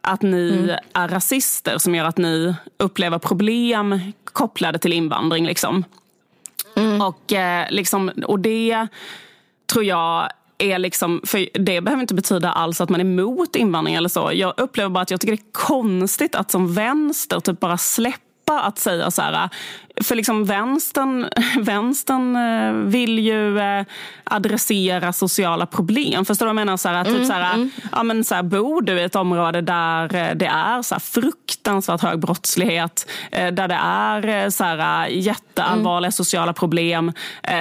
att 0.00 0.22
ni 0.22 0.52
mm. 0.52 0.76
är 0.92 1.08
rasister 1.08 1.78
som 1.78 1.94
gör 1.94 2.04
att 2.04 2.18
ni 2.18 2.54
upplever 2.78 3.18
problem 3.18 4.00
kopplade 4.24 4.78
till 4.78 4.92
invandring. 4.92 5.46
Liksom. 5.46 5.84
Mm. 6.76 7.00
Och, 7.00 7.32
eh, 7.32 7.66
liksom, 7.70 8.08
och 8.26 8.40
det 8.40 8.86
tror 9.72 9.84
jag 9.84 10.28
är 10.58 10.78
liksom, 10.78 11.20
för 11.26 11.58
det 11.58 11.80
behöver 11.80 12.00
inte 12.00 12.14
betyda 12.14 12.52
alls 12.52 12.80
att 12.80 12.88
man 12.88 13.00
är 13.00 13.04
emot 13.04 13.56
invandring 13.56 13.94
eller 13.94 14.08
så. 14.08 14.30
Jag 14.34 14.54
upplever 14.56 14.90
bara 14.90 15.00
att 15.00 15.10
jag 15.10 15.20
tycker 15.20 15.36
det 15.36 15.42
är 15.42 15.52
konstigt 15.52 16.34
att 16.34 16.50
som 16.50 16.74
vänster 16.74 17.40
typ 17.40 17.60
bara 17.60 17.78
släppa 17.78 18.60
att 18.60 18.78
säga 18.78 19.10
så 19.10 19.22
här, 19.22 19.50
för 20.02 20.14
liksom 20.14 20.44
vänstern, 20.44 21.28
vänstern 21.58 22.36
eh, 22.36 22.72
vill 22.72 23.18
ju 23.18 23.58
eh, 23.58 23.84
adressera 24.24 25.12
sociala 25.12 25.66
problem. 25.66 26.24
Förstår 26.24 26.46
du 26.46 26.48
vad 26.48 26.60
jag 26.60 26.66
menar? 26.66 26.76
Så 26.76 26.88
här, 26.88 27.04
typ 27.04 27.08
mm, 27.08 27.20
typ 27.20 27.26
så 27.26 27.32
här, 27.32 27.54
mm. 27.54 27.70
ja, 27.92 28.02
men 28.02 28.24
så 28.24 28.34
här, 28.34 28.42
bor 28.42 28.82
du 28.82 29.00
i 29.00 29.02
ett 29.02 29.16
område 29.16 29.60
där 29.60 30.14
eh, 30.14 30.34
det 30.34 30.46
är 30.46 30.82
så 30.82 30.94
här 30.94 31.00
fruktansvärt 31.00 32.02
hög 32.02 32.18
brottslighet, 32.18 33.10
där 33.30 33.68
det 33.68 33.78
är 33.82 34.50
så 34.50 34.64
här, 34.64 35.06
jätteallvarliga 35.06 36.06
mm. 36.06 36.12
sociala 36.12 36.52
problem, 36.52 37.12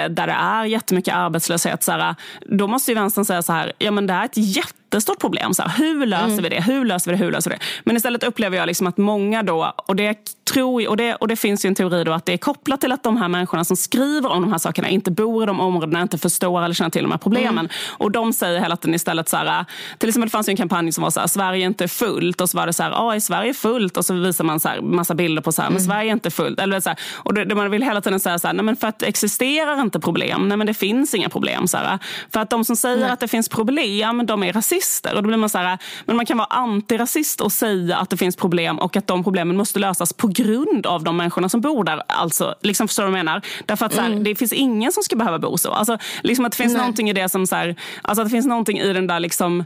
där 0.09 0.27
det 0.27 0.33
är 0.33 0.65
jättemycket 0.65 1.15
arbetslöshet. 1.15 1.83
Så 1.83 1.91
här, 1.91 2.15
då 2.45 2.67
måste 2.67 2.91
ju 2.91 2.95
vänstern 2.95 3.25
säga 3.25 3.41
så 3.41 3.53
här, 3.53 3.73
ja 3.77 3.91
men 3.91 4.07
det 4.07 4.13
är 4.13 4.25
ett 4.25 4.37
jättestort 4.37 5.19
problem. 5.19 5.53
Så 5.53 5.63
här, 5.63 5.77
hur 5.77 6.05
löser 6.05 6.25
mm. 6.25 6.43
vi 6.43 6.49
det? 6.49 6.61
Hur 6.61 6.85
löser 6.85 7.11
vi 7.11 7.17
det? 7.17 7.23
Hur 7.23 7.31
löser 7.31 7.49
vi 7.49 7.55
det? 7.55 7.63
Men 7.83 7.95
istället 7.95 8.23
upplever 8.23 8.57
jag 8.57 8.67
liksom 8.67 8.87
att 8.87 8.97
många 8.97 9.43
då, 9.43 9.73
och 9.85 9.95
det, 9.95 10.17
tror, 10.53 10.87
och 10.89 10.97
det, 10.97 11.15
och 11.15 11.27
det 11.27 11.35
finns 11.35 11.65
ju 11.65 11.67
en 11.67 11.75
teori 11.75 12.03
då 12.03 12.11
att 12.11 12.22
det 12.25 12.33
är 12.33 12.37
kopplat 12.37 12.81
till 12.81 12.91
att 12.91 13.03
de 13.03 13.17
här 13.17 13.27
människorna 13.27 13.63
som 13.63 13.77
skriver 13.77 14.29
om 14.29 14.41
de 14.41 14.51
här 14.51 14.57
sakerna 14.57 14.89
inte 14.89 15.11
bor 15.11 15.43
i 15.43 15.45
de 15.45 15.59
områdena, 15.59 16.01
inte 16.01 16.17
förstår 16.17 16.63
eller 16.63 16.73
känner 16.73 16.89
till 16.89 17.03
de 17.03 17.11
här 17.11 17.17
problemen. 17.17 17.65
Mm. 17.65 17.71
Och 17.97 18.11
de 18.11 18.33
säger 18.33 18.59
hela 18.59 18.77
tiden 18.77 18.95
istället 18.95 19.29
så 19.29 19.37
här, 19.37 19.65
till 19.97 20.09
exempel 20.09 20.27
det 20.27 20.31
fanns 20.31 20.47
en 20.47 20.55
kampanj 20.55 20.91
som 20.91 21.03
var 21.03 21.11
så 21.11 21.19
här, 21.19 21.27
Sverige 21.27 21.65
är 21.65 21.67
inte 21.67 21.87
fullt 21.87 22.41
och 22.41 22.49
så 22.49 22.57
var 22.57 22.67
det 22.67 22.73
så 22.73 22.83
här, 22.83 22.91
ja, 22.91 23.15
är 23.15 23.19
Sverige 23.19 23.53
fullt? 23.53 23.97
Och 23.97 24.05
så 24.05 24.13
visar 24.13 24.43
man 24.43 24.59
så 24.59 24.69
här, 24.69 24.81
massa 24.81 25.15
bilder 25.15 25.41
på 25.41 25.51
så 25.51 25.61
här, 25.61 25.67
mm. 25.69 25.73
men 25.73 25.83
Sverige 25.83 26.09
är 26.09 26.13
inte 26.13 26.31
fullt. 26.31 26.59
Eller 26.59 26.79
så 26.79 26.89
här, 26.89 26.99
och 27.13 27.33
det, 27.33 27.55
man 27.55 27.71
vill 27.71 27.83
hela 27.83 28.01
tiden 28.01 28.19
säga 28.19 28.39
så 28.39 28.47
här, 28.47 28.53
nej 28.53 28.65
men 28.65 28.75
för 28.75 28.87
att 28.87 28.99
det 28.99 29.05
existerar 29.05 29.81
inte 29.81 29.99
problem, 29.99 30.47
nej 30.47 30.57
men 30.57 30.67
det 30.67 30.73
finns 30.73 31.13
inga 31.13 31.29
problem. 31.29 31.67
Så 31.67 31.77
här. 31.77 31.99
För 32.33 32.39
att 32.39 32.49
de 32.49 32.65
som 32.65 32.75
säger 32.75 32.97
mm. 32.97 33.13
att 33.13 33.19
det 33.19 33.27
finns 33.27 33.49
problem, 33.49 34.25
de 34.25 34.43
är 34.43 34.53
rasister. 34.53 35.15
Och 35.15 35.23
då 35.23 35.27
blir 35.27 35.37
man 35.37 35.49
så 35.49 35.57
här, 35.57 35.77
men 36.05 36.15
man 36.15 36.25
kan 36.25 36.37
vara 36.37 36.47
antirasist 36.47 37.41
och 37.41 37.51
säga 37.51 37.97
att 37.97 38.09
det 38.09 38.17
finns 38.17 38.35
problem 38.35 38.79
och 38.79 38.95
att 38.95 39.07
de 39.07 39.23
problemen 39.23 39.57
måste 39.57 39.79
lösas 39.79 40.13
på 40.13 40.27
grund 40.27 40.85
av 40.85 41.03
de 41.03 41.17
människorna 41.17 41.49
som 41.49 41.61
bor 41.61 41.83
där. 41.83 42.03
Alltså, 42.13 42.55
liksom 42.61 42.87
förstår 42.87 43.03
du 43.03 43.09
vad 43.09 43.19
jag 43.19 43.25
menar? 43.25 43.41
Därför 43.65 43.85
att 43.85 43.93
så 43.93 44.01
här, 44.01 44.11
mm. 44.11 44.23
det 44.23 44.35
finns 44.35 44.53
ingen 44.53 44.91
som 44.91 45.03
ska 45.03 45.15
behöva 45.15 45.39
bo 45.39 45.57
så. 45.57 45.71
Alltså, 45.71 45.97
liksom 46.21 46.45
att 46.45 46.51
det 46.51 46.57
finns 46.57 46.73
Nej. 46.73 46.81
någonting 46.81 47.09
i 47.09 47.13
det 47.13 47.29
som 47.29 47.47
så 47.47 47.55
här, 47.55 47.75
alltså 48.01 48.21
att 48.21 48.27
det 48.27 48.31
finns 48.31 48.45
någonting 48.45 48.79
i 48.79 48.93
den 48.93 49.07
där 49.07 49.19
liksom 49.19 49.63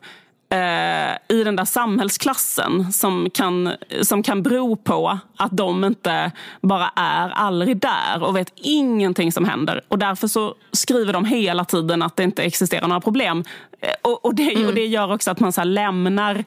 eh, 0.50 1.38
i 1.38 1.44
den 1.44 1.56
där 1.56 1.66
samhällsklassen 1.66 2.94
som 2.94 3.30
kan, 3.30 3.74
som 4.02 4.24
kan 4.24 4.44
bero 4.44 4.76
på 4.76 5.20
att 5.38 5.58
de 5.58 5.84
inte 5.84 6.32
bara 6.62 6.92
är 6.96 7.30
aldrig 7.30 7.78
där 7.78 8.24
och 8.24 8.36
vet 8.36 8.52
ingenting 8.56 9.32
som 9.32 9.46
händer. 9.46 9.82
Och 9.88 10.00
därför 10.00 10.28
så 10.28 10.56
skriver 10.72 11.14
de 11.14 11.26
hela 11.26 11.66
tiden 11.66 12.02
att 12.02 12.16
det 12.16 12.24
inte 12.24 12.44
existerar 12.44 12.88
några 12.88 13.02
problem. 13.02 13.44
Eh, 13.82 13.90
och, 14.02 14.26
och, 14.26 14.36
det, 14.36 14.54
mm. 14.54 14.68
och 14.68 14.74
det 14.74 14.86
gör 14.86 15.14
också 15.14 15.32
att 15.32 15.40
man 15.40 15.52
så 15.52 15.64
lämnar 15.64 16.44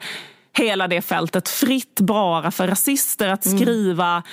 hela 0.53 0.87
det 0.87 1.01
fältet 1.01 1.49
fritt 1.49 1.99
bara 1.99 2.51
för 2.51 2.67
rasister 2.67 3.27
att 3.27 3.45
mm. 3.45 3.59
skriva 3.59 4.23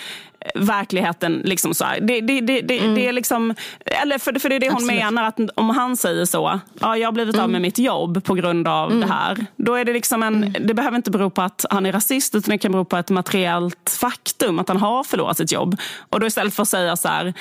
verkligheten. 0.55 1.43
Liksom 1.45 1.75
så 1.75 1.85
det, 2.01 2.21
det, 2.21 2.41
det, 2.41 2.79
mm. 2.79 2.95
det 2.95 3.09
är 3.09 3.13
liksom, 3.13 3.55
eller 3.85 4.19
för, 4.19 4.39
för 4.39 4.49
det 4.49 4.55
är 4.55 4.61
det 4.61 4.67
hon 4.67 4.75
Absolut. 4.75 5.03
menar, 5.03 5.25
att 5.25 5.39
om 5.55 5.71
han 5.71 5.97
säger 5.97 6.25
så, 6.25 6.61
ja, 6.81 6.97
jag 6.97 7.07
har 7.07 7.13
blivit 7.13 7.35
mm. 7.35 7.45
av 7.45 7.51
med 7.51 7.63
mitt 7.63 7.79
jobb 7.79 8.25
på 8.25 8.35
grund 8.35 8.69
av 8.69 8.91
mm. 8.91 9.01
det 9.01 9.15
här. 9.15 9.47
Då 9.57 9.75
är 9.75 9.85
det 9.85 9.93
liksom 9.93 10.23
en, 10.23 10.45
mm. 10.45 10.67
det 10.67 10.75
behöver 10.75 10.97
inte 10.97 11.11
bero 11.11 11.31
på 11.31 11.43
att 11.43 11.65
han 11.71 11.87
är 11.87 11.93
rasist, 11.93 12.35
utan 12.35 12.51
det 12.51 12.59
kan 12.59 12.73
bero 12.73 12.85
på 12.85 12.97
ett 12.97 13.11
materiellt 13.11 13.97
faktum, 14.01 14.59
att 14.59 14.69
han 14.69 14.77
har 14.77 15.05
förlorat 15.05 15.37
sitt 15.37 15.53
jobb. 15.53 15.77
Och 16.11 16.21
då 16.21 16.27
istället 16.27 16.55
för 16.55 16.63
att 16.63 16.69
säga 16.69 16.97
så 16.97 17.09
här, 17.09 17.35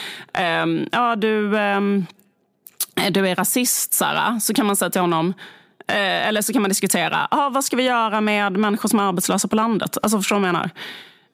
um, 0.64 0.90
ja 0.92 1.16
du, 1.16 1.58
um, 1.58 2.06
du 3.10 3.28
är 3.28 3.36
rasist, 3.36 3.94
Sara, 3.94 4.40
så 4.40 4.54
kan 4.54 4.66
man 4.66 4.76
säga 4.76 4.90
till 4.90 5.02
honom, 5.02 5.34
eh, 5.88 6.28
eller 6.28 6.42
så 6.42 6.54
kan 6.54 6.62
man 6.62 6.70
diskutera, 6.70 7.28
ah, 7.32 7.50
vad 7.50 7.64
ska 7.64 7.76
vi 7.76 7.84
göra 7.84 8.22
med 8.22 8.58
människor 8.58 8.90
som 8.90 9.00
är 9.00 9.04
arbetslösa 9.04 9.48
på 9.48 9.56
landet? 9.56 9.98
Alltså 10.02 10.18
förstår 10.18 10.36
du 10.36 10.42
vad 10.42 10.48
jag 10.48 10.54
menar? 10.54 10.70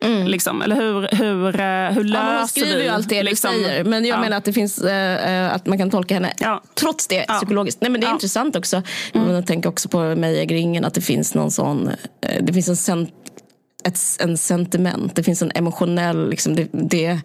Mm. 0.04 0.28
Liksom, 0.28 0.62
eller 0.62 0.76
hur, 0.76 1.08
hur, 1.12 1.60
eh, 1.60 1.96
hur 1.96 2.04
löser 2.04 2.34
ja, 2.34 2.38
hon 2.40 2.48
skriver 2.48 2.78
vi? 2.78 2.84
ju 2.84 2.90
allt 2.90 3.10
det 3.10 3.24
liksom, 3.24 3.58
du 3.58 3.64
säger. 3.64 3.84
Men 3.84 4.06
jag 4.06 4.18
ja. 4.18 4.22
menar 4.22 4.38
att 4.38 4.46
det 4.46 4.54
finns 4.54 4.80
äh, 4.80 5.54
att 5.54 5.66
man 5.66 5.78
kan 5.78 5.90
tolka 5.90 6.14
henne 6.14 6.34
ja. 6.40 6.64
trots 6.76 7.08
det 7.08 7.26
psykologiskt. 7.28 7.82
Nej, 7.82 7.92
men 7.92 8.02
det 8.02 8.08
är 8.08 8.12
intressant 8.12 8.56
också. 8.56 8.82
Mm. 9.14 9.30
Jag 9.30 9.48
tänker 9.48 9.70
också 9.70 9.90
på 9.90 10.16
mig 10.16 10.46
ringen 10.46 10.86
att 10.86 10.94
det 10.94 11.02
finns 11.02 11.36
någon 11.36 11.52
sån, 11.52 11.90
det 12.42 12.54
finns 12.54 12.70
en, 12.70 12.76
sen, 12.76 13.08
ett, 13.84 14.00
en 14.20 14.38
sentiment, 14.38 15.16
det 15.16 15.24
finns 15.24 15.42
en 15.42 15.52
emotionell, 15.56 16.30
liksom, 16.30 16.56
det, 16.56 16.68
det 16.72 17.20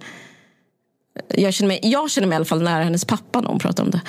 jag, 1.34 1.54
känner 1.54 1.68
mig, 1.68 1.80
jag 1.82 2.10
känner 2.10 2.28
mig 2.28 2.34
i 2.34 2.36
alla 2.36 2.44
fall 2.44 2.62
nära 2.62 2.84
hennes 2.84 3.04
pappa 3.04 3.40
när 3.40 3.48
hon 3.48 3.58
pratar 3.58 3.84
om 3.84 3.90
det. 3.90 4.00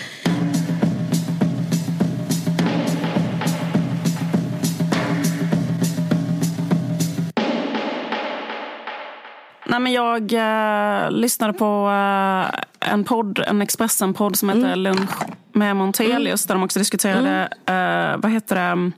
Nej, 9.69 9.79
men 9.79 9.91
jag 9.91 10.33
eh, 10.33 11.11
lyssnade 11.11 11.53
på 11.53 11.89
eh, 11.89 12.91
en 12.91 13.03
podd, 13.03 13.39
en 13.47 13.61
Expressen-podd 13.61 14.35
som 14.35 14.49
heter 14.49 14.65
mm. 14.65 14.79
Lunch 14.79 15.09
med 15.51 15.75
Montelius. 15.75 16.45
Mm. 16.45 16.47
Där 16.47 16.55
de 16.55 16.63
också 16.63 16.79
diskuterade, 16.79 17.49
mm. 17.65 18.11
eh, 18.13 18.17
vad 18.17 18.31
heter 18.31 18.55
det, 18.55 18.91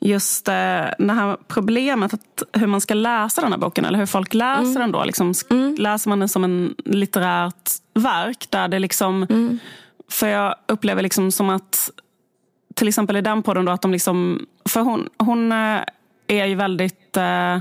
just 0.00 0.48
eh, 0.48 0.54
det 0.98 1.12
här 1.12 1.36
problemet 1.48 2.14
att 2.14 2.42
hur 2.52 2.66
man 2.66 2.80
ska 2.80 2.94
läsa 2.94 3.40
den 3.40 3.52
här 3.52 3.58
boken. 3.58 3.84
Eller 3.84 3.98
hur 3.98 4.06
folk 4.06 4.34
läser 4.34 4.62
mm. 4.62 4.74
den 4.74 4.92
då. 4.92 5.04
Liksom, 5.04 5.34
mm. 5.50 5.76
Läser 5.78 6.08
man 6.08 6.18
den 6.18 6.28
som 6.28 6.44
en 6.44 6.74
litterärt 6.84 7.70
verk 7.94 8.46
där 8.50 8.68
det 8.68 8.78
liksom... 8.78 9.22
Mm. 9.30 9.58
För 10.10 10.28
jag 10.28 10.54
upplever 10.66 11.02
liksom 11.02 11.32
som 11.32 11.50
att 11.50 11.90
till 12.74 12.88
exempel 12.88 13.16
i 13.16 13.20
den 13.20 13.42
podden 13.42 13.64
då 13.64 13.72
att 13.72 13.82
de 13.82 13.92
liksom... 13.92 14.46
För 14.68 14.80
hon, 14.80 15.08
hon 15.18 15.52
eh, 15.52 15.80
är 16.26 16.46
ju 16.46 16.54
väldigt... 16.54 17.16
Eh, 17.16 17.58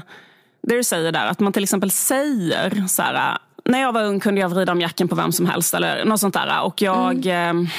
det 0.67 0.75
du 0.75 0.83
säger 0.83 1.11
där, 1.11 1.25
att 1.25 1.39
man 1.39 1.53
till 1.53 1.63
exempel 1.63 1.91
säger 1.91 2.87
så 2.87 3.01
här, 3.01 3.37
när 3.65 3.81
jag 3.81 3.93
var 3.93 4.03
ung 4.03 4.19
kunde 4.19 4.41
jag 4.41 4.49
vrida 4.49 4.71
om 4.71 4.81
jacken 4.81 5.07
på 5.07 5.15
vem 5.15 5.31
som 5.31 5.45
helst 5.45 5.73
eller 5.73 6.05
något 6.05 6.19
sånt 6.19 6.33
där. 6.33 6.61
Och 6.61 6.81
jag... 6.81 7.25
Mm. 7.25 7.65
Eh, 7.65 7.69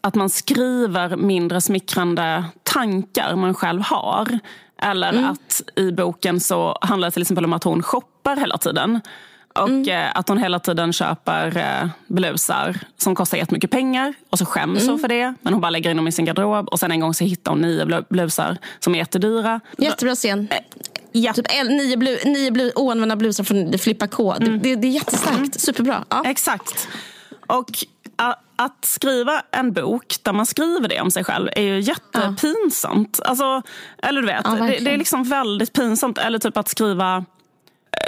att 0.00 0.14
man 0.14 0.30
skriver 0.30 1.16
mindre 1.16 1.60
smickrande 1.60 2.44
tankar 2.62 3.36
man 3.36 3.54
själv 3.54 3.82
har. 3.82 4.38
Eller 4.82 5.12
mm. 5.12 5.24
att 5.24 5.62
i 5.76 5.92
boken 5.92 6.40
så 6.40 6.78
handlar 6.80 7.08
det 7.08 7.12
till 7.12 7.22
exempel 7.22 7.44
om 7.44 7.52
att 7.52 7.64
hon 7.64 7.82
shoppar 7.82 8.36
hela 8.36 8.58
tiden. 8.58 9.00
Och 9.62 9.68
mm. 9.68 9.88
Eh, 9.88 10.18
att 10.18 10.28
hon 10.28 10.38
hela 10.38 10.58
tiden 10.58 10.92
köper 10.92 11.56
eh, 11.56 11.88
blusar 12.06 12.78
som 12.96 13.14
kostar 13.14 13.38
jättemycket 13.38 13.70
pengar. 13.70 14.14
Och 14.30 14.38
så 14.38 14.46
skäms 14.46 14.82
mm. 14.82 14.90
hon 14.90 14.98
för 14.98 15.08
det. 15.08 15.34
Men 15.40 15.52
hon 15.52 15.60
bara 15.60 15.70
lägger 15.70 15.90
in 15.90 15.96
dem 15.96 16.08
i 16.08 16.12
sin 16.12 16.24
garderob. 16.24 16.68
Och 16.68 16.80
sen 16.80 16.90
en 16.90 17.00
gång 17.00 17.14
så 17.14 17.24
hittar 17.24 17.52
hon 17.52 17.60
nio 17.60 18.04
blusar 18.08 18.56
som 18.78 18.94
är 18.94 18.98
jättedyra. 18.98 19.60
Jättebra 19.78 20.14
scen. 20.14 20.48
Eh, 20.50 20.58
Ja. 21.12 21.32
Typ 21.32 21.46
nio, 21.64 21.96
blu, 21.96 22.18
nio 22.24 22.50
blu, 22.50 22.72
oanvända 22.74 23.16
blusar 23.16 23.44
från 23.44 23.78
Flippa 23.78 24.06
K. 24.06 24.34
Mm. 24.34 24.62
Det, 24.62 24.76
det, 24.76 24.86
är 24.86 24.90
jättestarkt. 24.90 25.36
Mm. 25.36 25.52
Superbra. 25.52 26.04
Ja. 26.08 26.22
Exakt. 26.26 26.88
Och 27.46 27.70
att 28.56 28.84
skriva 28.84 29.42
en 29.50 29.72
bok 29.72 30.16
där 30.22 30.32
man 30.32 30.46
skriver 30.46 30.88
det 30.88 31.00
om 31.00 31.10
sig 31.10 31.24
själv 31.24 31.48
är 31.56 31.62
ju 31.62 31.80
jättepinsamt. 31.80 33.20
Ja. 33.22 33.28
Alltså, 33.28 33.62
eller 34.02 34.20
du 34.20 34.26
vet, 34.26 34.40
ja, 34.44 34.50
det, 34.50 34.78
det, 34.84 34.90
är 34.90 34.98
liksom 34.98 35.24
väldigt 35.24 35.72
pinsamt. 35.72 36.18
Eller 36.18 36.38
typ 36.38 36.56
att 36.56 36.68
skriva... 36.68 37.24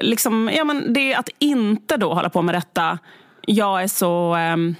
Liksom, 0.00 0.50
ja, 0.52 0.64
men 0.64 0.92
det 0.92 1.12
är 1.12 1.18
att 1.18 1.28
inte 1.38 1.96
då 1.96 2.14
hålla 2.14 2.30
på 2.30 2.42
med 2.42 2.54
detta. 2.54 2.98
Jag 3.46 3.82
är 3.82 3.88
så... 3.88 4.36
Um, 4.36 4.76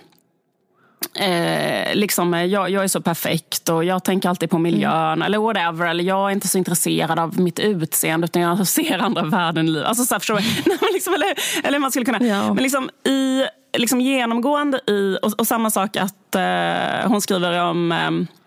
Eh, 1.14 1.94
liksom, 1.94 2.33
jag, 2.33 2.71
jag 2.71 2.85
är 2.85 2.88
så 2.88 3.01
perfekt 3.01 3.68
och 3.68 3.85
jag 3.85 4.05
tänker 4.05 4.29
alltid 4.29 4.51
på 4.51 4.59
miljön 4.59 4.93
mm. 4.93 5.22
eller 5.22 5.39
whatever. 5.39 5.87
Eller 5.87 6.05
jag 6.05 6.28
är 6.28 6.32
inte 6.32 6.49
så 6.49 6.59
intresserad 6.59 7.18
av 7.18 7.41
mitt 7.41 7.59
utseende 7.59 8.24
utan 8.24 8.43
jag 8.43 8.66
ser 8.66 8.99
andra 8.99 9.22
värden 9.22 9.68
i 9.68 9.70
livet. 9.70 9.89
Alltså, 9.89 10.05
så 10.05 10.14
här, 10.14 10.18
förstår 10.18 10.37
du? 10.37 10.93
liksom, 10.93 11.14
eller, 11.14 11.35
eller 11.64 11.78
man 11.78 11.91
skulle 11.91 12.05
kunna... 12.05 12.26
Ja. 12.26 12.55
Men 12.55 12.62
liksom, 12.62 12.91
i, 13.05 13.45
liksom 13.78 14.01
genomgående 14.01 14.80
i... 14.87 15.18
Och, 15.22 15.32
och 15.41 15.47
samma 15.47 15.70
sak 15.70 15.97
att 15.97 16.35
eh, 16.35 17.09
hon 17.09 17.20
skriver 17.20 17.62
om... 17.62 17.93
Eh, 17.93 18.38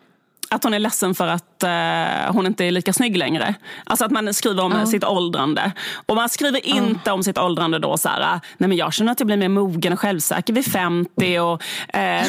att 0.52 0.64
hon 0.64 0.74
är 0.74 0.80
ledsen 0.80 1.16
för 1.16 1.28
att 1.28 1.64
uh, 1.64 2.34
hon 2.34 2.48
inte 2.48 2.66
är 2.66 2.72
lika 2.72 2.94
snygg 2.94 3.18
längre. 3.18 3.56
Alltså 3.84 4.06
att 4.06 4.12
man 4.12 4.34
skriver 4.34 4.64
om 4.64 4.74
uh. 4.74 4.86
sitt 4.86 5.04
åldrande. 5.04 5.72
Och 6.06 6.16
man 6.16 6.30
skriver 6.30 6.60
uh. 6.60 6.78
inte 6.78 7.12
om 7.12 7.24
sitt 7.24 7.38
åldrande 7.38 7.80
då 7.80 7.98
så 7.98 8.10
här, 8.10 8.40
nej 8.58 8.68
men 8.68 8.78
jag 8.78 8.94
känner 8.94 9.12
att 9.12 9.20
jag 9.20 9.28
blir 9.28 9.38
mer 9.38 9.50
mogen 9.50 9.94
och 9.94 10.00
självsäker 10.00 10.54
vid 10.54 10.66
50 10.66 11.40
och 11.40 11.54
uh, 11.54 11.60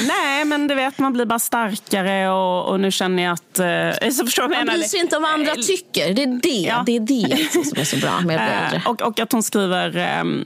nej 0.09 0.45
men 0.45 0.69
du 0.69 0.75
vet 0.75 0.99
man 0.99 1.13
blir 1.13 1.27
bara 1.27 1.39
starkare 1.39 2.31
och, 2.31 2.69
och 2.69 2.81
nu 2.81 2.91
känner 2.91 3.23
jag 3.23 3.33
att... 3.33 3.61
Uh, 4.05 4.11
så 4.11 4.25
förstår 4.25 4.49
man 4.49 4.67
bryr 4.67 4.83
sig 4.83 5.01
inte 5.01 5.17
om 5.17 5.23
vad 5.23 5.33
andra 5.33 5.55
tycker. 5.55 6.15
Det 6.15 6.23
är 6.23 6.41
det, 6.43 6.49
ja. 6.49 6.83
det, 6.87 6.97
är 6.97 7.01
det 7.01 7.53
som 7.65 7.81
är 7.81 7.85
så 7.85 7.97
bra 7.97 8.21
med 8.21 8.41
att 8.41 8.71
bli 8.71 8.81
och, 8.87 9.03
och 9.03 9.21
att 9.21 9.33
hon 9.33 9.43
skriver 9.43 10.21
um, 10.21 10.45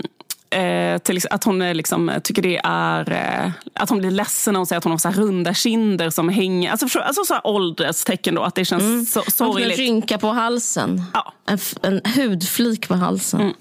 Eh, 0.51 0.99
till, 0.99 1.21
att 1.31 1.45
hon 1.45 1.59
liksom, 1.59 2.13
tycker 2.25 2.43
det 2.43 2.61
är... 2.65 3.13
Eh, 3.13 3.51
att 3.75 3.91
hon 3.91 3.99
blir 3.99 4.11
ledsen 4.11 4.53
när 4.53 4.59
hon 4.59 4.67
säger 4.67 4.79
att 4.79 4.85
hon 4.85 4.91
har 4.91 4.99
så 4.99 5.11
runda 5.11 5.55
kinder 5.55 6.11
som 6.11 6.29
hänger. 6.29 6.71
Alltså, 6.71 6.99
alltså 6.99 7.25
så 7.25 7.35
här 7.35 7.47
ålderstecken 7.47 8.35
då, 8.35 8.43
att 8.43 8.55
det 8.55 8.65
känns 8.65 8.83
mm. 8.83 9.07
så 9.07 9.23
sorgligt. 9.23 9.71
En 9.71 9.77
rynka 9.77 10.19
på 10.19 10.29
halsen. 10.29 11.03
Ja. 11.15 11.33
En, 11.47 11.59
en 11.83 12.01
hudflik 12.15 12.89
på 12.89 12.95
halsen. 12.95 13.41
Mm. 13.41 13.55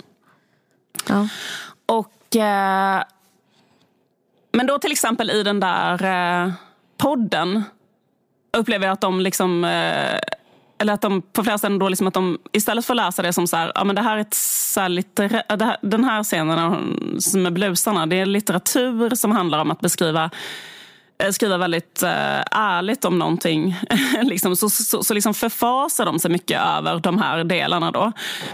Ja. 1.07 1.27
Och... 1.85 2.35
Eh, 2.35 3.03
men 4.51 4.67
då 4.67 4.79
till 4.79 4.91
exempel 4.91 5.31
i 5.31 5.43
den 5.43 5.59
där 5.59 6.03
eh, 6.03 6.51
podden 6.97 7.63
upplever 8.57 8.85
jag 8.85 8.93
att 8.93 9.01
de 9.01 9.19
liksom 9.19 9.63
eh, 9.63 10.19
eller 10.77 10.93
att 10.93 11.01
de 11.01 11.21
på 11.21 11.43
flera 11.43 11.57
ställen 11.57 11.79
då 11.79 11.89
liksom 11.89 12.07
att 12.07 12.13
de 12.13 12.37
istället 12.51 12.85
för 12.85 12.93
att 12.93 12.97
läsa 12.97 13.21
det 13.21 13.33
som 13.33 13.47
så 13.47 13.57
här, 13.57 13.71
ja 13.75 13.83
men 13.83 13.95
det 13.95 14.01
här 14.01 14.17
är 14.17 14.21
ett 14.21 14.33
så 14.33 14.81
här 14.81 14.89
litter, 14.89 15.29
här, 15.29 15.77
den 15.81 16.03
här 16.03 16.23
scenen 16.23 16.99
med 17.33 17.53
blusarna, 17.53 18.05
det 18.05 18.19
är 18.19 18.25
litteratur 18.25 19.15
som 19.15 19.31
handlar 19.31 19.59
om 19.59 19.71
att 19.71 19.79
beskriva 19.79 20.29
eh, 21.17 21.29
skriva 21.29 21.57
väldigt 21.57 22.03
äh, 22.03 22.41
ärligt 22.51 23.05
om 23.05 23.19
någonting. 23.19 23.75
liksom, 24.21 24.55
så 24.55 24.69
så, 24.69 25.03
så 25.03 25.13
liksom 25.13 25.33
förfasar 25.33 26.05
de 26.05 26.19
sig 26.19 26.31
mycket 26.31 26.61
över 26.61 26.99
de 26.99 27.17
här 27.17 27.43
delarna 27.43 27.91
då. 27.91 28.11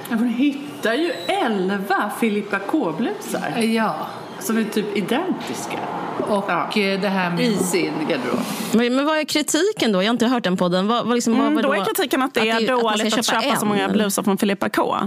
Ja, 0.09 0.15
hon 0.15 0.29
hittar 0.29 0.93
ju 0.93 1.11
elva 1.27 2.11
Filippa 2.19 2.59
K-blusar. 2.59 3.57
Ja. 3.57 3.95
Som 4.41 4.57
är 4.57 4.63
typ 4.63 4.97
identiska. 4.97 5.79
Och 6.27 6.45
ja. 6.47 6.71
Eh, 6.75 7.01
det 7.01 7.07
här 7.07 7.31
med... 7.31 7.45
I 7.45 7.57
sin 7.57 7.93
garderob. 8.09 8.39
Men, 8.73 8.95
men 8.95 9.05
vad 9.05 9.17
är 9.17 9.23
kritiken 9.23 9.91
då? 9.91 10.03
Jag 10.03 10.07
har 10.07 10.13
inte 10.13 10.27
hört 10.27 10.43
den 10.43 10.57
podden. 10.57 10.87
Vad, 10.87 11.05
vad 11.05 11.15
liksom, 11.15 11.33
mm, 11.33 11.55
vad, 11.55 11.63
då 11.63 11.73
är 11.73 11.85
kritiken 11.85 12.21
att 12.21 12.33
det 12.33 12.49
är 12.49 12.53
att 12.53 12.59
det, 12.59 12.67
dåligt 12.67 13.13
att, 13.13 13.19
att 13.19 13.25
köpa 13.25 13.43
en, 13.43 13.59
så 13.59 13.65
många 13.65 13.89
blusar 13.89 14.23
från 14.23 14.37
Filippa 14.37 14.69
K. 14.69 14.97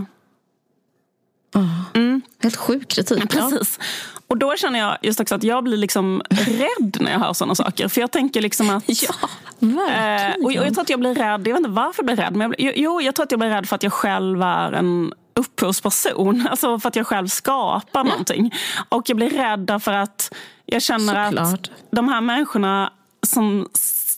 Oh, 1.55 1.80
mm. 1.95 2.22
Helt 2.43 2.57
sjuk 2.57 2.89
kritik. 2.89 3.18
Ja, 3.20 3.26
precis. 3.26 3.78
Och 4.26 4.39
då 4.39 4.57
känner 4.57 4.78
jag 4.78 4.99
just 5.03 5.20
också 5.20 5.35
att 5.35 5.43
jag 5.43 5.64
blir 5.64 5.76
liksom 5.76 6.22
rädd 6.30 6.97
när 7.01 7.12
jag 7.12 7.18
hör 7.18 7.32
sådana 7.32 7.55
saker. 7.55 7.89
För 7.89 8.01
jag 8.01 8.11
tänker 8.11 8.41
liksom 8.41 8.70
att... 8.70 8.85
Ja, 9.03 9.28
verkligen. 9.59 10.41
Eh, 10.41 10.45
och 10.45 10.53
jag, 10.53 10.66
jag 10.66 10.74
tror 10.74 10.82
att 10.82 10.91
jag 10.91 11.01
blir 11.01 11.14
rädd, 11.14 11.49
jag 11.49 11.55
vet 11.55 11.57
inte 11.57 11.70
varför 11.70 12.03
jag 12.03 12.07
blir 12.07 12.16
rädd. 12.16 12.32
Men 12.32 12.41
jag 12.41 12.51
blir, 12.51 12.72
jo, 12.76 13.01
jag 13.01 13.14
tror 13.14 13.24
att 13.24 13.30
jag 13.30 13.41
blir 13.41 13.51
rädd 13.51 13.68
för 13.68 13.76
att 13.76 13.82
jag 13.82 13.93
själv 13.93 14.43
är 14.43 14.72
en 14.72 15.12
upphovsperson. 15.35 16.47
Alltså 16.51 16.78
för 16.78 16.89
att 16.89 16.97
jag 16.97 17.07
själv 17.07 17.26
skapar 17.26 18.05
någonting. 18.05 18.55
Och 18.89 19.09
jag 19.09 19.16
blir 19.16 19.30
rädd 19.30 19.80
för 19.82 19.93
att 19.93 20.35
jag 20.66 20.82
känner 20.82 21.26
Såklart. 21.30 21.55
att 21.55 21.70
de 21.91 22.09
här 22.09 22.20
människorna 22.20 22.93
som 23.22 23.68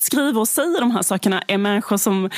skriver 0.01 0.41
och 0.41 0.49
säger 0.49 0.81
de 0.81 0.91
här 0.91 1.03
sakerna 1.03 1.43
är 1.49 1.59
människor 1.59 1.97
som 1.97 2.31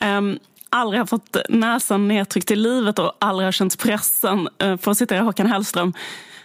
um, 0.00 0.38
aldrig 0.70 1.00
har 1.00 1.06
fått 1.06 1.36
näsan 1.48 2.08
nedtryckt 2.08 2.50
i 2.50 2.56
livet 2.56 2.98
och 2.98 3.12
aldrig 3.18 3.46
har 3.46 3.52
känt 3.52 3.78
pressen, 3.78 4.48
uh, 4.62 4.76
för 4.76 4.90
att 4.90 4.98
citera 4.98 5.22
Håkan 5.22 5.46
Hellström. 5.46 5.94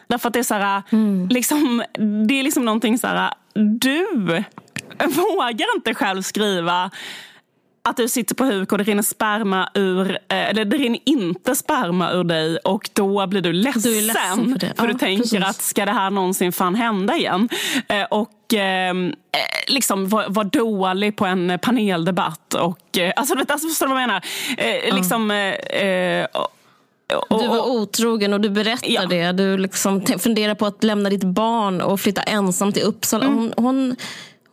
Därför 0.08 0.28
att 0.28 0.34
det 0.34 0.40
är 0.40 0.44
så 0.44 0.54
här, 0.54 0.84
mm. 0.90 1.28
liksom, 1.28 1.84
det 2.28 2.40
är 2.40 2.44
liksom 2.44 2.66
någonting 2.66 2.98
så 2.98 3.08
här, 3.08 3.34
du 3.54 4.06
vågar 5.06 5.76
inte 5.76 5.94
själv 5.94 6.22
skriva 6.22 6.92
att 7.84 7.98
du 7.98 8.10
sitter 8.10 8.36
på 8.36 8.44
huk 8.44 8.72
och 8.72 8.78
det 8.78 8.84
rinner 8.84 9.04
sperma 9.04 9.70
ur, 9.74 10.12
eh, 10.12 10.50
eller 10.50 10.66
det 10.66 10.78
rinner 10.78 11.00
inte 11.06 11.56
sperma 11.56 12.12
ur 12.12 12.24
dig 12.24 12.58
och 12.58 12.90
då 12.94 13.28
blir 13.28 13.42
du 13.42 13.54
ledsen. 13.54 13.82
Du 13.82 14.02
ledsen 14.02 14.52
för, 14.52 14.60
det. 14.60 14.74
för 14.78 14.88
ja, 14.88 14.94
du 14.94 15.00
tänker 15.00 15.24
precis. 15.24 15.44
att 15.44 15.62
ska 15.62 15.86
det 15.86 15.92
här 15.92 16.10
någonsin 16.10 16.52
fan 16.52 16.76
hända 16.76 17.16
igen? 17.16 17.50
Eh, 17.88 18.04
och 18.04 18.54
ehm, 18.54 19.08
eh, 19.08 19.74
liksom 19.74 20.10
var, 20.10 20.26
var 20.30 20.44
dålig 20.44 21.16
på 21.16 21.26
en 21.26 21.60
paneldebatt. 21.62 22.54
Och, 22.54 22.98
alltså, 23.16 23.36
alltså, 23.36 23.68
förstår 23.68 23.88
du 23.88 23.94
vad 23.94 24.02
jag 24.02 24.08
menar? 24.08 24.26
Eh, 24.58 24.96
liksom, 24.96 25.28
du 27.30 27.48
var 27.48 27.70
otrogen 27.70 28.34
och 28.34 28.42
du 28.42 28.50
berättar 28.50 28.90
ja. 28.90 29.06
det. 29.06 29.32
Du 29.32 29.58
liksom 29.58 30.06
funderar 30.20 30.56
på 30.56 30.66
att 30.66 30.84
lämna 30.84 31.10
ditt 31.10 31.24
barn 31.24 31.82
och 31.82 32.00
flytta 32.00 32.22
ensam 32.22 32.74
till 32.74 32.84
Uppsala. 32.84 33.26
Mm. 33.26 33.38
Hon, 33.38 33.54
hon, 33.58 33.96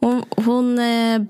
hon, 0.01 0.25
hon, 0.45 0.79
eh, 0.79 1.21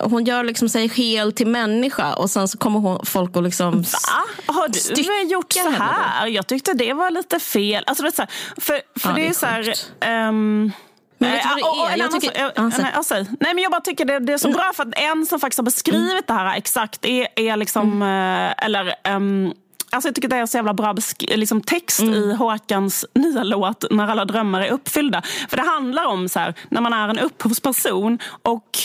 hon 0.00 0.24
gör 0.24 0.44
liksom 0.44 0.68
sig 0.68 0.88
hel 0.88 1.32
till 1.32 1.46
människa 1.46 2.14
och 2.14 2.30
sen 2.30 2.48
så 2.48 2.58
kommer 2.58 2.80
hon, 2.80 3.06
folk 3.06 3.36
och 3.36 3.42
liksom 3.42 3.82
Va? 3.82 4.24
Har 4.46 4.68
du 4.68 5.30
gjort 5.30 5.52
så 5.52 5.70
här? 5.70 6.26
Jag 6.26 6.46
tyckte 6.46 6.72
det 6.72 6.92
var 6.92 7.10
lite 7.10 7.40
fel. 7.40 7.84
Alltså, 7.86 8.02
det 8.02 8.08
är 8.08 8.12
så 8.12 8.22
här, 8.22 8.30
för 8.60 8.80
för 9.00 9.08
ja, 9.08 9.14
det 9.14 9.20
är, 9.20 9.24
det 9.24 9.28
är 9.28 9.32
så 9.32 9.46
här... 9.46 10.28
Um... 10.28 10.72
Men 11.20 11.32
vet 11.32 11.42
du 11.42 11.48
vad 11.48 11.88
det 11.88 11.92
är? 11.92 11.98
Jag 11.98 12.20
tycker, 12.20 13.42
nej, 13.44 13.54
men 13.54 13.58
jag 13.62 13.72
bara 13.72 13.80
tycker 13.80 14.04
det, 14.04 14.18
det 14.18 14.32
är 14.32 14.38
så 14.38 14.48
mm. 14.48 14.56
bra 14.56 14.72
för 14.74 14.82
att 14.82 14.94
en 14.96 15.26
som 15.26 15.40
faktiskt 15.40 15.58
har 15.58 15.64
beskrivit 15.64 16.26
det 16.26 16.32
här 16.32 16.56
exakt 16.56 17.04
är, 17.04 17.28
är 17.36 17.56
liksom, 17.56 18.02
mm. 18.02 18.54
eller 18.58 18.94
um, 19.08 19.52
Alltså 19.90 20.08
jag 20.08 20.14
tycker 20.14 20.28
det 20.28 20.36
är 20.36 20.46
så 20.46 20.56
jävla 20.56 20.74
bra 20.74 20.94
liksom 21.20 21.60
text 21.60 22.00
mm. 22.00 22.14
i 22.14 22.34
Håkans 22.34 23.04
nya 23.14 23.42
låt 23.42 23.84
När 23.90 24.08
alla 24.08 24.24
drömmar 24.24 24.60
är 24.60 24.70
uppfyllda. 24.70 25.22
För 25.48 25.56
det 25.56 25.62
handlar 25.62 26.06
om 26.06 26.28
så 26.28 26.38
här, 26.38 26.54
när 26.68 26.80
man 26.80 26.92
är 26.92 27.08
en 27.08 27.18
upphovsperson 27.18 28.18
och 28.42 28.78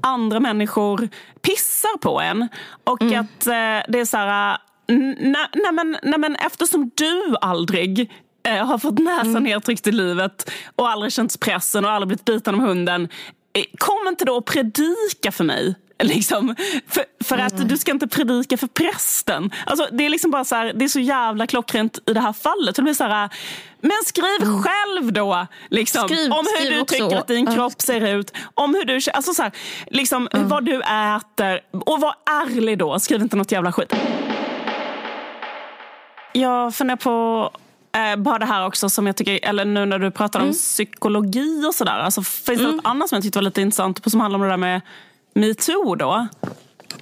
andra 0.00 0.40
människor 0.40 1.08
pissar 1.42 1.98
på 1.98 2.20
en. 2.20 2.48
Och 2.84 3.02
mm. 3.02 3.20
att 3.20 3.46
eh, 3.46 3.92
det 3.92 4.00
är 4.00 4.04
så 4.04 4.16
här, 4.16 4.58
nej, 4.88 5.46
nej, 5.54 5.72
men, 5.72 5.96
nej 6.02 6.18
men 6.18 6.36
eftersom 6.36 6.90
du 6.94 7.36
aldrig 7.40 8.12
eh, 8.48 8.66
har 8.66 8.78
fått 8.78 8.98
näsan 8.98 9.28
mm. 9.28 9.42
nedtryckt 9.42 9.86
i 9.86 9.92
livet 9.92 10.50
och 10.76 10.88
aldrig 10.88 11.12
känt 11.12 11.40
pressen 11.40 11.84
och 11.84 11.90
aldrig 11.90 12.08
blivit 12.08 12.24
biten 12.24 12.54
av 12.54 12.60
hunden. 12.60 13.08
Eh, 13.52 13.64
kom 13.78 14.08
inte 14.08 14.24
då 14.24 14.36
och 14.36 14.46
predika 14.46 15.32
för 15.32 15.44
mig 15.44 15.74
Liksom, 16.02 16.54
för, 16.88 17.04
för 17.24 17.38
att 17.38 17.52
mm. 17.52 17.68
du 17.68 17.76
ska 17.76 17.90
inte 17.90 18.08
predika 18.08 18.56
för 18.56 18.66
prästen. 18.66 19.50
Alltså, 19.66 19.88
det 19.92 20.06
är 20.06 20.08
liksom 20.08 20.30
bara 20.30 20.44
så 20.44 20.54
här, 20.54 20.72
det 20.74 20.84
är 20.84 20.88
så 20.88 21.00
jävla 21.00 21.46
klockrent 21.46 21.98
i 22.06 22.12
det 22.12 22.20
här 22.20 22.32
fallet. 22.32 22.76
det 22.76 22.82
blir 22.82 22.94
så 22.94 23.04
här, 23.04 23.30
men 23.80 23.92
skriv 24.06 24.42
mm. 24.42 24.62
själv 24.62 25.12
då! 25.12 25.46
Liksom, 25.70 26.08
skriv, 26.08 26.32
om 26.32 26.46
hur 26.58 26.70
du 26.70 26.84
tycker 26.84 27.04
också. 27.04 27.16
att 27.16 27.26
din 27.26 27.54
kropp 27.54 27.80
ser 27.80 28.06
ut. 28.06 28.32
Om 28.54 28.74
hur 28.74 28.84
du, 28.84 29.00
alltså 29.12 29.34
så 29.34 29.42
här, 29.42 29.52
liksom, 29.86 30.28
mm. 30.32 30.48
vad 30.48 30.64
du 30.64 30.82
äter. 30.82 31.60
Och 31.86 32.00
var 32.00 32.14
ärlig 32.30 32.78
då. 32.78 32.98
Skriv 32.98 33.22
inte 33.22 33.36
något 33.36 33.52
jävla 33.52 33.72
skit. 33.72 33.94
Jag 36.32 36.74
funderar 36.74 36.96
på 36.96 37.50
eh, 37.96 38.16
bara 38.16 38.38
det 38.38 38.46
här 38.46 38.66
också 38.66 38.90
som 38.90 39.06
jag 39.06 39.16
tycker, 39.16 39.40
eller 39.42 39.64
nu 39.64 39.86
när 39.86 39.98
du 39.98 40.10
pratar 40.10 40.40
mm. 40.40 40.48
om 40.48 40.54
psykologi 40.54 41.64
och 41.68 41.74
sådär. 41.74 41.98
Alltså, 41.98 42.22
finns 42.22 42.58
det 42.58 42.64
mm. 42.64 42.76
något 42.76 42.86
annat 42.86 43.08
som 43.08 43.16
jag 43.16 43.22
tyckte 43.22 43.38
var 43.38 43.44
lite 43.44 43.60
intressant 43.60 44.10
som 44.10 44.20
handlar 44.20 44.38
om 44.38 44.42
det 44.42 44.50
där 44.50 44.56
med 44.56 44.80
metoo 45.36 45.94
då. 45.94 46.28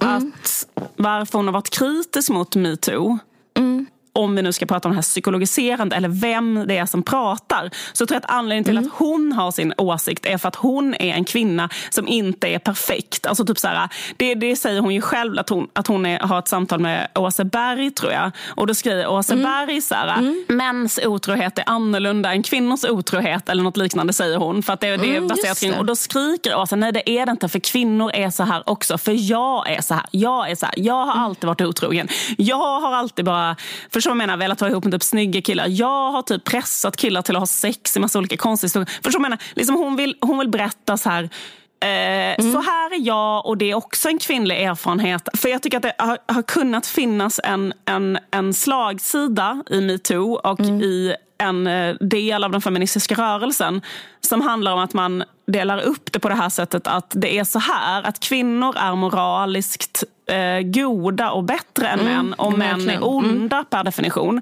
Mm. 0.01 0.15
Att 0.17 0.67
varför 0.95 1.37
hon 1.39 1.47
har 1.47 1.53
varit 1.53 1.69
kritisk 1.69 2.29
mot 2.29 2.55
metoo. 2.55 3.17
Mm 3.57 3.85
om 4.15 4.35
vi 4.35 4.41
nu 4.41 4.53
ska 4.53 4.65
prata 4.65 4.87
om 4.87 4.91
det 4.91 4.97
här 4.97 5.01
psykologiserande 5.01 5.95
eller 5.95 6.09
vem 6.09 6.63
det 6.67 6.77
är 6.77 6.85
som 6.85 7.03
pratar 7.03 7.69
så 7.93 8.05
tror 8.05 8.15
jag 8.15 8.25
att 8.25 8.31
anledningen 8.31 8.63
till 8.63 8.77
mm. 8.77 8.85
att 8.85 8.99
hon 8.99 9.31
har 9.31 9.51
sin 9.51 9.73
åsikt 9.77 10.25
är 10.25 10.37
för 10.37 10.47
att 10.47 10.55
hon 10.55 10.93
är 10.93 11.13
en 11.13 11.25
kvinna 11.25 11.69
som 11.89 12.07
inte 12.07 12.47
är 12.47 12.59
perfekt. 12.59 13.25
Alltså 13.25 13.45
typ 13.45 13.59
så 13.59 13.67
här, 13.67 13.89
det, 14.17 14.35
det 14.35 14.55
säger 14.55 14.81
hon 14.81 14.93
ju 14.93 15.01
själv 15.01 15.39
att 15.39 15.49
hon, 15.49 15.67
att 15.73 15.87
hon 15.87 16.05
är, 16.05 16.19
har 16.19 16.39
ett 16.39 16.47
samtal 16.47 16.79
med 16.79 17.07
Åse 17.15 17.43
Berg 17.43 17.91
tror 17.91 18.11
jag. 18.11 18.31
Och 18.47 18.67
då 18.67 18.73
skriver 18.73 19.07
Åse 19.07 19.33
mm. 19.33 19.43
Berg 19.43 19.81
så 19.81 19.95
här, 19.95 20.17
mm. 20.17 20.45
mäns 20.49 20.99
otrohet 21.03 21.59
är 21.59 21.63
annorlunda 21.67 22.33
än 22.33 22.43
kvinnors 22.43 22.83
otrohet 22.83 23.49
eller 23.49 23.63
något 23.63 23.77
liknande 23.77 24.13
säger 24.13 24.37
hon. 24.37 24.63
För 24.63 24.73
att 24.73 24.81
det, 24.81 24.97
det 24.97 25.07
är 25.07 25.17
mm, 25.17 25.27
baserat 25.27 25.59
kring, 25.59 25.73
och 25.73 25.85
då 25.85 25.95
skriker 25.95 26.55
Åse, 26.55 26.75
nej 26.75 26.91
det 26.91 27.09
är 27.09 27.25
det 27.25 27.31
inte 27.31 27.49
för 27.49 27.59
kvinnor 27.59 28.11
är 28.13 28.29
så 28.29 28.43
här 28.43 28.63
också. 28.69 28.97
För 28.97 29.31
jag 29.31 29.69
är 29.71 29.81
så 29.81 29.93
här, 29.93 30.05
jag 30.11 30.51
är 30.51 30.55
så 30.55 30.65
här, 30.65 30.75
jag 30.77 31.05
har 31.05 31.13
mm. 31.13 31.23
alltid 31.23 31.47
varit 31.47 31.61
otrogen. 31.61 32.07
Jag 32.37 32.79
har 32.79 32.93
alltid 32.93 33.25
bara, 33.25 33.55
för 33.89 34.01
Förstår 34.05 34.13
du 34.13 34.17
vad 34.17 34.23
jag 34.23 34.27
menar? 34.27 34.37
Velat 34.37 34.61
vara 34.61 34.71
ihop 34.71 34.83
med 34.83 34.93
typ 34.93 35.03
snygga 35.03 35.41
killar. 35.41 35.67
Jag 35.69 36.11
har 36.11 36.21
typ 36.21 36.43
pressat 36.43 36.97
killar 36.97 37.21
till 37.21 37.35
att 37.35 37.41
ha 37.41 37.47
sex 37.47 37.97
i 37.97 37.99
massa 37.99 38.19
olika 38.19 38.37
konstiga 38.37 38.67
historier. 38.67 38.85
Förstår 38.85 39.11
du 39.11 39.17
vad 39.17 39.25
jag 39.25 39.31
menar? 39.31 39.39
Liksom 39.53 39.75
hon, 39.75 39.95
vill, 39.95 40.15
hon 40.21 40.39
vill 40.39 40.49
berätta 40.49 40.97
så 40.97 41.09
här. 41.09 41.23
Eh, 41.23 42.39
mm. 42.39 42.53
Så 42.53 42.61
här 42.61 42.93
är 42.93 43.07
jag 43.07 43.45
och 43.45 43.57
det 43.57 43.71
är 43.71 43.75
också 43.75 44.09
en 44.09 44.19
kvinnlig 44.19 44.63
erfarenhet. 44.63 45.29
För 45.33 45.49
jag 45.49 45.61
tycker 45.61 45.77
att 45.77 45.83
det 45.83 45.93
har, 45.97 46.17
har 46.27 46.41
kunnat 46.41 46.87
finnas 46.87 47.39
en, 47.43 47.73
en, 47.85 48.17
en 48.31 48.53
slagsida 48.53 49.63
i 49.69 49.81
metoo 49.81 50.33
och 50.33 50.59
mm. 50.59 50.81
i 50.81 51.15
en 51.37 51.67
eh, 51.67 51.95
del 51.95 52.43
av 52.43 52.51
den 52.51 52.61
feministiska 52.61 53.15
rörelsen 53.15 53.81
som 54.21 54.41
handlar 54.41 54.73
om 54.73 54.79
att 54.79 54.93
man 54.93 55.23
delar 55.47 55.81
upp 55.81 56.11
det 56.11 56.19
på 56.19 56.29
det 56.29 56.35
här 56.35 56.49
sättet 56.49 56.87
att 56.87 57.13
det 57.15 57.37
är 57.37 57.43
så 57.43 57.59
här 57.59 58.03
att 58.03 58.19
kvinnor 58.19 58.77
är 58.77 58.95
moraliskt 58.95 60.03
eh, 60.27 60.61
goda 60.61 61.31
och 61.31 61.43
bättre 61.43 61.87
än 61.87 61.99
män 61.99 62.33
och 62.33 62.57
män 62.57 62.67
är 62.67 62.75
verkligen. 62.75 63.03
onda 63.03 63.63
per 63.63 63.83
definition. 63.83 64.41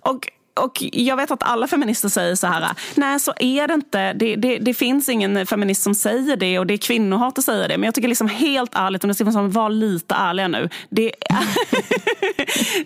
Och 0.00 0.28
och 0.60 0.82
jag 0.92 1.16
vet 1.16 1.30
att 1.30 1.42
alla 1.42 1.66
feminister 1.66 2.08
säger 2.08 2.34
så 2.34 2.46
här, 2.46 2.68
nej 2.94 3.20
så 3.20 3.32
är 3.38 3.68
det 3.68 3.74
inte. 3.74 4.12
Det, 4.12 4.36
det, 4.36 4.58
det 4.58 4.74
finns 4.74 5.08
ingen 5.08 5.46
feminist 5.46 5.82
som 5.82 5.94
säger 5.94 6.36
det 6.36 6.58
och 6.58 6.66
det 6.66 6.74
är 6.74 6.78
kvinnohat 6.78 7.38
att 7.38 7.44
säga 7.44 7.68
det. 7.68 7.78
Men 7.78 7.84
jag 7.84 7.94
tycker 7.94 8.08
liksom 8.08 8.28
helt 8.28 8.74
ärligt, 8.74 9.04
om 9.04 9.08
det 9.08 9.14
som 9.14 9.50
var 9.50 9.70
lite 9.70 10.14
ärliga 10.14 10.48
nu. 10.48 10.68
Det 10.90 11.12
är, 11.20 11.44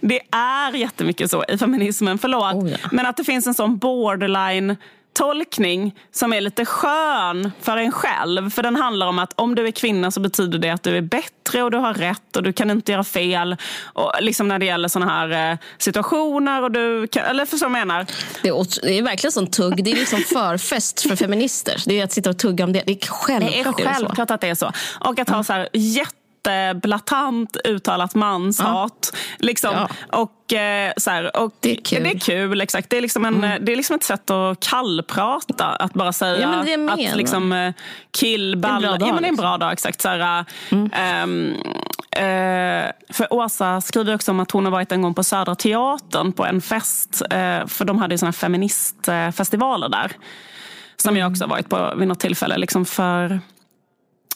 det 0.06 0.20
är 0.30 0.74
jättemycket 0.74 1.30
så 1.30 1.44
i 1.48 1.58
feminismen, 1.58 2.18
förlåt. 2.18 2.54
Oh 2.54 2.70
ja. 2.70 2.76
Men 2.92 3.06
att 3.06 3.16
det 3.16 3.24
finns 3.24 3.46
en 3.46 3.54
sån 3.54 3.78
borderline 3.78 4.76
tolkning 5.18 5.94
som 6.12 6.32
är 6.32 6.40
lite 6.40 6.64
skön 6.64 7.52
för 7.60 7.76
en 7.76 7.92
själv. 7.92 8.50
För 8.50 8.62
den 8.62 8.76
handlar 8.76 9.06
om 9.06 9.18
att 9.18 9.32
om 9.36 9.54
du 9.54 9.66
är 9.66 9.70
kvinna 9.70 10.10
så 10.10 10.20
betyder 10.20 10.58
det 10.58 10.70
att 10.70 10.82
du 10.82 10.96
är 10.96 11.02
bättre 11.02 11.62
och 11.62 11.70
du 11.70 11.78
har 11.78 11.94
rätt 11.94 12.36
och 12.36 12.42
du 12.42 12.52
kan 12.52 12.70
inte 12.70 12.92
göra 12.92 13.04
fel. 13.04 13.56
Och 13.82 14.12
liksom 14.20 14.48
när 14.48 14.58
det 14.58 14.66
gäller 14.66 14.88
såna 14.88 15.06
här 15.06 15.52
eh, 15.52 15.58
situationer. 15.78 16.62
Och 16.62 16.70
du 16.70 17.06
kan, 17.06 17.24
eller 17.24 17.46
för 17.46 17.56
så 17.56 17.64
jag 17.64 17.72
menar. 17.72 18.06
Det 18.42 18.48
är, 18.48 18.82
det 18.82 18.98
är 18.98 19.02
verkligen 19.02 19.32
sån 19.32 19.46
tugg. 19.46 19.84
Det 19.84 19.92
är 19.92 19.96
liksom 19.96 20.20
förfest 20.20 21.00
för 21.00 21.16
feminister. 21.16 21.82
Det 21.86 22.00
är 22.00 22.04
att 22.04 22.12
sitta 22.12 22.30
och 22.30 22.38
tugga 22.38 22.64
om 22.64 22.72
det. 22.72 22.82
Det 22.86 22.92
är 22.92 23.06
självklart, 23.06 23.52
Det 23.52 23.58
är 23.58 23.60
är 23.60 23.88
det 23.88 23.94
självklart 23.94 24.30
att 24.30 24.40
det 24.40 24.48
är 24.48 24.54
så. 24.54 24.72
Och 25.00 25.18
att 25.18 25.28
ha 25.28 25.44
så 25.44 25.52
här 25.52 25.68
jätteblatant 26.46 27.56
uttalat 27.64 28.14
manshat. 28.14 29.16
Liksom. 29.38 29.74
Ja. 29.74 29.88
Och, 30.18 30.52
eh, 30.52 30.92
så 30.96 31.10
här, 31.10 31.36
och 31.36 31.52
Det 31.60 31.70
är 31.70 31.82
kul. 31.84 31.98
Mm. 31.98 32.10
Det 32.10 32.16
är 32.16 32.20
kul, 32.20 32.60
exakt. 32.60 32.90
Det 32.90 32.96
är, 32.96 33.00
liksom 33.00 33.24
en, 33.24 33.40
det 33.40 33.72
är 33.72 33.76
liksom 33.76 33.96
ett 33.96 34.04
sätt 34.04 34.30
att 34.30 34.60
kallprata. 34.60 35.64
Att 35.66 35.92
bara 35.92 36.12
säga 36.12 36.40
Ja, 36.40 36.76
men 36.76 36.90
att 36.90 37.16
liksom, 37.16 37.52
eh, 37.52 37.72
killball... 38.10 38.82
Det 38.82 38.88
är 38.88 38.92
en 38.92 38.98
bra 38.98 38.98
dag, 38.98 39.08
ja, 39.08 39.12
men 39.12 39.22
det 39.22 39.26
är 39.26 39.28
en 39.28 39.32
liksom. 39.32 39.42
bra 39.42 39.58
dag, 39.58 39.72
exakt. 39.72 40.00
Så 40.00 40.08
här, 40.08 40.44
ehm, 40.92 41.54
eh, 42.10 42.90
för 43.10 43.32
Åsa 43.32 43.80
skriver 43.80 44.14
också 44.14 44.30
om 44.30 44.40
att 44.40 44.50
hon 44.50 44.64
har 44.64 44.72
varit 44.72 44.92
en 44.92 45.02
gång 45.02 45.14
på 45.14 45.24
Södra 45.24 45.54
Teatern 45.54 46.32
på 46.32 46.46
en 46.46 46.60
fest. 46.60 47.22
Eh, 47.30 47.66
för 47.66 47.84
de 47.84 47.98
hade 47.98 48.14
ju 48.14 48.18
såna 48.18 48.32
feministfestivaler 48.32 49.88
där. 49.88 50.12
Som 50.96 51.08
Mm. 51.10 51.20
jag 51.20 51.30
också 51.30 51.44
har 51.44 51.48
varit 51.48 51.68
på 51.68 51.94
vid 51.96 52.08
något 52.08 52.20
tillfälle. 52.20 52.56
Liksom 52.58 52.84
för 52.84 53.40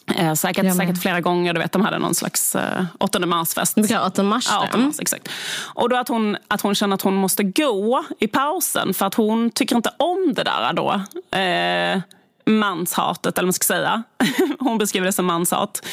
eh, 0.07 0.35
säkert, 0.35 0.77
säkert 0.77 0.99
flera 0.99 1.21
gånger. 1.21 1.53
Du 1.53 1.61
vet, 1.61 1.73
de 1.73 1.83
hade 1.83 1.99
någon 1.99 2.15
slags 2.15 2.57
eh, 2.57 2.85
8 2.99 3.27
mars-fest. 3.27 3.75
Det 3.75 3.81
brukar 3.81 3.99
vara 3.99 4.07
8 4.07 4.23
mars. 4.23 4.49
Ja, 4.51 4.61
där. 4.61 4.69
8 4.69 4.79
mars, 4.79 5.01
exakt. 5.01 5.29
Och 5.75 5.89
då 5.89 5.97
att 5.97 6.09
hon, 6.09 6.37
att 6.49 6.61
hon 6.61 6.75
känner 6.75 6.95
att 6.95 7.03
hon 7.03 7.15
måste 7.15 7.43
gå 7.43 8.05
i 8.19 8.27
pausen 8.27 8.95
för 8.95 9.07
att 9.07 9.15
hon 9.15 9.51
tycker 9.51 9.77
inte 9.77 9.91
om 9.97 10.33
det 10.37 10.43
där 10.43 10.73
då. 10.73 10.93
Eh, 11.39 12.01
manshatet, 12.47 13.39
eller 13.39 13.45
vad 13.45 13.47
man 13.47 13.53
ska 13.53 13.65
säga. 13.65 14.03
Hon 14.59 14.79
beskriver 14.79 15.07
det 15.07 15.13
som 15.13 15.27
manshat. 15.27 15.87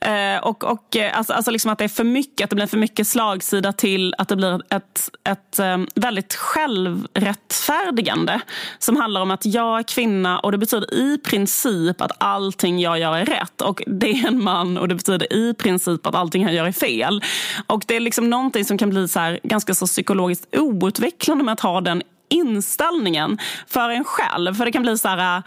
Eh, 0.00 0.36
och 0.42 0.64
och 0.64 0.96
eh, 0.96 1.18
alltså, 1.18 1.32
alltså 1.32 1.50
liksom 1.50 1.70
att 1.70 1.78
det 1.78 1.84
är 1.84 1.88
för 1.88 2.04
mycket, 2.04 2.44
att 2.44 2.50
det 2.50 2.56
blir 2.56 2.66
för 2.66 2.78
mycket 2.78 3.06
slagsida 3.06 3.72
till 3.72 4.14
att 4.18 4.28
det 4.28 4.36
blir 4.36 4.60
ett, 4.70 5.10
ett 5.28 5.58
eh, 5.58 5.78
väldigt 5.94 6.34
självrättfärdigande. 6.34 8.40
Som 8.78 8.96
handlar 8.96 9.20
om 9.20 9.30
att 9.30 9.46
jag 9.46 9.78
är 9.78 9.82
kvinna 9.82 10.38
och 10.38 10.52
det 10.52 10.58
betyder 10.58 10.94
i 10.94 11.18
princip 11.18 12.00
att 12.00 12.12
allting 12.18 12.80
jag 12.80 12.98
gör 12.98 13.16
är 13.16 13.26
rätt. 13.26 13.60
Och 13.60 13.82
det 13.86 14.10
är 14.10 14.26
en 14.26 14.44
man 14.44 14.78
och 14.78 14.88
det 14.88 14.94
betyder 14.94 15.32
i 15.32 15.54
princip 15.54 16.06
att 16.06 16.14
allting 16.14 16.44
han 16.44 16.54
gör 16.54 16.66
är 16.66 16.72
fel. 16.72 17.22
Och 17.66 17.84
det 17.86 17.96
är 17.96 18.00
liksom 18.00 18.30
någonting 18.30 18.64
som 18.64 18.78
kan 18.78 18.90
bli 18.90 19.08
så 19.08 19.20
här, 19.20 19.40
ganska 19.42 19.74
så 19.74 19.86
psykologiskt 19.86 20.56
outvecklande 20.56 21.44
med 21.44 21.52
att 21.52 21.60
ha 21.60 21.80
den 21.80 22.02
inställningen 22.28 23.38
för 23.66 23.90
en 23.90 24.04
själv. 24.04 24.54
För 24.54 24.64
det 24.64 24.72
kan 24.72 24.82
bli 24.82 24.98
så 24.98 25.08
här... 25.08 25.36
Eh, 25.36 25.42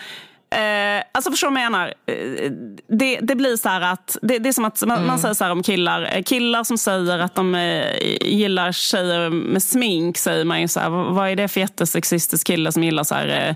Eh, 0.50 1.04
alltså 1.12 1.32
förstår 1.32 1.48
du 1.48 1.54
vad 1.54 1.64
jag 1.64 1.72
menar? 1.72 1.94
Eh, 2.06 2.52
det, 2.88 3.20
det 3.22 3.36
blir 3.36 3.58
så 3.58 3.70
här 3.70 3.82
att, 3.82 4.18
det, 4.22 4.40
det 4.40 4.50
är 4.50 4.54
som 4.54 4.66
att 4.66 4.84
man, 4.86 5.06
man 5.06 5.20
säger 5.20 5.34
så 5.34 5.44
här 5.44 5.52
om 5.52 5.64
killar. 5.64 6.10
Eh, 6.16 6.24
Killar 6.24 6.64
som 6.64 6.78
säger 6.78 7.20
att 7.20 7.36
de 7.36 7.56
eh, 7.56 8.18
gillar 8.22 8.72
tjejer 8.72 9.30
med 9.30 9.64
smink 9.64 10.18
säger 10.18 10.46
man 10.46 10.62
ju 10.62 10.68
så 10.68 10.80
här, 10.80 10.90
vad 10.90 11.16
vad 11.16 11.30
är 11.30 11.36
det 11.36 11.48
för 11.48 11.60
jättesexistisk 11.60 12.48
kille 12.48 12.72
som 12.72 12.84
gillar 12.84 13.04
så 13.04 13.16
här 13.16 13.56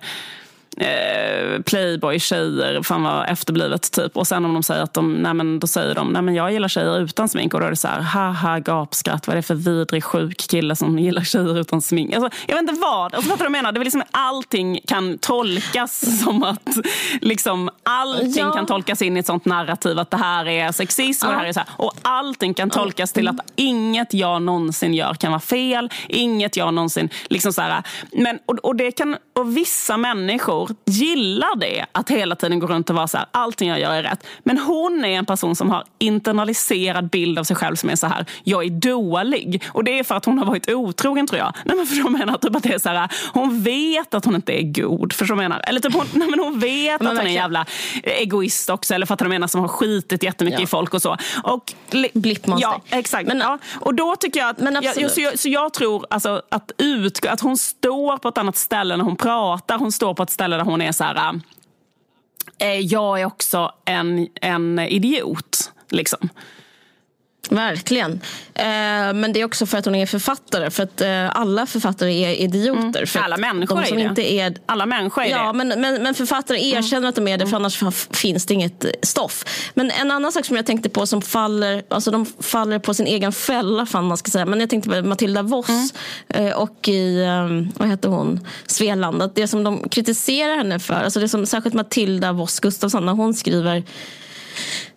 eh, 0.77 1.61
playboy-tjejer, 1.61 2.83
fan 2.83 3.03
vad 3.03 3.29
efterblivet 3.29 3.91
typ. 3.91 4.17
Och 4.17 4.27
sen 4.27 4.45
om 4.45 4.53
de 4.53 4.63
säger 4.63 4.83
att 4.83 4.93
de, 4.93 5.13
nej 5.13 5.33
men 5.33 5.59
då 5.59 5.67
säger 5.67 5.95
de, 5.95 6.07
nej 6.13 6.21
men 6.21 6.35
jag 6.35 6.51
gillar 6.51 6.67
tjejer 6.67 6.99
utan 7.01 7.29
smink. 7.29 7.53
Och 7.53 7.59
då 7.59 7.65
är 7.65 7.69
det 7.69 7.75
så 7.75 7.87
här, 7.87 7.99
haha 8.01 8.59
gapskratt, 8.59 9.27
vad 9.27 9.33
är 9.33 9.37
det 9.37 9.43
för 9.43 9.55
vidrig 9.55 10.03
sjuk 10.03 10.37
kille 10.49 10.75
som 10.75 10.99
gillar 10.99 11.21
tjejer 11.23 11.59
utan 11.59 11.81
smink? 11.81 12.13
Alltså, 12.15 12.39
jag 12.47 12.55
vet 12.55 12.69
inte 12.69 12.81
vad, 12.81 13.15
alltså, 13.15 13.29
fattar 13.29 13.45
du 13.45 13.51
vad 13.51 13.57
jag 13.57 13.63
menar? 13.63 13.71
Det 13.71 13.79
är 13.79 13.83
liksom 13.83 14.03
allting 14.11 14.79
kan 14.87 15.17
tolkas 15.17 16.19
som 16.23 16.43
att, 16.43 16.77
liksom 17.21 17.69
allting 17.83 18.31
Ja. 18.35 18.51
kan 18.51 18.65
tolkas 18.65 19.01
in 19.01 19.17
i 19.17 19.19
ett 19.19 19.25
sånt 19.25 19.45
narrativ 19.45 19.99
att 19.99 20.11
det 20.11 20.17
här 20.17 20.47
är 20.47 20.71
sexism 20.71 21.25
och 21.27 21.31
det 21.33 21.39
här 21.39 21.45
är 21.45 21.53
så 21.53 21.59
här. 21.59 21.69
Och 21.77 21.93
allting 22.01 22.53
kan 22.53 22.69
tolkas 22.69 23.13
till 23.13 23.27
att 23.27 23.35
inget 23.55 24.13
jag 24.13 24.41
någonsin 24.41 24.93
gör 24.93 25.13
kan 25.13 25.31
vara 25.31 25.39
fel, 25.39 25.89
inget 26.07 26.57
jag 26.57 26.73
någonsin, 26.73 27.09
liksom 27.29 27.53
så 27.53 27.61
här. 27.61 27.83
Men, 28.11 28.39
och, 28.45 28.55
och, 28.63 28.75
det 28.75 28.91
kan, 28.91 29.17
och 29.33 29.57
vissa 29.57 29.97
människor 29.97 30.60
gillar 30.85 31.55
det, 31.55 31.85
att 31.91 32.09
hela 32.09 32.35
tiden 32.35 32.59
gå 32.59 32.67
runt 32.67 32.89
och 32.89 32.95
vara 32.95 33.07
så 33.07 33.17
här, 33.17 33.25
allting 33.31 33.69
jag 33.69 33.79
gör 33.79 33.91
är 33.93 34.03
rätt. 34.03 34.25
Men 34.43 34.57
hon 34.57 35.05
är 35.05 35.09
en 35.17 35.25
person 35.25 35.55
som 35.55 35.69
har 35.69 35.83
internaliserad 35.99 37.09
bild 37.09 37.39
av 37.39 37.43
sig 37.43 37.55
själv 37.55 37.75
som 37.75 37.89
är 37.89 37.95
så 37.95 38.07
här, 38.07 38.25
jag 38.43 38.65
är 38.65 38.69
dålig. 38.69 39.63
Och 39.73 39.83
det 39.83 39.99
är 39.99 40.03
för 40.03 40.15
att 40.15 40.25
hon 40.25 40.37
har 40.37 40.45
varit 40.45 40.69
otrogen 40.69 41.27
tror 41.27 41.39
jag. 41.39 41.53
Nej, 41.65 41.77
men 41.77 41.85
för 41.85 41.95
jag 41.95 42.11
menar 42.11 42.37
typ 42.37 42.55
att 42.55 42.63
det 42.63 42.73
är 42.73 42.79
så 42.79 42.89
här, 42.89 43.09
hon 43.33 43.61
vet 43.63 44.13
att 44.13 44.25
hon 44.25 44.35
inte 44.35 44.51
är 44.61 44.63
god. 44.81 45.13
För 45.13 45.25
jag 45.27 45.37
menar. 45.37 45.61
Eller 45.67 45.79
typ 45.79 45.93
hon, 45.93 46.05
nej, 46.13 46.27
men 46.29 46.39
hon 46.39 46.59
vet 46.59 47.01
att 47.01 47.07
hon 47.07 47.17
är 47.17 47.21
en 47.25 47.33
jävla 47.33 47.65
egoist 48.03 48.69
också. 48.69 48.93
Eller 48.93 49.05
för 49.05 49.13
att 49.13 49.21
jag 49.21 49.29
menar 49.29 49.47
som 49.47 49.61
har 49.61 49.67
skitit 49.67 50.23
jättemycket 50.23 50.59
Ja. 50.59 50.63
i 50.63 50.67
folk 50.67 50.93
och 50.93 51.01
så. 51.01 51.17
Och, 51.43 51.73
li- 51.91 52.11
Blippmonster. 52.13 52.69
Ja, 52.69 52.97
exakt. 52.97 53.27
Men- 53.27 53.39
ja. 53.39 53.57
Och 53.79 53.93
då 53.93 54.15
tycker 54.15 54.39
jag 54.39 54.49
att, 54.49 54.59
Men 54.59 54.73
jag, 54.73 54.85
absolut. 54.85 55.11
så, 55.11 55.21
jag, 55.21 55.39
så 55.39 55.49
jag 55.49 55.73
tror 55.73 56.05
alltså, 56.09 56.41
att, 56.49 56.71
ut, 56.77 57.25
att 57.25 57.41
hon 57.41 57.57
står 57.57 58.17
på 58.17 58.27
ett 58.29 58.37
annat 58.37 58.57
ställe 58.57 58.97
när 58.97 59.03
hon 59.03 59.15
pratar. 59.15 59.77
Hon 59.77 59.91
står 59.91 60.13
på 60.13 60.23
ett 60.23 60.29
ställe 60.29 60.50
där 60.57 60.65
hon 60.65 60.81
är 60.81 60.91
så 60.91 61.03
här, 61.03 61.15
äh, 61.15 62.69
eh, 62.69 62.79
jag 62.79 63.21
är 63.21 63.25
också 63.25 63.71
en, 63.85 64.27
en 64.41 64.79
idiot. 64.79 65.71
Liksom. 65.89 66.29
Verkligen. 67.49 68.11
Eh, 68.53 68.65
men 69.13 69.33
det 69.33 69.41
är 69.41 69.45
också 69.45 69.65
för 69.65 69.77
att 69.77 69.85
hon 69.85 69.95
är 69.95 70.05
författare. 70.05 70.69
För 70.69 70.83
att 70.83 71.01
eh, 71.01 71.29
alla 71.39 71.65
författare 71.65 72.23
är 72.25 72.35
idioter. 72.41 73.05
För 73.05 73.19
Mm. 73.19 73.25
Alla 73.25 73.35
att 73.35 73.41
människor 73.41 73.75
de 73.75 73.81
är 73.81 73.85
som 73.87 73.97
det. 73.97 74.03
inte 74.03 74.33
är 74.33 74.55
Alla 74.65 74.85
människor 74.85 75.23
är 75.23 75.29
Ja, 75.29 75.37
det. 75.37 75.43
Mm. 75.49 75.67
men, 75.67 75.81
men, 75.81 76.03
men 76.03 76.13
författare 76.13 76.69
erkänner 76.69 77.09
att 77.09 77.15
de 77.15 77.27
är 77.27 77.37
det 77.37 77.47
för 77.47 77.55
annars 77.55 77.83
f- 77.83 78.07
finns 78.11 78.45
det 78.45 78.53
inget 78.53 78.85
stoff. 79.03 79.45
Men 79.73 79.91
en 79.91 80.11
annan 80.11 80.31
sak 80.31 80.45
som 80.45 80.55
jag 80.55 80.65
tänkte 80.65 80.89
på 80.89 81.05
som 81.07 81.21
faller, 81.21 81.83
alltså 81.89 82.11
de 82.11 82.25
faller 82.39 82.79
på 82.79 82.93
sin 82.93 83.07
egen 83.07 83.31
fälla, 83.31 83.85
fan 83.85 84.05
man 84.05 84.17
ska 84.17 84.31
säga. 84.31 84.45
Men 84.45 84.59
jag 84.59 84.69
tänkte 84.69 84.89
på 84.89 85.07
Matilda 85.07 85.41
Voss 85.41 85.69
Mm. 86.29 86.47
eh, 86.47 86.53
och 86.57 86.87
i, 86.87 87.21
eh, 87.23 87.79
vad 87.79 87.89
heter 87.89 88.09
hon, 88.09 88.47
Svealand. 88.67 89.21
Att 89.21 89.35
det 89.35 89.47
som 89.47 89.63
de 89.63 89.89
kritiserar 89.89 90.57
henne 90.57 90.79
för, 90.79 90.93
alltså 90.93 91.19
det 91.19 91.29
som 91.29 91.45
särskilt 91.45 91.75
Matilda 91.75 92.31
Voss 92.31 92.59
Gustafsson 92.59 93.05
när 93.05 93.13
hon 93.13 93.33
skriver 93.33 93.83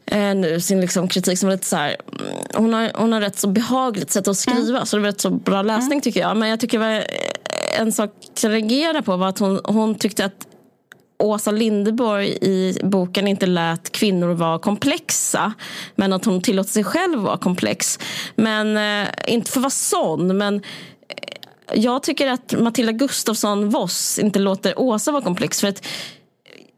eh, 0.07 0.35
nu 0.35 0.61
sin 0.61 0.81
liksom 0.81 1.09
kritik 1.09 1.39
som 1.39 1.49
är 1.49 1.53
lite 1.53 1.67
så 1.67 1.77
här, 1.77 1.97
mm, 2.21 2.37
hon, 2.55 2.75
har, 2.75 2.93
hon 2.95 3.13
har 3.13 3.21
rätt 3.21 3.39
så 3.39 3.49
behagligt 3.49 4.11
sätt 4.11 4.29
att 4.29 4.37
skriva 4.37 4.87
så 4.87 4.97
det 4.97 5.03
var 5.03 5.09
rätt 5.09 5.21
så 5.21 5.31
bra 5.31 5.63
läsning 5.63 6.01
tycker 6.01 6.21
jag. 6.21 6.37
Men 6.37 6.49
jag 6.49 6.61
tycker 6.61 6.79
var 6.79 6.91
eh, 6.91 7.81
en 7.81 7.93
sak 7.93 8.11
jag 8.43 8.53
reagerade 8.53 9.03
på 9.03 9.17
var 9.17 9.29
att 9.29 9.39
hon, 9.39 9.61
hon 9.65 9.95
tyckte 9.95 10.25
att 10.25 10.47
Åsa 11.19 11.51
Linderborg 11.51 12.29
i 12.29 12.79
boken 12.83 13.29
inte 13.29 13.47
lät 13.47 13.93
kvinnor 13.93 14.35
vara 14.35 14.59
komplexa 14.59 15.53
men 15.95 16.13
att 16.13 16.25
hon 16.25 16.43
tillåter 16.43 16.71
sig 16.71 16.85
själv 16.85 17.19
vara 17.19 17.39
komplex. 17.39 17.99
Men 18.37 18.77
eh, 18.77 19.09
inte 19.27 19.51
för 19.51 19.61
att 19.61 19.63
vara 19.63 19.71
sån 19.71 20.39
men 20.39 20.55
eh, 20.55 20.63
jag 21.75 22.03
tycker 22.03 22.27
att 22.31 22.55
Matilda 22.59 22.93
Gustafsson 22.93 23.71
Voss 23.71 24.19
inte 24.19 24.39
låter 24.39 24.79
Åsa 24.79 25.13
vara 25.13 25.23
komplex. 25.23 25.61
För 25.61 25.69
att 25.69 25.87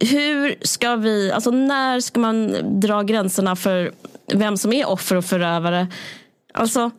hur 0.00 0.54
ska 0.60 0.96
vi, 0.96 1.32
alltså 1.32 1.50
när 1.50 2.00
ska 2.00 2.20
man 2.20 2.56
dra 2.80 3.02
gränserna 3.02 3.56
för 3.56 3.92
vem 4.34 4.56
som 4.56 4.72
är 4.72 4.88
offer 4.88 5.16
och 5.16 5.24
förövare? 5.24 5.86
Alltså, 6.54 6.90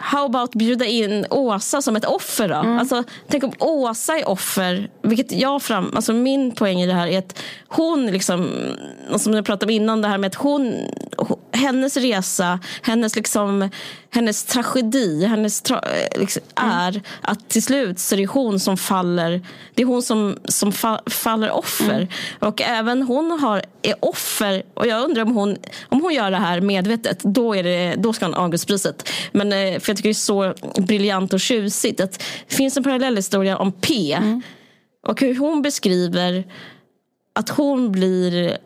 how 0.00 0.26
about 0.26 0.54
bjuda 0.54 0.84
in 0.84 1.26
Åsa 1.30 1.82
som 1.82 1.96
ett 1.96 2.04
offer 2.04 2.48
då? 2.48 2.54
Alltså, 2.54 3.04
tänk 3.28 3.44
om 3.44 3.52
Åsa 3.58 4.18
är 4.18 4.28
offer, 4.28 4.90
vilket 5.02 5.32
jag 5.32 5.62
fram, 5.62 5.92
alltså 5.94 6.12
min 6.12 6.52
poäng 6.52 6.80
i 6.80 6.86
det 6.86 6.92
här 6.92 7.06
är 7.06 7.18
att 7.18 7.42
hon 7.68 8.06
liksom, 8.06 8.50
och 9.12 9.20
som 9.20 9.34
jag 9.34 9.44
pratade 9.44 9.64
om 9.66 9.70
innan 9.70 10.02
det 10.02 10.08
här 10.08 10.18
med 10.18 10.28
att 10.28 10.34
hon, 10.34 10.74
hennes 11.52 11.96
resa, 11.96 12.60
hennes 12.82 13.16
liksom, 13.16 13.70
hennes 14.10 14.44
tragedi, 14.44 15.24
hennes 15.24 15.60
tra, 15.60 15.84
liksom, 16.16 16.42
är 16.54 17.02
att 17.20 17.48
till 17.48 17.62
slut 17.62 17.98
så 17.98 18.14
är 18.14 18.16
det 18.16 18.26
hon 18.26 18.60
som 18.60 18.76
faller, 18.76 19.46
det 19.74 19.82
är 19.82 19.86
hon 19.86 20.02
som, 20.02 20.36
som 20.44 20.72
fa, 20.72 21.00
faller 21.06 21.50
offer. 21.50 22.08
Och 22.38 22.62
även 22.62 23.02
hon 23.02 23.30
har, 23.30 23.62
är 23.82 23.94
offer 24.00 24.62
och 24.74 24.86
jag 24.86 25.04
undrar 25.04 25.22
om 25.22 25.34
hon, 25.34 25.56
om 25.88 26.02
hon 26.02 26.14
gör 26.14 26.30
det 26.30 26.36
här 26.36 26.60
medvetet, 26.60 27.20
då, 27.22 27.56
är 27.56 27.62
det, 27.62 27.94
då 27.98 28.12
ska 28.12 28.24
hon 28.24 28.34
ha 28.34 28.42
Augustpriset. 28.42 29.08
Men, 29.32 29.52
eh, 29.52 29.78
för 29.90 29.92
jag 29.92 29.96
tycker 29.96 30.08
det 30.08 30.12
är 30.12 30.14
så 30.14 30.82
briljant 30.82 31.32
och 31.32 31.40
tjusigt 31.40 32.00
att 32.00 32.12
det 32.48 32.54
finns 32.54 32.76
en 32.76 32.82
parallellhistoria 32.82 33.58
om 33.58 33.72
P 33.72 34.18
och 35.06 35.20
hur 35.20 35.36
hon 35.38 35.62
beskriver 35.62 36.44
att 37.34 37.48
hon 37.48 37.92
blir 37.92 38.58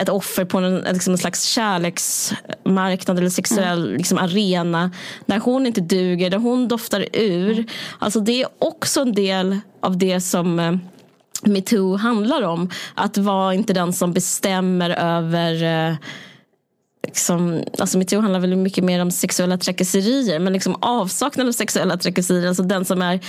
ett 0.00 0.08
offer 0.08 0.44
på 0.44 0.58
en, 0.58 0.78
liksom 0.78 1.12
en 1.12 1.18
slags 1.18 1.44
kärleksmarknad 1.44 3.18
eller 3.18 3.30
sexuell 3.30 3.84
mm. 3.84 3.96
liksom, 3.96 4.18
arena 4.18 4.90
där 5.26 5.38
hon 5.38 5.66
inte 5.66 5.80
duger, 5.80 6.30
där 6.30 6.38
hon 6.38 6.68
doftar 6.68 7.06
ur. 7.12 7.66
Alltså 7.98 8.20
det 8.20 8.42
är 8.42 8.48
också 8.58 9.00
en 9.00 9.12
del 9.12 9.58
av 9.80 9.98
det 9.98 10.20
som 10.20 10.58
eh, 10.58 10.74
metoo 11.42 11.96
handlar 11.96 12.42
om. 12.42 12.70
Att 12.94 13.18
vara 13.18 13.54
inte 13.54 13.72
den 13.72 13.92
som 13.92 14.12
bestämmer 14.12 14.90
över 14.90 15.64
eh, 15.88 15.96
Liksom, 17.06 17.64
alltså 17.78 17.98
metoo 17.98 18.20
handlar 18.20 18.40
väl 18.40 18.56
mycket 18.56 18.84
mer 18.84 19.02
om 19.02 19.10
sexuella 19.10 19.58
trakasserier 19.58 20.38
men 20.38 20.52
liksom 20.52 20.76
avsaknad 20.80 21.48
av 21.48 21.52
sexuella 21.52 21.96
trakasserier, 21.96 22.48
alltså 22.48 22.62
den 22.62 22.84
som 22.84 23.02
är 23.02 23.20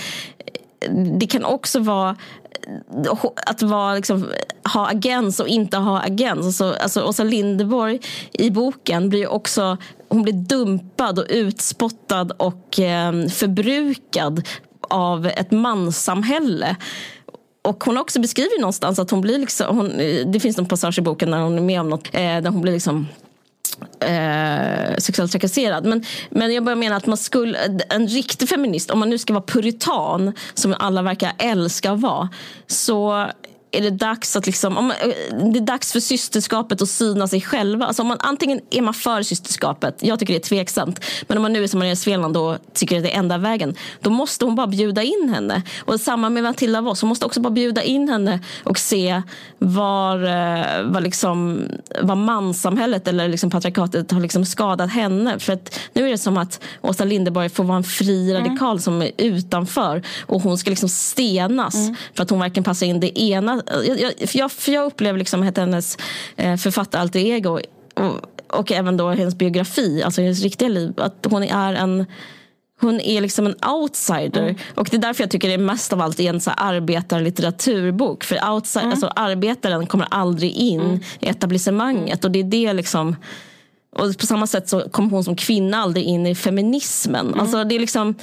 det 1.18 1.26
kan 1.26 1.44
också 1.44 1.78
vara 1.78 2.16
att 3.46 3.62
vara, 3.62 3.94
liksom, 3.94 4.30
ha 4.74 4.90
agens 4.90 5.40
och 5.40 5.48
inte 5.48 5.76
ha 5.76 6.02
agens. 6.02 6.46
Alltså, 6.46 6.76
alltså 6.80 7.02
Åsa 7.02 7.24
Linderborg 7.24 8.00
i 8.32 8.50
boken 8.50 9.08
blir 9.08 9.28
också 9.28 9.76
hon 10.08 10.22
blir 10.22 10.34
dumpad 10.34 11.18
och 11.18 11.26
utspottad 11.28 12.32
och 12.36 12.80
eh, 12.80 13.26
förbrukad 13.26 14.48
av 14.80 15.26
ett 15.26 15.50
manssamhälle. 15.50 16.76
Och 17.62 17.84
hon 17.84 17.96
har 17.96 18.02
också 18.02 18.20
beskrivit 18.20 18.60
någonstans 18.60 18.98
att 18.98 19.10
hon 19.10 19.20
blir 19.20 19.38
liksom, 19.38 19.76
hon, 19.76 19.92
det 20.32 20.40
finns 20.40 20.58
en 20.58 20.66
passage 20.66 20.98
i 20.98 21.02
boken 21.02 21.30
när 21.30 21.40
hon 21.40 21.58
är 21.58 21.62
med 21.62 21.80
om 21.80 21.88
något, 21.88 22.06
eh, 22.12 22.20
där 22.20 22.50
hon 22.50 22.60
blir 22.60 22.72
liksom 22.72 23.06
eh, 24.00 24.96
sexuellt 24.98 25.32
trakasserad. 25.32 25.84
Men, 25.84 26.04
men 26.30 26.54
jag 26.54 26.64
bara 26.64 26.74
menar 26.74 26.96
att 26.96 27.06
man 27.06 27.16
skulle, 27.16 27.58
en 27.90 28.08
riktig 28.08 28.48
feminist, 28.48 28.90
om 28.90 28.98
man 28.98 29.10
nu 29.10 29.18
ska 29.18 29.32
vara 29.32 29.44
puritan, 29.44 30.32
som 30.54 30.74
alla 30.78 31.02
verkar 31.02 31.32
älska 31.38 31.92
att 31.92 32.00
vara, 32.00 32.28
så 32.66 33.26
är 33.76 33.82
det 33.82 33.90
dags 33.90 34.36
att 34.36 34.46
liksom, 34.46 34.76
om 34.76 34.86
man, 34.86 34.96
det 35.52 35.58
är 35.58 35.66
dags 35.66 35.92
för 35.92 36.00
systerskapet 36.00 36.82
att 36.82 36.88
syna 36.88 37.28
sig 37.28 37.40
själva. 37.40 37.86
Alltså 37.86 38.02
om 38.02 38.08
man, 38.08 38.16
antingen 38.20 38.60
är 38.70 38.82
man 38.82 38.94
för 38.94 39.22
systerskapet, 39.22 39.98
jag 40.00 40.18
tycker 40.18 40.34
det 40.34 40.38
är 40.38 40.48
tveksamt. 40.48 41.00
Men 41.28 41.38
om 41.38 41.42
man 41.42 41.52
nu 41.52 41.64
är 41.64 41.68
som 41.68 41.78
Maria 41.78 41.96
Sveland 41.96 42.36
och 42.36 42.56
tycker 42.72 42.96
att 42.96 43.02
det 43.02 43.14
är 43.14 43.18
enda 43.18 43.38
vägen. 43.38 43.74
Då 44.00 44.10
måste 44.10 44.44
hon 44.44 44.54
bara 44.54 44.66
bjuda 44.66 45.02
in 45.02 45.30
henne. 45.34 45.62
Och 45.84 46.00
samma 46.00 46.30
med 46.30 46.42
Matilda 46.42 46.80
Voss, 46.80 47.00
hon 47.00 47.08
måste 47.08 47.26
också 47.26 47.40
bara 47.40 47.50
bjuda 47.50 47.82
in 47.82 48.08
henne 48.08 48.40
och 48.64 48.78
se 48.78 49.22
var, 49.58 50.16
eh, 50.16 50.82
var, 50.82 51.00
liksom, 51.00 51.62
var 52.02 52.16
manssamhället 52.16 53.08
eller 53.08 53.28
liksom 53.28 53.50
patriarkatet 53.50 54.10
har 54.10 54.20
liksom 54.20 54.44
skadat 54.44 54.90
henne. 54.90 55.38
För 55.38 55.52
att 55.52 55.80
nu 55.92 56.06
är 56.06 56.10
det 56.10 56.18
som 56.18 56.36
att 56.36 56.60
Åsa 56.80 57.04
Linderborg 57.04 57.48
får 57.48 57.64
vara 57.64 57.76
en 57.76 57.84
fri 57.84 58.30
mm. 58.30 58.42
radikal 58.42 58.70
mm. 58.70 58.78
som 58.78 59.02
är 59.02 59.10
utanför. 59.18 60.02
Och 60.26 60.42
hon 60.42 60.58
ska 60.58 60.70
liksom 60.70 60.88
stenas 60.88 61.74
mm. 61.74 61.94
för 62.14 62.22
att 62.22 62.30
hon 62.30 62.38
varken 62.38 62.64
passar 62.64 62.86
in 62.86 63.00
det 63.00 63.20
ena 63.20 63.62
jag, 63.66 64.12
jag, 64.32 64.52
för 64.52 64.72
jag 64.72 64.86
upplever 64.86 65.18
liksom 65.18 65.48
att 65.48 65.56
hennes 65.56 65.98
eh, 66.36 66.56
författaralter 66.56 67.20
ego 67.20 67.60
och, 67.94 68.20
och 68.58 68.72
även 68.72 68.96
då 68.96 69.08
hennes 69.08 69.34
biografi, 69.34 70.02
alltså 70.02 70.20
hennes 70.20 70.42
riktiga 70.42 70.68
liv, 70.68 70.92
att 70.96 71.26
hon 71.30 71.42
är 71.42 71.74
en 71.74 72.06
hon 72.80 73.00
är 73.00 73.20
liksom 73.20 73.46
en 73.46 73.56
outsider. 73.70 74.42
Mm. 74.42 74.56
Och 74.74 74.88
det 74.90 74.96
är 74.96 75.00
därför 75.00 75.22
jag 75.22 75.30
tycker 75.30 75.48
det 75.48 75.54
är 75.54 75.58
mest 75.58 75.92
av 75.92 76.00
allt 76.00 76.20
är 76.20 76.30
en 76.30 76.40
så 76.40 76.50
här 76.50 76.74
arbetarlitteraturbok. 76.74 78.24
För 78.24 78.50
outside, 78.50 78.82
mm. 78.82 78.92
alltså, 78.92 79.06
arbetaren 79.06 79.86
kommer 79.86 80.06
aldrig 80.10 80.52
in 80.52 80.80
mm. 80.80 81.00
i 81.20 81.28
etablissemanget. 81.28 82.24
Och 82.24 82.30
det 82.30 82.38
är 82.38 82.44
det 82.44 82.72
liksom... 82.72 83.16
Och 83.96 84.18
på 84.18 84.26
samma 84.26 84.46
sätt 84.46 84.68
så 84.68 84.88
kommer 84.90 85.10
hon 85.10 85.24
som 85.24 85.36
kvinna 85.36 85.76
aldrig 85.76 86.04
in 86.04 86.26
i 86.26 86.34
feminismen. 86.34 87.26
Mm. 87.26 87.40
Alltså 87.40 87.64
det 87.64 87.74
är 87.74 87.80
liksom 87.80 88.14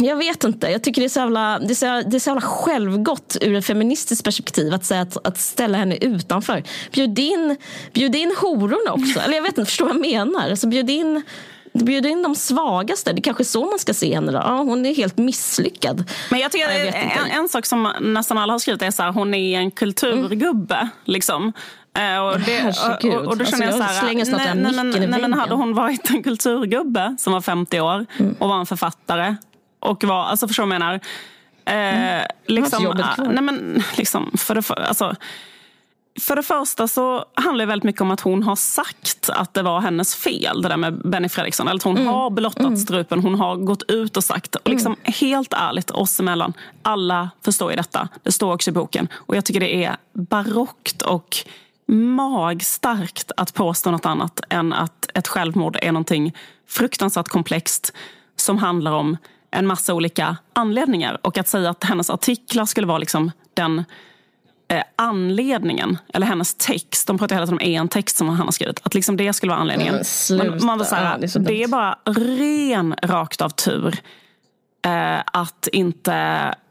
jag 0.00 0.16
vet 0.16 0.44
inte. 0.44 0.66
Jag 0.66 0.82
tycker 0.82 1.00
det 1.00 1.06
är 1.06 1.08
så 1.08 1.20
jävla, 1.20 1.58
det 1.58 1.72
är 1.72 1.74
så, 1.74 2.08
det 2.10 2.16
är 2.16 2.20
så 2.20 2.30
jävla 2.30 2.40
självgott 2.40 3.36
ur 3.40 3.54
ett 3.54 3.66
feministiskt 3.66 4.24
perspektiv 4.24 4.74
att, 4.74 4.84
säga 4.84 5.00
att, 5.00 5.26
att 5.26 5.38
ställa 5.38 5.78
henne 5.78 5.96
utanför. 5.96 6.62
Bjud 6.92 7.18
in, 7.18 7.56
bjud 7.92 8.14
in 8.14 8.34
hororna 8.40 8.92
också. 8.92 9.20
Eller 9.20 9.34
jag 9.34 9.42
vet 9.42 9.58
inte, 9.58 9.64
förstår 9.64 9.86
vad 9.86 9.94
jag 9.94 10.00
menar? 10.00 10.50
Alltså 10.50 10.66
bjud 10.66 10.90
in 10.90 11.22
bjuda 11.84 12.08
in 12.08 12.22
de 12.22 12.34
svagaste. 12.34 13.12
Det 13.12 13.20
är 13.20 13.22
kanske 13.22 13.44
så 13.44 13.64
man 13.66 13.78
ska 13.78 13.94
se 13.94 14.14
henne. 14.14 14.32
Då. 14.32 14.38
Ja, 14.38 14.56
hon 14.56 14.86
är 14.86 14.94
helt 14.94 15.18
misslyckad. 15.18 16.10
Men 16.30 16.40
jag 16.40 16.52
tycker 16.52 16.70
jag 16.70 16.86
en, 16.86 17.30
en, 17.30 17.48
sak 17.48 17.66
som 17.66 17.92
nästan 18.00 18.38
alla 18.38 18.52
har 18.52 18.58
skrivit 18.58 18.82
är 18.82 19.08
att 19.08 19.14
hon 19.14 19.34
är 19.34 19.58
en 19.58 19.70
kulturgubbe. 19.70 20.74
Mm. 20.74 20.88
Liksom. 21.04 21.52
Eh, 21.98 22.18
och, 22.18 22.40
det, 22.40 22.74
och, 23.04 23.26
och, 23.26 23.36
då 23.36 23.44
känner 23.44 23.66
alltså, 23.66 23.82
jag, 23.82 23.96
så 24.02 24.06
här, 24.06 24.24
snart 24.24 24.40
nej, 24.40 24.72
nej, 24.72 24.84
nej, 24.84 25.08
nej, 25.08 25.20
men 25.20 25.32
hade 25.32 25.54
hon 25.54 25.74
varit 25.74 26.10
en 26.10 26.22
kulturgubbe 26.22 27.16
som 27.18 27.32
var 27.32 27.40
50 27.40 27.80
år 27.80 28.06
mm. 28.18 28.36
och 28.38 28.48
var 28.48 28.60
en 28.60 28.66
författare 28.66 29.36
och 29.80 30.04
var, 30.04 30.24
alltså 30.24 30.48
förstår 30.48 30.62
du 30.62 30.68
vad 30.68 30.74
jag 30.74 30.80
menar? 30.80 31.00
Eh, 31.66 32.14
mm. 32.14 32.26
liksom, 32.46 32.86
ah, 32.86 33.22
nej 33.22 33.42
men, 33.42 33.82
liksom, 33.96 34.32
för, 34.38 34.54
det, 34.54 34.62
för, 34.62 34.74
alltså, 34.74 35.14
för 36.20 36.36
det 36.36 36.42
första 36.42 36.88
så 36.88 37.24
handlar 37.34 37.64
det 37.64 37.68
väldigt 37.68 37.84
mycket 37.84 38.00
om 38.00 38.10
att 38.10 38.20
hon 38.20 38.42
har 38.42 38.56
sagt 38.56 39.30
att 39.30 39.54
det 39.54 39.62
var 39.62 39.80
hennes 39.80 40.14
fel, 40.14 40.62
det 40.62 40.68
där 40.68 40.76
med 40.76 40.94
Benny 40.94 41.28
Fredriksson. 41.28 41.68
Eller 41.68 41.76
att 41.76 41.82
hon 41.82 41.96
mm. 41.96 42.08
har 42.08 42.30
blottat 42.30 42.60
mm. 42.60 42.76
strupen, 42.76 43.20
hon 43.20 43.34
har 43.34 43.56
gått 43.56 43.82
ut 43.90 44.16
och 44.16 44.24
sagt. 44.24 44.54
Och 44.54 44.68
liksom, 44.68 44.92
mm. 44.92 45.12
Helt 45.14 45.52
ärligt, 45.52 45.90
oss 45.90 46.20
emellan, 46.20 46.52
alla 46.82 47.30
förstår 47.44 47.70
ju 47.70 47.76
detta. 47.76 48.08
Det 48.22 48.32
står 48.32 48.54
också 48.54 48.70
i 48.70 48.72
boken. 48.72 49.08
Och 49.14 49.36
jag 49.36 49.44
tycker 49.44 49.60
det 49.60 49.84
är 49.84 49.96
barockt 50.12 51.02
och 51.02 51.36
magstarkt 51.88 53.32
att 53.36 53.54
påstå 53.54 53.90
något 53.90 54.06
annat 54.06 54.40
än 54.48 54.72
att 54.72 55.10
ett 55.14 55.28
självmord 55.28 55.78
är 55.82 55.92
någonting 55.92 56.34
fruktansvärt 56.68 57.28
komplext 57.28 57.92
som 58.36 58.58
handlar 58.58 58.92
om 58.92 59.16
en 59.56 59.66
massa 59.66 59.94
olika 59.94 60.36
anledningar. 60.52 61.18
Och 61.22 61.38
att 61.38 61.48
säga 61.48 61.70
att 61.70 61.84
hennes 61.84 62.10
artiklar 62.10 62.64
skulle 62.64 62.86
vara 62.86 62.98
liksom 62.98 63.30
den 63.54 63.84
eh, 64.68 64.82
anledningen, 64.96 65.98
eller 66.14 66.26
hennes 66.26 66.54
text, 66.54 67.06
de 67.06 67.18
pratar 67.18 67.36
hela 67.36 67.46
tiden 67.46 67.58
om 67.58 67.72
en 67.72 67.88
text 67.88 68.16
som 68.16 68.28
han 68.28 68.46
har 68.46 68.52
skrivit, 68.52 68.80
att 68.82 68.94
liksom 68.94 69.16
det 69.16 69.32
skulle 69.32 69.50
vara 69.50 69.60
anledningen. 69.60 70.02
Man, 70.30 70.64
man 70.64 70.78
vill 70.78 70.86
säga, 70.86 71.02
ja, 71.02 71.18
det, 71.18 71.36
är 71.36 71.40
det 71.40 71.62
är 71.62 71.68
bara 71.68 71.98
ren 72.04 72.94
rakt 73.02 73.40
av 73.40 73.50
tur 73.50 73.94
eh, 74.84 75.18
att 75.32 75.68
inte 75.72 76.14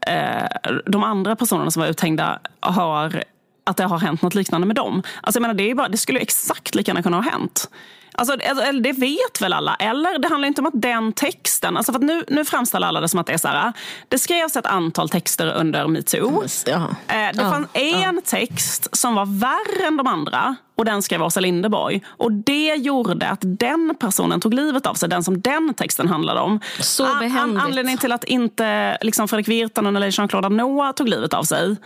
eh, 0.06 0.70
de 0.86 1.02
andra 1.02 1.36
personerna 1.36 1.70
som 1.70 1.80
var 1.80 1.88
uthängda 1.88 2.38
har 2.60 3.24
att 3.66 3.76
det 3.76 3.84
har 3.84 3.98
hänt 3.98 4.22
något 4.22 4.34
liknande 4.34 4.66
med 4.66 4.76
dem. 4.76 5.02
Alltså 5.20 5.38
jag 5.38 5.42
menar, 5.42 5.54
det, 5.54 5.74
bara, 5.74 5.88
det 5.88 5.96
skulle 5.96 6.20
exakt 6.20 6.74
lika 6.74 6.90
gärna 6.90 7.02
kunna 7.02 7.16
ha 7.16 7.30
hänt. 7.30 7.70
Alltså, 8.18 8.36
det 8.82 8.92
vet 8.92 9.40
väl 9.40 9.52
alla? 9.52 9.74
Eller 9.74 10.18
det 10.18 10.28
handlar 10.28 10.48
inte 10.48 10.60
om 10.60 10.66
att 10.66 10.82
den 10.82 11.12
texten... 11.12 11.76
Alltså 11.76 11.92
för 11.92 12.00
nu, 12.00 12.24
nu 12.28 12.44
framställer 12.44 12.86
alla 12.86 13.00
det 13.00 13.08
som 13.08 13.20
att 13.20 13.26
det 13.26 13.32
är 13.32 13.38
så 13.38 13.48
här. 13.48 13.72
Det 14.08 14.18
skrevs 14.18 14.56
ett 14.56 14.66
antal 14.66 15.08
texter 15.08 15.46
under 15.46 15.86
metoo. 15.86 16.44
Ja. 16.66 16.88
Eh, 17.08 17.32
det 17.34 17.40
fanns 17.40 17.68
ja. 17.72 17.80
en 17.80 18.22
text 18.22 18.96
som 18.96 19.14
var 19.14 19.26
värre 19.40 19.86
än 19.86 19.96
de 19.96 20.06
andra 20.06 20.56
och 20.76 20.84
den 20.84 21.02
skrev 21.02 21.22
Åsa 21.22 21.40
Linderborg. 21.40 22.02
Och 22.06 22.32
det 22.32 22.74
gjorde 22.74 23.28
att 23.28 23.40
den 23.42 23.94
personen 24.00 24.40
tog 24.40 24.54
livet 24.54 24.86
av 24.86 24.94
sig, 24.94 25.08
den 25.08 25.24
som 25.24 25.40
den 25.40 25.74
texten 25.74 26.08
handlade 26.08 26.40
om. 26.40 26.60
Så 26.80 27.04
behändigt. 27.04 27.64
Anledningen 27.64 27.98
till 27.98 28.12
att 28.12 28.24
inte 28.24 28.98
liksom 29.00 29.28
Fredrik 29.28 29.48
Virtanen 29.48 29.96
eller 29.96 30.10
Jean-Claude 30.10 30.46
Arnault 30.46 30.96
tog 30.96 31.08
livet 31.08 31.34
av 31.34 31.42
sig 31.42 31.76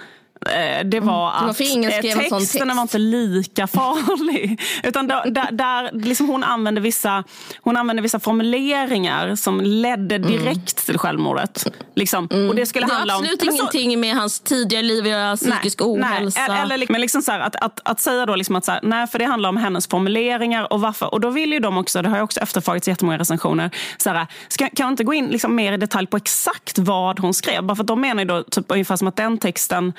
det 0.84 1.00
var 1.00 1.38
mm. 1.38 1.50
att 1.50 1.58
det 2.02 2.14
var 2.14 2.22
att 2.22 2.30
texten 2.30 2.76
var 2.76 2.82
inte 2.82 2.98
lika 2.98 3.66
farlig. 3.66 4.60
Utan 4.82 5.06
där, 5.06 5.52
där, 5.52 5.90
liksom 5.92 6.28
hon, 6.28 6.44
använde 6.44 6.80
vissa, 6.80 7.24
hon 7.60 7.76
använde 7.76 8.02
vissa 8.02 8.20
formuleringar 8.20 9.34
som 9.34 9.60
ledde 9.60 10.14
mm. 10.14 10.28
direkt 10.28 10.46
mm. 10.46 10.84
till 10.86 10.98
självmordet. 10.98 11.66
Liksom. 11.94 12.28
Mm. 12.30 12.48
Och 12.48 12.54
det 12.54 12.66
skulle 12.66 12.86
det 12.86 12.94
handla 12.94 13.14
absolut 13.14 13.42
om, 13.42 13.48
ingenting 13.48 13.92
så, 13.92 13.98
med 13.98 14.16
hans 14.16 14.40
tidigare 14.40 14.82
liv 14.82 15.04
att 15.04 15.10
göra, 15.10 15.36
psykisk 15.36 15.80
nej, 15.80 15.88
ohälsa. 15.88 16.46
Nej, 16.48 16.62
eller, 16.62 16.86
men 16.88 17.00
liksom 17.00 17.22
så 17.22 17.32
här, 17.32 17.40
att, 17.40 17.56
att, 17.56 17.80
att, 17.84 18.00
säga 18.00 18.26
då 18.26 18.36
liksom 18.36 18.56
att 18.56 18.64
så 18.64 18.72
här, 18.72 18.80
nej, 18.82 19.06
för 19.06 19.18
det 19.18 19.24
handlar 19.24 19.48
om 19.48 19.56
hennes 19.56 19.86
formuleringar 19.86 20.72
och 20.72 20.80
varför. 20.80 21.14
Och 21.14 21.20
då 21.20 21.30
vill 21.30 21.52
ju 21.52 21.58
de 21.58 21.78
också, 21.78 22.02
det 22.02 22.08
har 22.08 22.16
jag 22.16 22.24
också 22.24 22.40
efterfrågat 22.40 22.88
i 22.88 22.90
jättemånga 22.90 23.18
recensioner, 23.18 23.70
så 23.98 24.10
här, 24.10 24.26
ska, 24.48 24.64
kan 24.64 24.84
jag 24.84 24.92
inte 24.92 25.04
gå 25.04 25.14
in 25.14 25.26
liksom 25.26 25.54
mer 25.54 25.72
i 25.72 25.76
detalj 25.76 26.06
på 26.06 26.16
exakt 26.16 26.78
vad 26.78 27.18
hon 27.18 27.34
skrev? 27.34 27.62
Bara 27.64 27.76
för 27.76 27.82
att 27.82 27.88
de 27.88 28.00
menar 28.00 28.22
ju 28.22 28.28
då 28.28 28.42
typ, 28.42 28.64
ungefär 28.68 28.96
som 28.96 29.08
att 29.08 29.16
den 29.16 29.38
texten 29.38 29.92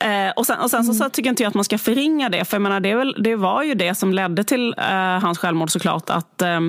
Eh, 0.00 0.30
och 0.36 0.46
sen, 0.46 0.60
och 0.60 0.70
sen 0.70 0.84
så, 0.84 0.94
så, 0.94 1.10
tycker 1.10 1.30
inte 1.30 1.42
jag 1.42 1.48
att 1.48 1.54
man 1.54 1.64
ska 1.64 1.78
förringa 1.78 2.28
det. 2.28 2.44
För 2.44 2.54
jag 2.54 2.62
menar, 2.62 2.80
det, 2.80 2.94
väl, 2.94 3.16
det 3.18 3.36
var 3.36 3.62
ju 3.62 3.74
det 3.74 3.94
som 3.94 4.12
ledde 4.12 4.44
till 4.44 4.74
eh, 4.78 4.84
hans 4.94 5.38
självmord 5.38 5.70
såklart. 5.70 6.10
Att, 6.10 6.42
eh, 6.42 6.60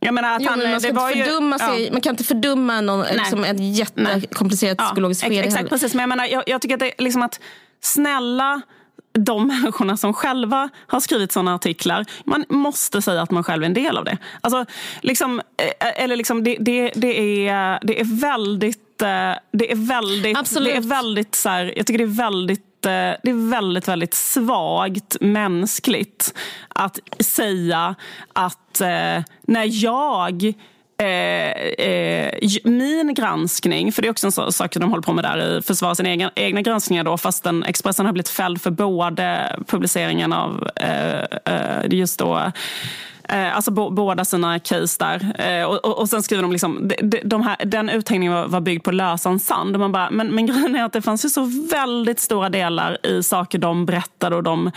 jag 0.00 0.14
menar 0.14 0.36
att 0.36 0.42
jo, 0.42 0.48
han, 0.50 0.70
man, 0.70 0.80
ska 0.80 0.88
inte 0.88 1.24
fördumma 1.24 1.56
ju, 1.56 1.58
sig, 1.58 1.84
ja. 1.84 1.92
man 1.92 2.00
kan 2.00 2.10
inte 2.10 2.24
fördumma 2.24 2.80
någon, 2.80 3.04
liksom 3.12 3.44
ett 3.44 3.60
jättekomplicerat 3.60 4.76
ja, 4.78 4.84
psykologiskt 4.84 5.24
skede. 5.24 5.42
Exakt, 5.42 5.68
precis. 5.68 5.94
Men 5.94 6.00
jag, 6.00 6.08
menar, 6.08 6.26
jag, 6.26 6.42
jag 6.46 6.62
tycker 6.62 6.74
att 6.74 6.80
det 6.80 6.92
liksom 6.98 7.22
att 7.22 7.40
snälla 7.80 8.62
de 9.18 9.46
människorna 9.62 9.96
som 9.96 10.14
själva 10.14 10.68
har 10.86 11.00
skrivit 11.00 11.32
sådana 11.32 11.54
artiklar, 11.54 12.04
man 12.24 12.44
måste 12.48 13.02
säga 13.02 13.22
att 13.22 13.30
man 13.30 13.44
själv 13.44 13.62
är 13.62 13.66
en 13.66 13.74
del 13.74 13.98
av 13.98 14.04
det. 14.04 14.18
Alltså, 14.40 14.66
liksom, 15.00 15.40
eh, 15.40 16.04
eller 16.04 16.16
liksom, 16.16 16.44
det, 16.44 16.56
det, 16.60 16.92
det, 16.94 17.48
är, 17.48 17.78
det 17.82 18.00
är 18.00 18.20
väldigt... 18.20 19.02
Eh, 19.02 19.32
det 19.52 19.72
är 19.72 19.88
väldigt, 19.88 20.38
Absolut. 20.38 20.68
det 20.68 20.76
är 20.76 20.80
väldigt 20.80 21.34
så 21.34 21.48
här, 21.48 21.72
jag 21.76 21.86
tycker 21.86 21.98
det 21.98 22.04
är 22.04 22.16
väldigt 22.16 22.73
Eh, 22.86 23.16
det 23.22 23.30
är 23.30 23.50
väldigt, 23.50 23.88
väldigt 23.88 24.14
svagt 24.14 25.16
mänskligt 25.20 26.34
att 26.68 26.98
säga 27.20 27.94
att 28.32 28.80
eh, 28.80 29.22
när 29.42 29.84
jag 29.84 30.54
Eh, 30.98 31.86
eh, 31.86 32.30
min 32.64 33.14
granskning, 33.14 33.92
för 33.92 34.02
det 34.02 34.08
är 34.08 34.10
också 34.10 34.26
en 34.26 34.52
sak 34.52 34.74
de 34.74 34.90
håller 34.90 35.02
på 35.02 35.12
med 35.12 35.24
där 35.24 35.58
i 35.58 35.62
försvara 35.62 35.94
sina 35.94 36.08
egna, 36.08 36.30
egna 36.34 36.62
granskningar 36.62 37.04
då, 37.04 37.18
fastän 37.18 37.62
Expressen 37.62 38.06
har 38.06 38.12
blivit 38.12 38.28
fälld 38.28 38.60
för 38.60 38.70
både 38.70 39.56
publiceringen 39.66 40.32
av 40.32 40.68
eh, 40.76 41.20
eh 41.44 41.84
just 41.90 42.18
då 42.18 42.52
Eh, 43.28 43.56
alltså 43.56 43.70
båda 43.70 44.24
sina 44.24 44.58
case 44.58 44.96
där. 44.98 45.40
Eh, 45.48 45.64
och, 45.64 45.84
och, 45.84 45.98
och, 45.98 46.08
sen 46.08 46.22
skriver 46.22 46.42
de 46.42 46.52
liksom, 46.52 46.92
de, 47.02 47.20
de 47.24 47.42
här, 47.42 47.56
den 47.64 47.88
uthängningen 47.88 48.34
var, 48.34 48.46
var 48.46 48.60
byggd 48.60 48.84
på 48.84 48.90
lösan 48.90 49.38
sand. 49.38 49.78
Man 49.78 49.92
bara, 49.92 50.10
men, 50.10 50.28
men 50.28 50.46
grejen 50.46 50.76
är 50.76 50.84
att 50.84 50.92
det 50.92 51.02
fanns 51.02 51.24
ju 51.24 51.28
så 51.28 51.44
väldigt 51.70 52.20
stora 52.20 52.48
delar 52.48 53.06
i 53.06 53.22
saker 53.22 53.58
de 53.58 53.86
berättade 53.86 54.36
och 54.36 54.42
de 54.42 54.70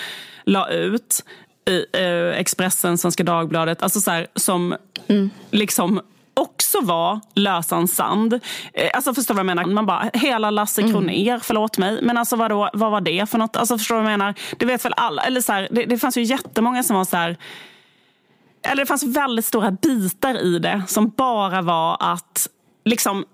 la 0.43 0.69
ut 0.69 1.23
i 1.69 1.85
eh, 1.93 2.39
Expressen, 2.39 2.97
Svenska 2.97 3.23
Dagbladet, 3.23 3.83
alltså 3.83 4.01
så 4.01 4.11
här, 4.11 4.27
som 4.35 4.75
mm. 5.07 5.29
liksom 5.51 6.01
också 6.33 6.81
var 6.81 7.19
lösan 7.33 7.87
sand. 7.87 8.33
Eh, 8.73 8.89
alltså 8.93 9.13
förstår 9.13 9.33
vad 9.33 9.39
jag 9.39 9.45
menar? 9.45 9.65
Man 9.65 9.85
bara, 9.85 10.09
hela 10.13 10.49
Lasse 10.49 10.81
mm. 10.81 10.93
Kroner, 10.93 11.13
mm. 11.13 11.39
förlåt 11.39 11.77
mig. 11.77 11.99
Men 12.01 12.17
alltså 12.17 12.35
vadå, 12.35 12.69
vad 12.73 12.91
var 12.91 13.01
det 13.01 13.29
för 13.29 13.37
något? 13.37 13.55
Alltså 13.55 13.77
förstår 13.77 13.95
vad 13.95 14.03
jag 14.03 14.19
menar? 14.19 14.33
Det 14.57 14.65
vet 14.65 14.85
väl 14.85 14.93
alla. 14.97 15.21
Eller 15.21 15.41
så 15.41 15.53
här, 15.53 15.67
det, 15.71 15.85
det 15.85 15.97
fanns 15.97 16.17
ju 16.17 16.23
jättemånga 16.23 16.83
som 16.83 16.95
var 16.95 17.05
så 17.05 17.17
här 17.17 17.37
eller 18.63 18.81
det 18.81 18.85
fanns 18.85 19.03
väldigt 19.03 19.45
stora 19.45 19.71
bitar 19.71 20.43
i 20.43 20.59
det 20.59 20.83
som 20.87 21.09
bara 21.09 21.61
var 21.61 21.97
att 21.99 22.49
liksom, 22.85 23.25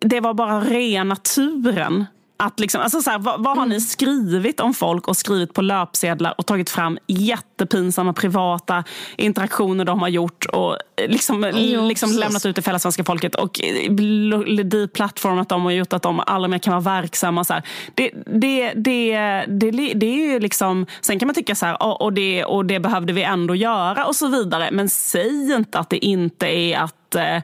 det 0.00 0.20
var 0.20 0.34
bara 0.34 0.60
rena 0.60 1.16
turen 1.16 2.04
att 2.36 2.60
liksom, 2.60 2.80
alltså 2.80 3.02
så 3.02 3.10
här, 3.10 3.18
vad, 3.18 3.44
vad, 3.44 3.56
har 3.56 3.66
ni 3.66 3.74
mm. 3.74 3.80
skrivit 3.80 4.60
om 4.60 4.74
folk 4.74 5.08
och 5.08 5.16
skrivit 5.16 5.54
på 5.54 5.62
löpsedlar 5.62 6.34
och 6.38 6.46
tagit 6.46 6.70
fram 6.70 6.98
jättepinsamma 7.06 8.12
privata 8.12 8.84
interaktioner 9.16 9.84
de 9.84 10.00
har 10.00 10.08
gjort 10.08 10.44
och 10.44 10.76
liksom, 11.08 11.52
jo, 11.54 11.88
liksom 11.88 12.10
lämnat 12.10 12.46
ut 12.46 12.54
till 12.54 12.64
hela 12.64 12.78
svenska 12.78 13.04
folket 13.04 13.34
och 13.34 13.60
deplattformat 14.64 15.48
dem 15.48 15.66
och 15.66 15.72
gjort 15.72 15.92
att 15.92 16.02
de 16.02 16.20
aldrig 16.26 16.50
mer 16.50 16.58
kan 16.58 16.82
vara 16.82 17.00
verksamma. 17.00 17.44
Så 17.44 17.52
här. 17.52 17.62
Det, 17.94 18.10
det, 18.26 18.72
det, 18.72 19.16
det, 19.48 19.70
det 19.94 20.06
är 20.06 20.32
ju 20.32 20.38
liksom, 20.40 20.86
sen 21.00 21.18
kan 21.18 21.26
man 21.26 21.34
tycka 21.34 21.54
så 21.54 21.66
här, 21.66 22.02
och, 22.02 22.12
det, 22.12 22.44
och 22.44 22.64
det 22.64 22.80
behövde 22.80 23.12
vi 23.12 23.22
ändå 23.22 23.54
göra 23.54 24.04
och 24.04 24.16
så 24.16 24.28
vidare. 24.28 24.68
Men 24.72 24.88
säg 24.88 25.52
inte 25.52 25.78
att 25.78 25.90
det 25.90 26.04
inte 26.04 26.46
är 26.46 26.78
att 26.78 27.14
eh, 27.14 27.42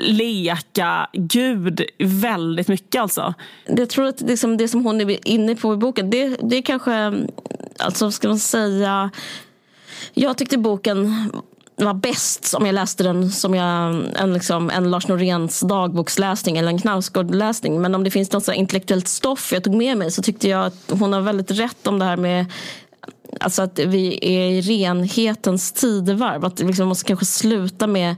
leka 0.00 1.08
Gud 1.12 1.82
väldigt 1.98 2.68
mycket. 2.68 3.02
Alltså. 3.02 3.34
Jag 3.66 3.90
tror 3.90 4.06
att 4.06 4.20
liksom 4.20 4.56
det 4.56 4.68
som 4.68 4.84
hon 4.84 5.00
är 5.00 5.28
inne 5.28 5.54
på 5.54 5.74
i 5.74 5.76
boken, 5.76 6.10
det, 6.10 6.36
det 6.42 6.56
är 6.56 6.62
kanske, 6.62 7.12
alltså 7.78 8.10
ska 8.10 8.28
man 8.28 8.38
säga, 8.38 9.10
jag 10.14 10.38
tyckte 10.38 10.58
boken 10.58 11.30
var 11.76 11.94
bäst 11.94 12.44
som 12.44 12.66
jag 12.66 12.74
läste 12.74 13.02
den 13.02 13.30
som 13.30 13.54
jag, 13.54 14.04
en, 14.16 14.32
liksom, 14.32 14.70
en 14.70 14.90
Lars 14.90 15.08
Noréns 15.08 15.60
dagboksläsning 15.60 16.56
eller 16.56 16.68
en 16.68 16.78
Knausgård-läsning. 16.78 17.80
Men 17.80 17.94
om 17.94 18.04
det 18.04 18.10
finns 18.10 18.32
något 18.32 18.48
intellektuellt 18.48 19.08
stoff 19.08 19.52
jag 19.52 19.64
tog 19.64 19.74
med 19.74 19.96
mig 19.96 20.10
så 20.10 20.22
tyckte 20.22 20.48
jag 20.48 20.66
att 20.66 20.92
hon 20.98 21.12
har 21.12 21.20
väldigt 21.20 21.50
rätt 21.50 21.86
om 21.86 21.98
det 21.98 22.04
här 22.04 22.16
med 22.16 22.46
Alltså 23.40 23.62
att 23.62 23.78
vi 23.78 24.18
är 24.22 24.50
i 24.50 24.60
renhetens 24.60 25.72
tidevarv. 25.72 26.44
Att 26.44 26.60
vi 26.60 26.64
liksom 26.64 26.88
måste 26.88 27.04
kanske 27.04 27.26
sluta 27.26 27.86
med 27.86 28.16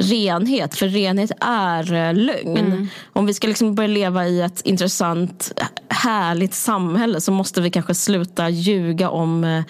renhet. 0.00 0.74
För 0.74 0.88
renhet 0.88 1.30
är 1.40 1.92
eh, 1.92 2.14
lögn. 2.14 2.58
Mm. 2.58 2.88
Om 3.12 3.26
vi 3.26 3.34
ska 3.34 3.46
liksom 3.48 3.74
börja 3.74 3.88
leva 3.88 4.26
i 4.26 4.40
ett 4.40 4.60
intressant, 4.60 5.62
härligt 5.88 6.54
samhälle 6.54 7.20
så 7.20 7.32
måste 7.32 7.60
vi 7.60 7.70
kanske 7.70 7.94
sluta 7.94 8.48
ljuga 8.48 9.10
om 9.10 9.44
eh, 9.44 9.62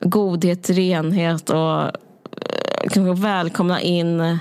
godhet, 0.00 0.70
renhet 0.70 1.50
och 1.50 1.82
eh, 1.82 1.90
kanske 2.90 3.22
välkomna 3.22 3.80
in 3.80 4.38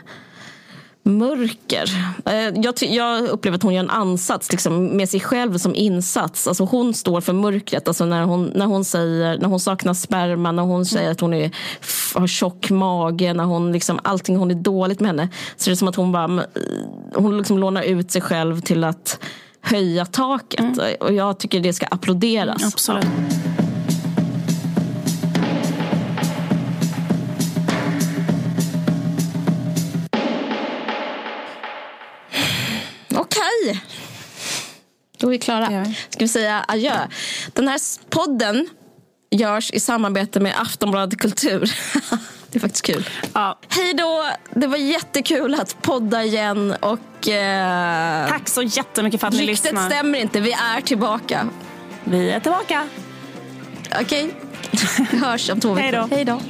mörker. 1.04 1.90
Eh, 2.26 2.62
jag, 2.64 2.76
jag, 2.82 3.24
upplever 3.24 3.56
att 3.56 3.64
hon 3.64 3.74
gör 3.74 3.84
en 3.84 3.90
ansats 3.90 4.52
liksom, 4.52 4.86
med 4.86 5.10
sig 5.10 5.20
själv 5.20 5.58
som 5.58 5.76
insats. 5.76 6.48
Alltså 6.48 6.64
hon 6.64 6.94
står 6.94 7.22
för 7.22 7.34
mörkret. 7.34 7.88
Alltså 7.88 8.06
när, 8.06 8.24
hon, 8.24 8.52
när, 8.56 8.66
hon 8.66 8.86
säger, 8.86 9.38
när 9.38 9.48
hon 9.48 9.60
saknar 9.60 9.94
sperma, 9.94 10.52
när 10.52 10.64
hon 10.64 10.86
säger 10.86 11.12
att 11.12 11.20
hon 11.20 11.34
är, 11.34 11.52
har 12.16 12.28
tjock 12.28 12.70
mage, 12.70 13.34
när 13.34 13.44
hon 13.44 13.72
liksom, 13.72 14.00
allting 14.04 14.38
hon 14.38 14.52
är 14.52 14.56
dåligt 14.56 15.00
med 15.00 15.10
henne. 15.10 15.30
Så 15.58 15.70
det 15.70 15.74
är 15.74 15.76
som 15.76 15.88
att 15.88 15.96
hon 15.96 16.12
bara 16.12 16.44
hon 17.16 17.38
liksom 17.38 17.58
lånar 17.58 17.82
ut 17.82 18.12
sig 18.12 18.22
själv 18.22 18.62
till 18.62 18.84
att 18.84 19.20
höja 19.62 20.06
taket. 20.06 20.60
Mm. 20.60 20.96
Och 21.00 21.14
jag 21.14 21.38
tycker 21.40 21.60
det 21.60 21.74
ska 21.74 21.86
applåderas. 21.86 22.74
Absolut. 22.74 23.06
Då 35.24 35.28
är 35.28 35.32
vi 35.32 35.40
klara. 35.40 35.72
Ja. 35.72 35.86
Ska 36.10 36.20
vi 36.20 36.28
säga 36.28 36.66
adjö. 36.68 36.98
Den 37.54 37.68
här 37.68 37.80
podden 38.10 38.70
görs 39.32 39.72
i 39.72 39.80
samarbete 39.80 40.40
med 40.40 40.54
Aftonbladet 40.62 41.20
Kultur. 41.20 41.60
Det 42.50 42.60
är 42.60 42.60
faktiskt 42.60 42.86
kul. 42.86 43.10
Ja. 43.34 43.60
Hej 43.70 43.94
då! 43.94 44.26
Det 44.54 44.68
var 44.68 44.78
jättekul 44.78 45.56
att 45.56 45.82
podda 45.82 46.24
igen. 46.24 46.76
Och, 46.80 47.28
eh, 47.28 48.28
Tack 48.28 48.50
så 48.50 48.62
jättemycket 48.62 49.20
för 49.20 49.28
att 49.28 49.34
ni 49.34 49.46
lyssnar. 49.46 49.72
Ryktet 49.72 49.86
stämmer 49.86 50.20
inte. 50.20 50.40
Vi 50.40 50.52
är 50.52 50.82
tillbaka. 50.82 51.48
Vi 52.04 52.30
är 52.30 52.40
tillbaka. 52.40 52.88
Okej. 54.02 54.04
Okay. 54.04 55.06
Vi 55.12 55.18
hörs 55.18 55.50
om 55.50 55.60
två 55.60 55.74
veckor. 55.74 56.08
Hej 56.10 56.10
då. 56.10 56.16
Hej 56.16 56.26
då. 56.26 56.42